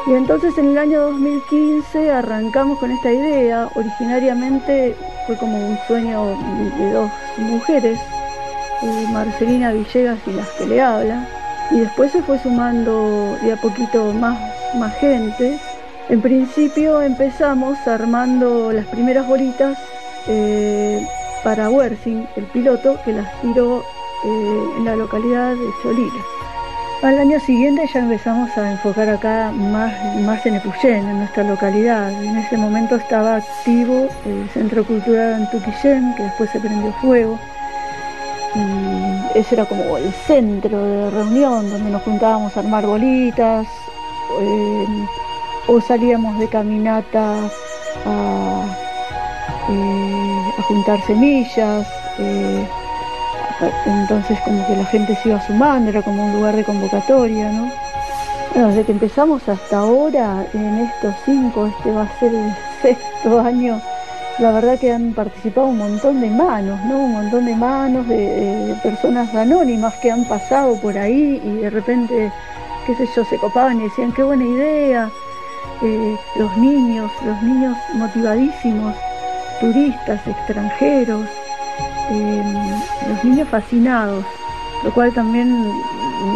[0.06, 3.68] Y entonces en el año 2015 arrancamos con esta idea.
[3.74, 4.94] Originariamente
[5.26, 6.36] fue como un sueño
[6.78, 7.98] de dos mujeres,
[8.82, 11.26] eh, Marcelina Villegas y las que le habla.
[11.70, 14.38] Y después se fue sumando de a poquito más,
[14.76, 15.58] más gente.
[16.08, 19.76] En principio empezamos armando las primeras bolitas
[20.28, 21.04] eh,
[21.42, 23.80] para Wersing, el piloto, que las tiró
[24.24, 26.35] eh, en la localidad de Cholila.
[27.02, 29.92] Al año siguiente ya empezamos a enfocar acá más,
[30.22, 32.10] más en Epuyén, en nuestra localidad.
[32.10, 37.38] En ese momento estaba activo el Centro Cultural Antuquillén, que después se prendió fuego.
[39.34, 43.66] Ese era como el centro de reunión, donde nos juntábamos a armar bolitas,
[44.40, 45.06] eh,
[45.68, 47.34] o salíamos de caminata
[48.06, 48.64] a,
[49.68, 51.86] eh, juntar semillas.
[52.18, 52.66] Eh,
[53.86, 57.70] entonces como que la gente se iba sumando, era como un lugar de convocatoria, ¿no?
[58.52, 63.40] Bueno, desde que empezamos hasta ahora, en estos cinco, este va a ser el sexto
[63.40, 63.80] año,
[64.38, 66.98] la verdad que han participado un montón de manos, ¿no?
[66.98, 72.30] Un montón de manos de, personas anónimas que han pasado por ahí y de repente,
[72.86, 75.10] qué sé yo, se copaban y decían, qué buena idea.
[75.82, 78.94] Eh, los niños, los niños motivadísimos,
[79.60, 81.26] turistas, extranjeros,
[82.08, 82.54] Em,
[83.08, 84.24] los niños fascinados,
[84.84, 85.50] lo cual también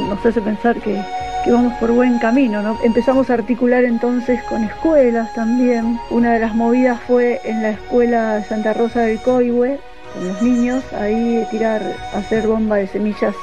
[0.09, 1.01] nos hace pensar que,
[1.45, 2.63] que vamos por buen camino.
[2.63, 2.77] ¿no?
[2.83, 5.99] Empezamos a articular entonces con escuelas también.
[6.11, 9.79] Una de las movidas fue en la escuela Santa Rosa del Coihue,
[10.13, 11.83] con los niños, ahí tirar,
[12.15, 13.35] hacer bomba de semillas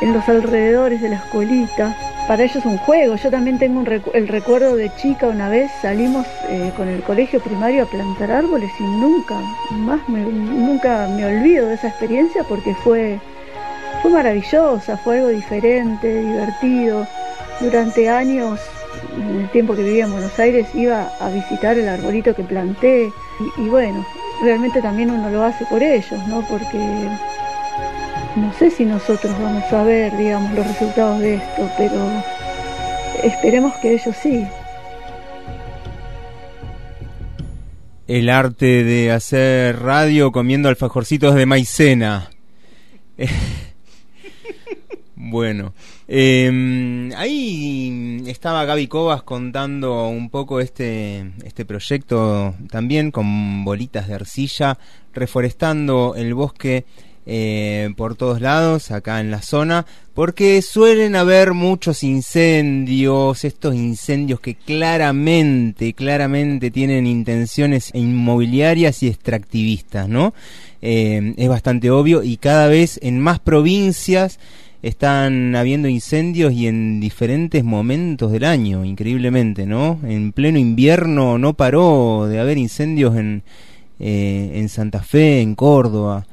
[0.00, 1.96] en los alrededores de la escuelita.
[2.30, 3.16] Para ellos es un juego.
[3.16, 3.82] Yo también tengo
[4.14, 8.70] el recuerdo de chica, una vez salimos eh, con el colegio primario a plantar árboles
[8.78, 9.34] y nunca
[9.72, 13.18] más me, nunca me olvido de esa experiencia porque fue,
[14.00, 17.04] fue maravillosa, fue algo diferente, divertido.
[17.58, 18.60] Durante años,
[19.16, 23.12] en el tiempo que vivía en Buenos Aires, iba a visitar el arbolito que planté
[23.56, 24.06] y, y bueno,
[24.40, 26.42] realmente también uno lo hace por ellos, ¿no?
[26.42, 26.78] Porque
[28.36, 32.08] no sé si nosotros vamos a ver, digamos, los resultados de esto, pero
[33.22, 34.46] esperemos que ellos sí.
[38.06, 42.30] El arte de hacer radio comiendo alfajorcitos de maicena.
[45.14, 45.74] bueno,
[46.08, 54.14] eh, ahí estaba Gaby Cobas contando un poco este, este proyecto también con bolitas de
[54.14, 54.78] arcilla,
[55.12, 56.84] reforestando el bosque
[57.26, 64.40] eh, por todos lados acá en la zona porque suelen haber muchos incendios estos incendios
[64.40, 70.32] que claramente claramente tienen intenciones inmobiliarias y extractivistas no
[70.82, 74.38] eh, es bastante obvio y cada vez en más provincias
[74.82, 79.98] están habiendo incendios y en diferentes momentos del año, increíblemente, ¿no?
[80.04, 83.42] En pleno invierno no paró de haber incendios en,
[83.98, 86.26] eh, en Santa Fe, en Córdoba.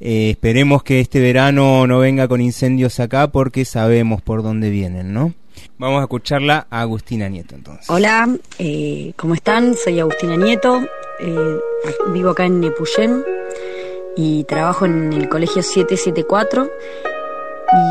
[0.00, 5.12] Eh, esperemos que este verano no venga con incendios acá porque sabemos por dónde vienen,
[5.12, 5.32] ¿no?
[5.78, 7.88] Vamos a escucharla a Agustina Nieto entonces.
[7.88, 8.28] Hola,
[8.58, 9.74] eh, ¿cómo están?
[9.74, 10.82] Soy Agustina Nieto,
[11.20, 11.58] eh,
[12.12, 13.24] vivo acá en Nepuyén
[14.16, 16.70] y trabajo en el colegio 774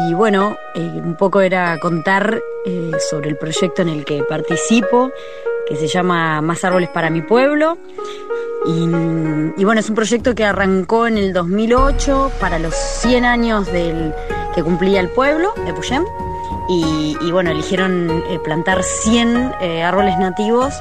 [0.07, 2.41] y bueno, un poco era contar
[3.11, 5.11] sobre el proyecto en el que participo,
[5.68, 7.78] que se llama Más árboles para mi pueblo
[8.68, 14.14] y, bueno, es un proyecto que arrancó en el 2008 para los 100 años del
[14.56, 16.04] que cumplía el pueblo de Puyén.
[16.68, 20.74] Y, bueno, eligieron eh, plantar 100 eh, árboles nativos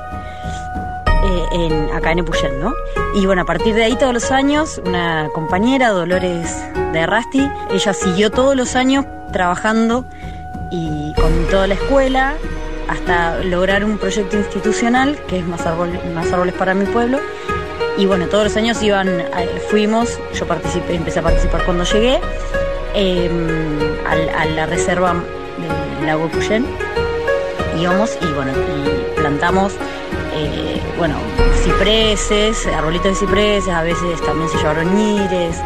[1.25, 2.73] eh, en, acá en Epuyén, ¿no?
[3.15, 6.57] Y bueno, a partir de ahí todos los años, una compañera, Dolores
[6.95, 10.07] de Rasti, ella siguió todos los años trabajando
[10.71, 12.35] y con toda la escuela
[12.89, 15.61] hasta lograr un proyecto institucional que es Más,
[16.15, 17.19] más Árboles para mi pueblo
[17.97, 19.27] y bueno, todos los años iban, eh,
[19.71, 22.21] fuimos, yo participé, empecé a participar cuando llegué
[22.93, 23.47] em,
[24.05, 25.15] a, la reserva
[25.99, 26.67] del lago Cuyén.
[27.81, 28.53] Íbamos y bueno,
[29.15, 29.75] plantamos,
[30.35, 31.17] eh, bueno,
[31.63, 35.61] cipreses, arbolitos de cipreses, a veces también se llevaron ñires,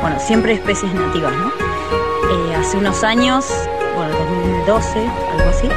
[0.00, 1.48] bueno, siempre especies nativas, ¿no?
[1.48, 3.46] Eh, hace unos años,
[3.94, 4.98] bueno, 2012,
[5.32, 5.68] algo así,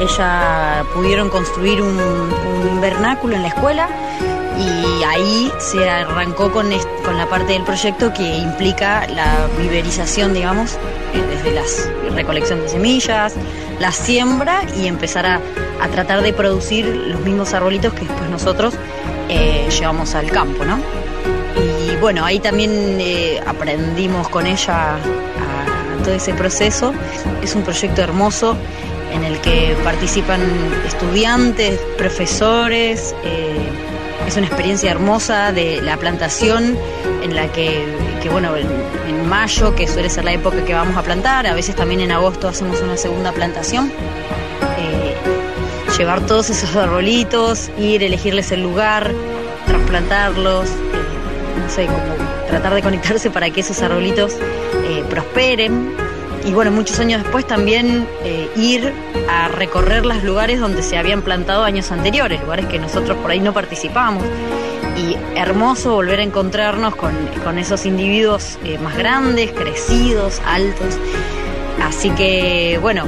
[0.00, 3.88] ella pudieron construir un, un vernáculo en la escuela
[4.60, 6.68] y ahí se arrancó con,
[7.04, 10.74] con la parte del proyecto que implica la viverización, digamos,
[11.14, 13.34] eh, desde la recolección de semillas,
[13.78, 15.40] la siembra y empezar a,
[15.92, 18.74] tratar de producir los mismos arbolitos que después nosotros
[19.28, 20.78] eh, llevamos al campo, ¿no?
[21.56, 22.70] Y bueno, ahí también
[23.00, 26.92] eh, aprendimos con ella a, todo ese proceso.
[27.42, 28.56] Es un proyecto hermoso
[29.12, 30.40] en el que participan
[30.86, 33.14] estudiantes, profesores,
[34.30, 36.78] es una experiencia hermosa de la plantación
[37.22, 37.84] en la que,
[38.30, 42.00] bueno, en, mayo, que suele ser la época que vamos a plantar, a veces también
[42.00, 43.92] en agosto hacemos una segunda plantación.
[44.78, 45.14] Eh,
[45.98, 49.12] llevar todos esos arbolitos, ir, elegirles el lugar,
[49.66, 52.14] trasplantarlos, eh, no sé, como
[52.48, 54.34] tratar de conectarse para que esos arbolitos
[54.84, 55.94] eh, prosperen
[56.44, 58.92] y bueno, muchos años después también eh, ir
[59.28, 63.40] a recorrer los lugares donde se habían plantado años anteriores, lugares que nosotros por ahí
[63.40, 64.24] no participamos.
[64.96, 70.98] Y hermoso volver a encontrarnos con, esos individuos eh, más grandes, crecidos, altos.
[71.82, 73.04] Así que bueno,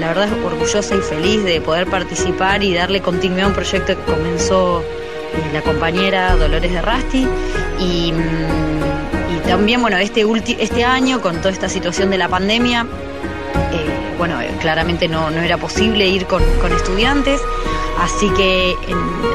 [0.00, 3.96] la verdad es orgullosa y feliz de poder participar y darle continuidad a un proyecto
[3.96, 7.26] que comenzó eh, la compañera Dolores de Rasti.
[7.78, 8.12] Y.
[8.12, 8.69] Mm,
[9.50, 10.24] también, bueno, este,
[10.60, 12.86] este año, con toda esta situación de la pandemia,
[13.72, 16.40] eh, bueno, eh, claramente no, era posible ir con,
[16.72, 17.40] estudiantes,
[17.98, 18.76] así que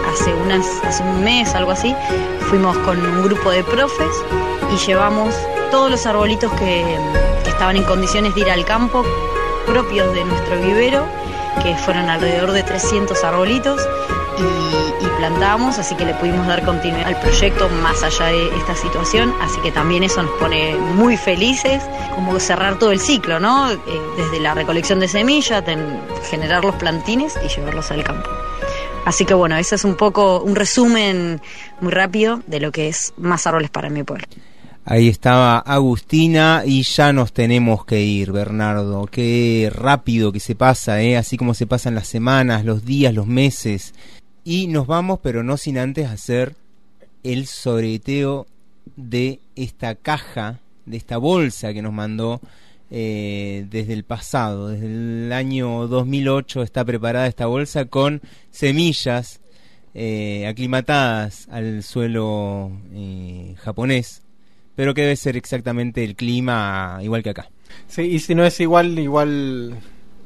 [0.10, 1.94] hace, unas, hace un mes, algo así,
[2.50, 4.24] fuimos con un grupo de profes
[4.74, 5.36] y llevamos
[5.70, 6.86] todos los arbolitos que,
[7.44, 9.04] que estaban en condiciones de ir al campo,
[9.66, 11.06] propios de nuestro vivero,
[11.62, 13.82] que fueron alrededor de 300 arbolitos
[14.38, 19.34] y, plantamos, así que le pudimos dar continuidad al proyecto más allá de esta situación,
[19.42, 21.82] así que también eso nos pone muy felices,
[22.14, 23.72] como cerrar todo el ciclo, ¿no?
[23.72, 23.78] Eh,
[24.18, 25.64] desde la recolección de semillas,
[26.30, 28.30] generar los plantines y llevarlos al campo.
[29.06, 31.40] Así que bueno, ese es un poco un resumen
[31.80, 34.26] muy rápido de lo que es más árboles para mi pueblo.
[34.88, 39.08] Ahí estaba Agustina y ya nos tenemos que ir, Bernardo.
[39.08, 41.18] Qué rápido que se pasa, ¿eh?
[41.18, 43.96] así como se pasan las semanas, los días, los meses.
[44.46, 46.56] Y nos vamos, pero no sin antes hacer
[47.24, 48.46] el sobreteo
[48.96, 52.40] de esta caja, de esta bolsa que nos mandó
[52.92, 54.70] eh, desde el pasado.
[54.70, 59.42] Desde el año 2008 está preparada esta bolsa con semillas
[59.96, 64.22] eh, aclimatadas al suelo eh, japonés
[64.76, 67.50] pero que debe ser exactamente el clima igual que acá.
[67.88, 69.76] Sí, y si no es igual, igual,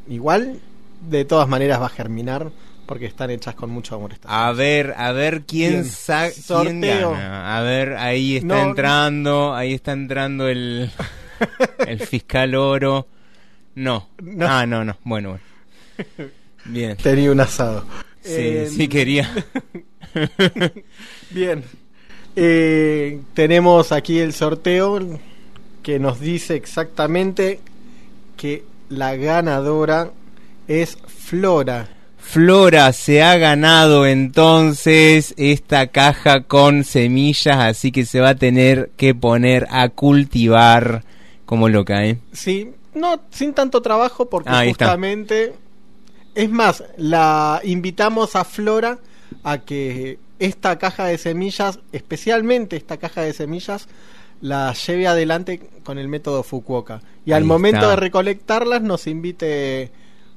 [0.08, 0.60] igual,
[1.08, 2.52] de todas maneras va a germinar
[2.90, 4.14] porque están hechas con mucho amor.
[4.14, 5.86] estas A ver, a ver quién Bien.
[5.86, 7.12] sa quién Sorteo.
[7.12, 7.56] gana.
[7.58, 8.70] A ver, ahí está No.
[8.70, 10.90] entrando, ahí está entrando el
[11.88, 13.06] el fiscal oro.
[13.76, 14.10] No.
[14.24, 14.48] No.
[14.50, 14.98] Ah, no, no.
[15.04, 16.32] Bueno, bueno.
[16.66, 16.98] Bien.
[16.98, 17.86] Tenía un asado.
[18.22, 19.30] Sí, Eh, sí quería.
[21.30, 21.64] Bien.
[22.36, 25.00] Eh, tenemos aquí el sorteo
[25.84, 27.60] que nos dice exactamente
[28.36, 30.10] que la ganadora
[30.68, 31.88] es Flora.
[32.32, 38.92] Flora se ha ganado entonces esta caja con semillas, así que se va a tener
[38.98, 41.04] que poner a cultivar
[41.48, 42.20] como loca, ¿eh?
[42.32, 44.86] Sí, no sin tanto trabajo porque Ahí está.
[44.86, 45.56] justamente
[46.36, 49.00] es más, la invitamos a Flora
[49.44, 53.88] a que esta caja de semillas, especialmente esta caja de semillas,
[54.40, 57.02] la lleve adelante con el método Fukuoka.
[57.26, 57.90] Y al momento está.
[57.90, 59.90] de recolectarlas nos invite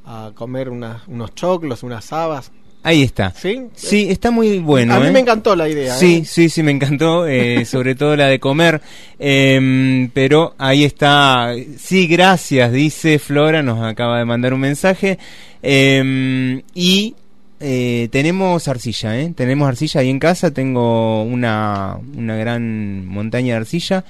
[0.04, 2.50] a comer unos choclos, unas habas.
[2.84, 3.30] Ahí está.
[3.30, 3.68] ¿Sí?
[3.74, 4.94] Sí, está muy bueno.
[4.94, 5.12] a mí ¿eh?
[5.12, 5.94] me encantó la idea.
[5.94, 6.24] Sí, ¿eh?
[6.24, 8.80] sí, sí, me encantó, eh, sobre todo la de comer.
[9.20, 11.54] Em, pero ahí está.
[11.78, 15.18] Sí, gracias, dice Flora, nos acaba de mandar un mensaje.
[15.62, 17.14] Em, y
[17.60, 19.32] eh, tenemos arcilla, ¿eh?
[19.36, 24.04] Tenemos arcilla ahí en casa, tengo una, una gran montaña de arcilla.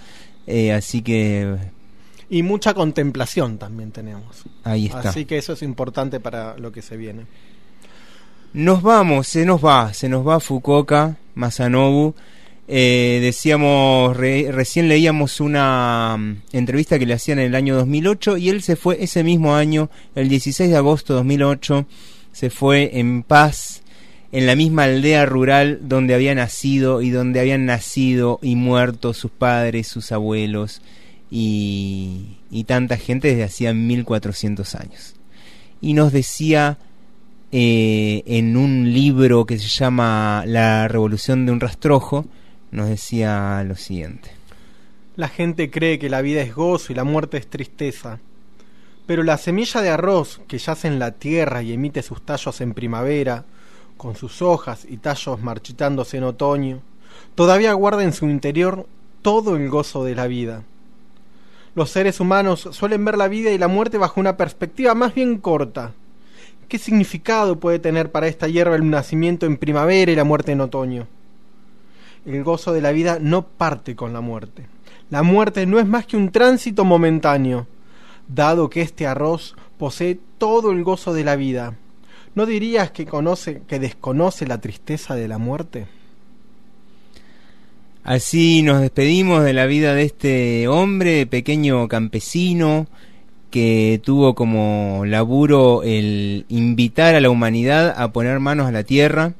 [0.46, 1.56] eh, así que
[2.32, 4.44] Y mucha contemplación también tenemos.
[4.64, 5.10] Ahí está.
[5.10, 7.26] Así que eso es importante para lo que se viene.
[8.54, 12.14] Nos vamos, se nos va, se nos va Fukuoka, Masanobu.
[12.68, 18.38] Eh, decíamos, re- recién leíamos una mm, entrevista que le hacían en el año 2008
[18.38, 21.84] y él se fue ese mismo año, el 16 de agosto de 2008,
[22.32, 23.82] se fue en paz
[24.32, 29.30] en la misma aldea rural donde había nacido y donde habían nacido y muerto sus
[29.30, 30.80] padres, sus abuelos
[31.34, 35.14] y, tanta gente desde hacía 1400 años.
[35.80, 36.78] Y nos decía
[37.50, 42.26] eh, en un libro que se llama La revolución de un rastrojo,
[42.70, 44.30] nos decía lo siguiente.
[45.16, 48.18] La gente cree que la vida es gozo y la muerte es tristeza.
[49.06, 52.74] Pero la semilla de arroz que yace en la tierra y emite sus tallos en
[52.74, 53.44] primavera,
[53.96, 56.80] con sus hojas y tallos marchitándose en otoño,
[57.34, 58.86] todavía guarda en su interior
[59.22, 60.64] todo el gozo de la vida.
[61.74, 65.38] Los seres humanos suelen ver la vida y la muerte bajo una perspectiva más bien
[65.38, 65.92] corta.
[66.68, 70.60] ¿Qué significado puede tener para esta hierba el nacimiento en primavera y la muerte en
[70.60, 71.06] otoño?
[72.26, 74.66] El gozo de la vida no parte con la muerte.
[75.08, 77.66] La muerte no es más que un tránsito momentáneo,
[78.28, 81.74] dado que este arroz posee todo el gozo de la vida.
[82.34, 85.86] ¿No dirías que conoce, que desconoce la tristeza de la muerte?
[88.04, 92.88] Así nos despedimos de la vida de este hombre, pequeño campesino,
[93.50, 99.34] que tuvo como laburo el invitar a la humanidad a poner manos a la tierra,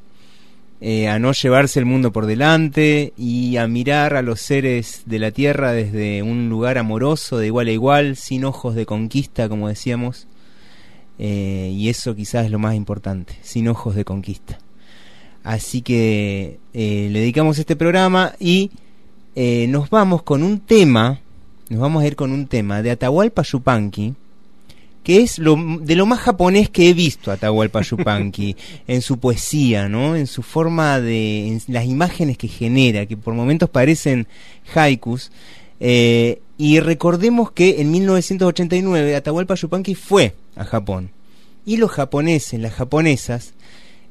[0.81, 5.19] eh, a no llevarse el mundo por delante y a mirar a los seres de
[5.19, 9.69] la tierra desde un lugar amoroso, de igual a igual, sin ojos de conquista, como
[9.69, 10.29] decíamos.
[11.19, 14.59] Eh, y eso quizás es lo más importante, sin ojos de conquista.
[15.44, 18.70] Así que eh, le dedicamos este programa y
[19.35, 21.20] eh, nos vamos con un tema,
[21.69, 24.14] nos vamos a ir con un tema de Atahualpa Yupanqui,
[25.02, 28.56] que es lo, de lo más japonés que he visto Atahualpa Yupanqui
[28.86, 30.14] en su poesía, ¿no?
[30.14, 34.28] En su forma de, en las imágenes que genera, que por momentos parecen
[34.74, 35.32] haikus.
[35.81, 41.10] Eh, y recordemos que en 1989 Atahualpa Yupanqui fue a Japón.
[41.64, 43.55] Y los japoneses, las japonesas,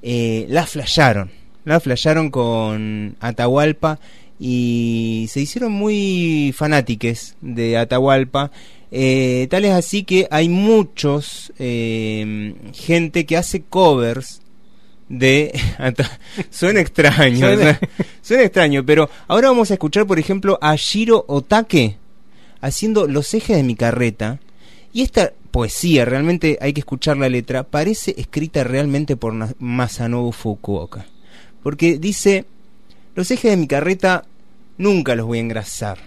[0.01, 1.31] eh, la flasharon.
[1.63, 3.99] La flasharon con Atahualpa
[4.39, 8.51] y se hicieron muy fanátiques de Atahualpa.
[8.91, 14.41] Eh, tal es así que hay muchos eh, gente que hace covers
[15.07, 15.51] de...
[16.49, 17.79] suena extraño, suena...
[18.21, 21.97] suena extraño, pero ahora vamos a escuchar, por ejemplo, a Shiro Otake
[22.61, 24.39] haciendo los ejes de mi carreta.
[24.93, 31.05] Y esta poesía, realmente hay que escuchar la letra, parece escrita realmente por Masanobu Fukuoka.
[31.61, 32.45] Porque dice,
[33.15, 34.25] los ejes de mi carreta
[34.77, 35.99] nunca los voy a engrasar.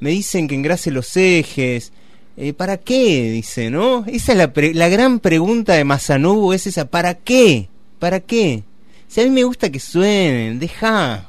[0.00, 1.92] Me dicen que engrase los ejes.
[2.36, 3.30] Eh, ¿Para qué?
[3.30, 4.04] Dice, ¿no?
[4.06, 7.68] Esa es la, la gran pregunta de Masanobu, es esa, ¿para qué?
[7.98, 8.64] ¿Para qué?
[9.06, 11.28] Si a mí me gusta que suenen, deja.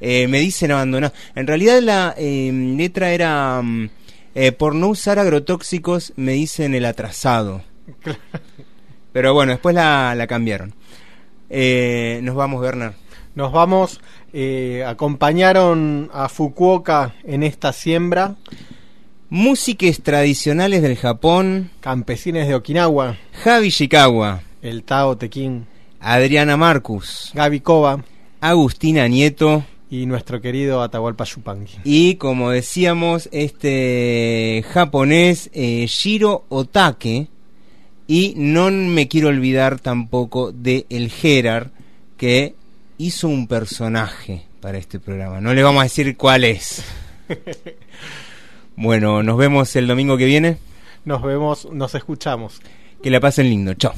[0.00, 1.12] Eh, me dicen abandonar.
[1.34, 3.60] En realidad la eh, letra era...
[3.62, 3.90] Mm,
[4.34, 7.62] eh, por no usar agrotóxicos me dicen el atrasado.
[9.12, 10.74] Pero bueno, después la, la cambiaron.
[11.48, 12.94] Eh, nos vamos, Bernard.
[13.34, 14.00] Nos vamos.
[14.32, 18.36] Eh, acompañaron a Fukuoka en esta siembra.
[19.28, 21.70] Músicas tradicionales del Japón.
[21.80, 23.16] Campesines de Okinawa.
[23.44, 24.42] Javi Ishikawa.
[24.62, 25.66] El Tao Tequín.
[26.00, 27.30] Adriana Marcus.
[27.34, 28.04] Gaby Kova.
[28.40, 31.78] Agustina Nieto y nuestro querido Atahualpa Yupanqui.
[31.84, 37.28] Y como decíamos, este japonés eh, Shiro Otake
[38.06, 41.68] y no me quiero olvidar tampoco de el Gerard
[42.16, 42.54] que
[42.98, 45.40] hizo un personaje para este programa.
[45.40, 46.84] No le vamos a decir cuál es.
[48.76, 50.58] bueno, nos vemos el domingo que viene.
[51.04, 52.60] Nos vemos, nos escuchamos.
[53.02, 53.74] Que la pasen lindo.
[53.74, 53.94] Chao.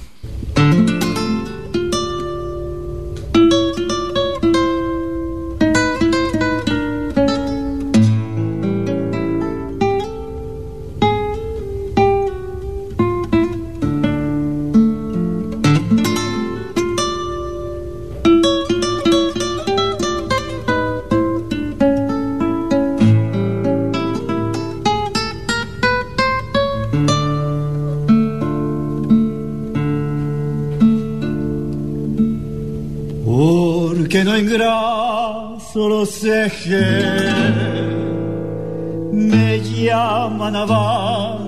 [39.12, 41.42] Me llaman abandonado.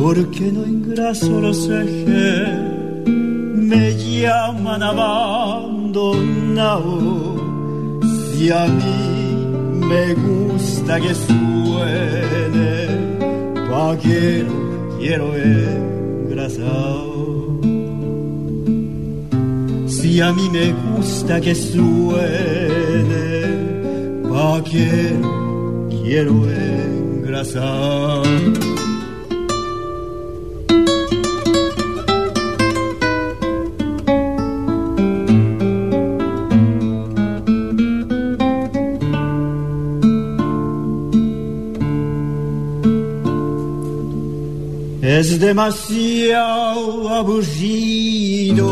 [0.00, 2.48] Porque no engraso los ejes,
[3.06, 5.98] me llaman abandonado.
[8.32, 9.46] Si a mí
[9.90, 12.86] me gusta que suene,
[13.68, 14.46] pa' que
[15.00, 17.07] quiero engrasado.
[20.00, 21.88] Si a mí me gusta que suene,
[24.30, 25.16] pa' que
[25.90, 28.22] quiero engrasar.
[45.02, 48.68] Es demasiado aburrido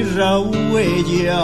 [0.00, 1.42] la huella.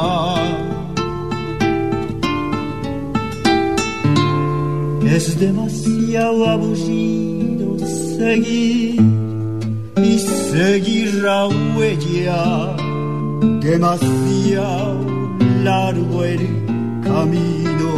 [5.04, 7.78] Es demasiado aburrido
[8.18, 9.00] seguir
[9.96, 12.76] y seguir la huella.
[13.60, 14.96] Demasiado
[15.64, 16.40] largo el
[17.02, 17.90] camino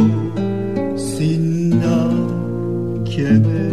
[0.95, 3.63] sin nada que me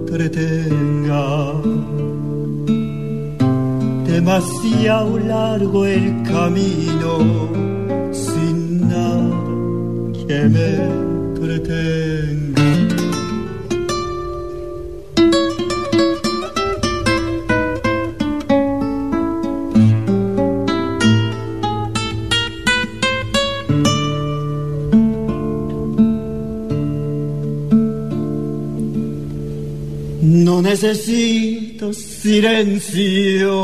[0.00, 1.52] entretenga
[4.20, 7.12] demasiado largo el camino
[8.12, 9.30] sin nada
[10.12, 10.72] que me
[11.40, 12.60] pretenga.
[30.20, 31.59] No necesito
[31.92, 33.56] silencio.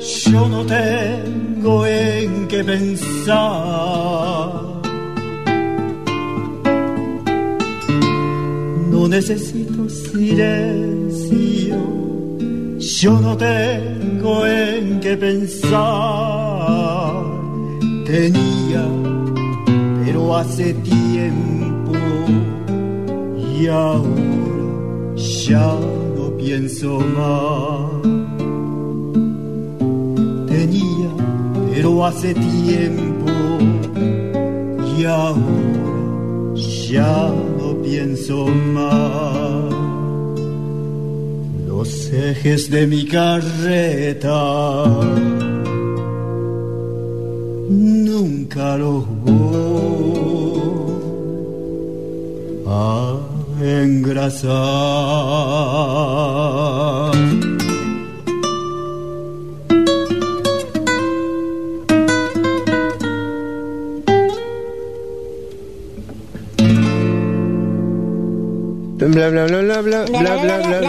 [0.00, 3.34] Yo no tengo en qué pensar.
[8.90, 11.76] No necesito silencio.
[12.78, 15.74] Yo no tengo en qué pensar.
[18.06, 18.84] Tenía,
[20.04, 21.44] pero hace tiempo
[23.60, 25.78] y ahora ya
[26.16, 28.02] no pienso más.
[30.48, 31.10] Tenía,
[31.72, 33.30] pero hace tiempo
[34.98, 35.40] y ahora
[36.88, 39.74] ya no pienso más.
[41.68, 44.84] Los ejes de mi carreta
[47.68, 49.94] nunca los voy
[53.64, 54.54] engrasar.
[69.08, 70.80] Bla bla bla bla bla bla bla bla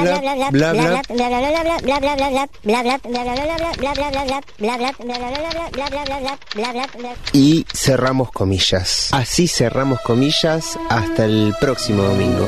[0.52, 1.02] bla bla bla
[7.34, 9.10] y cerramos comillas.
[9.12, 12.48] Así cerramos comillas hasta el próximo domingo.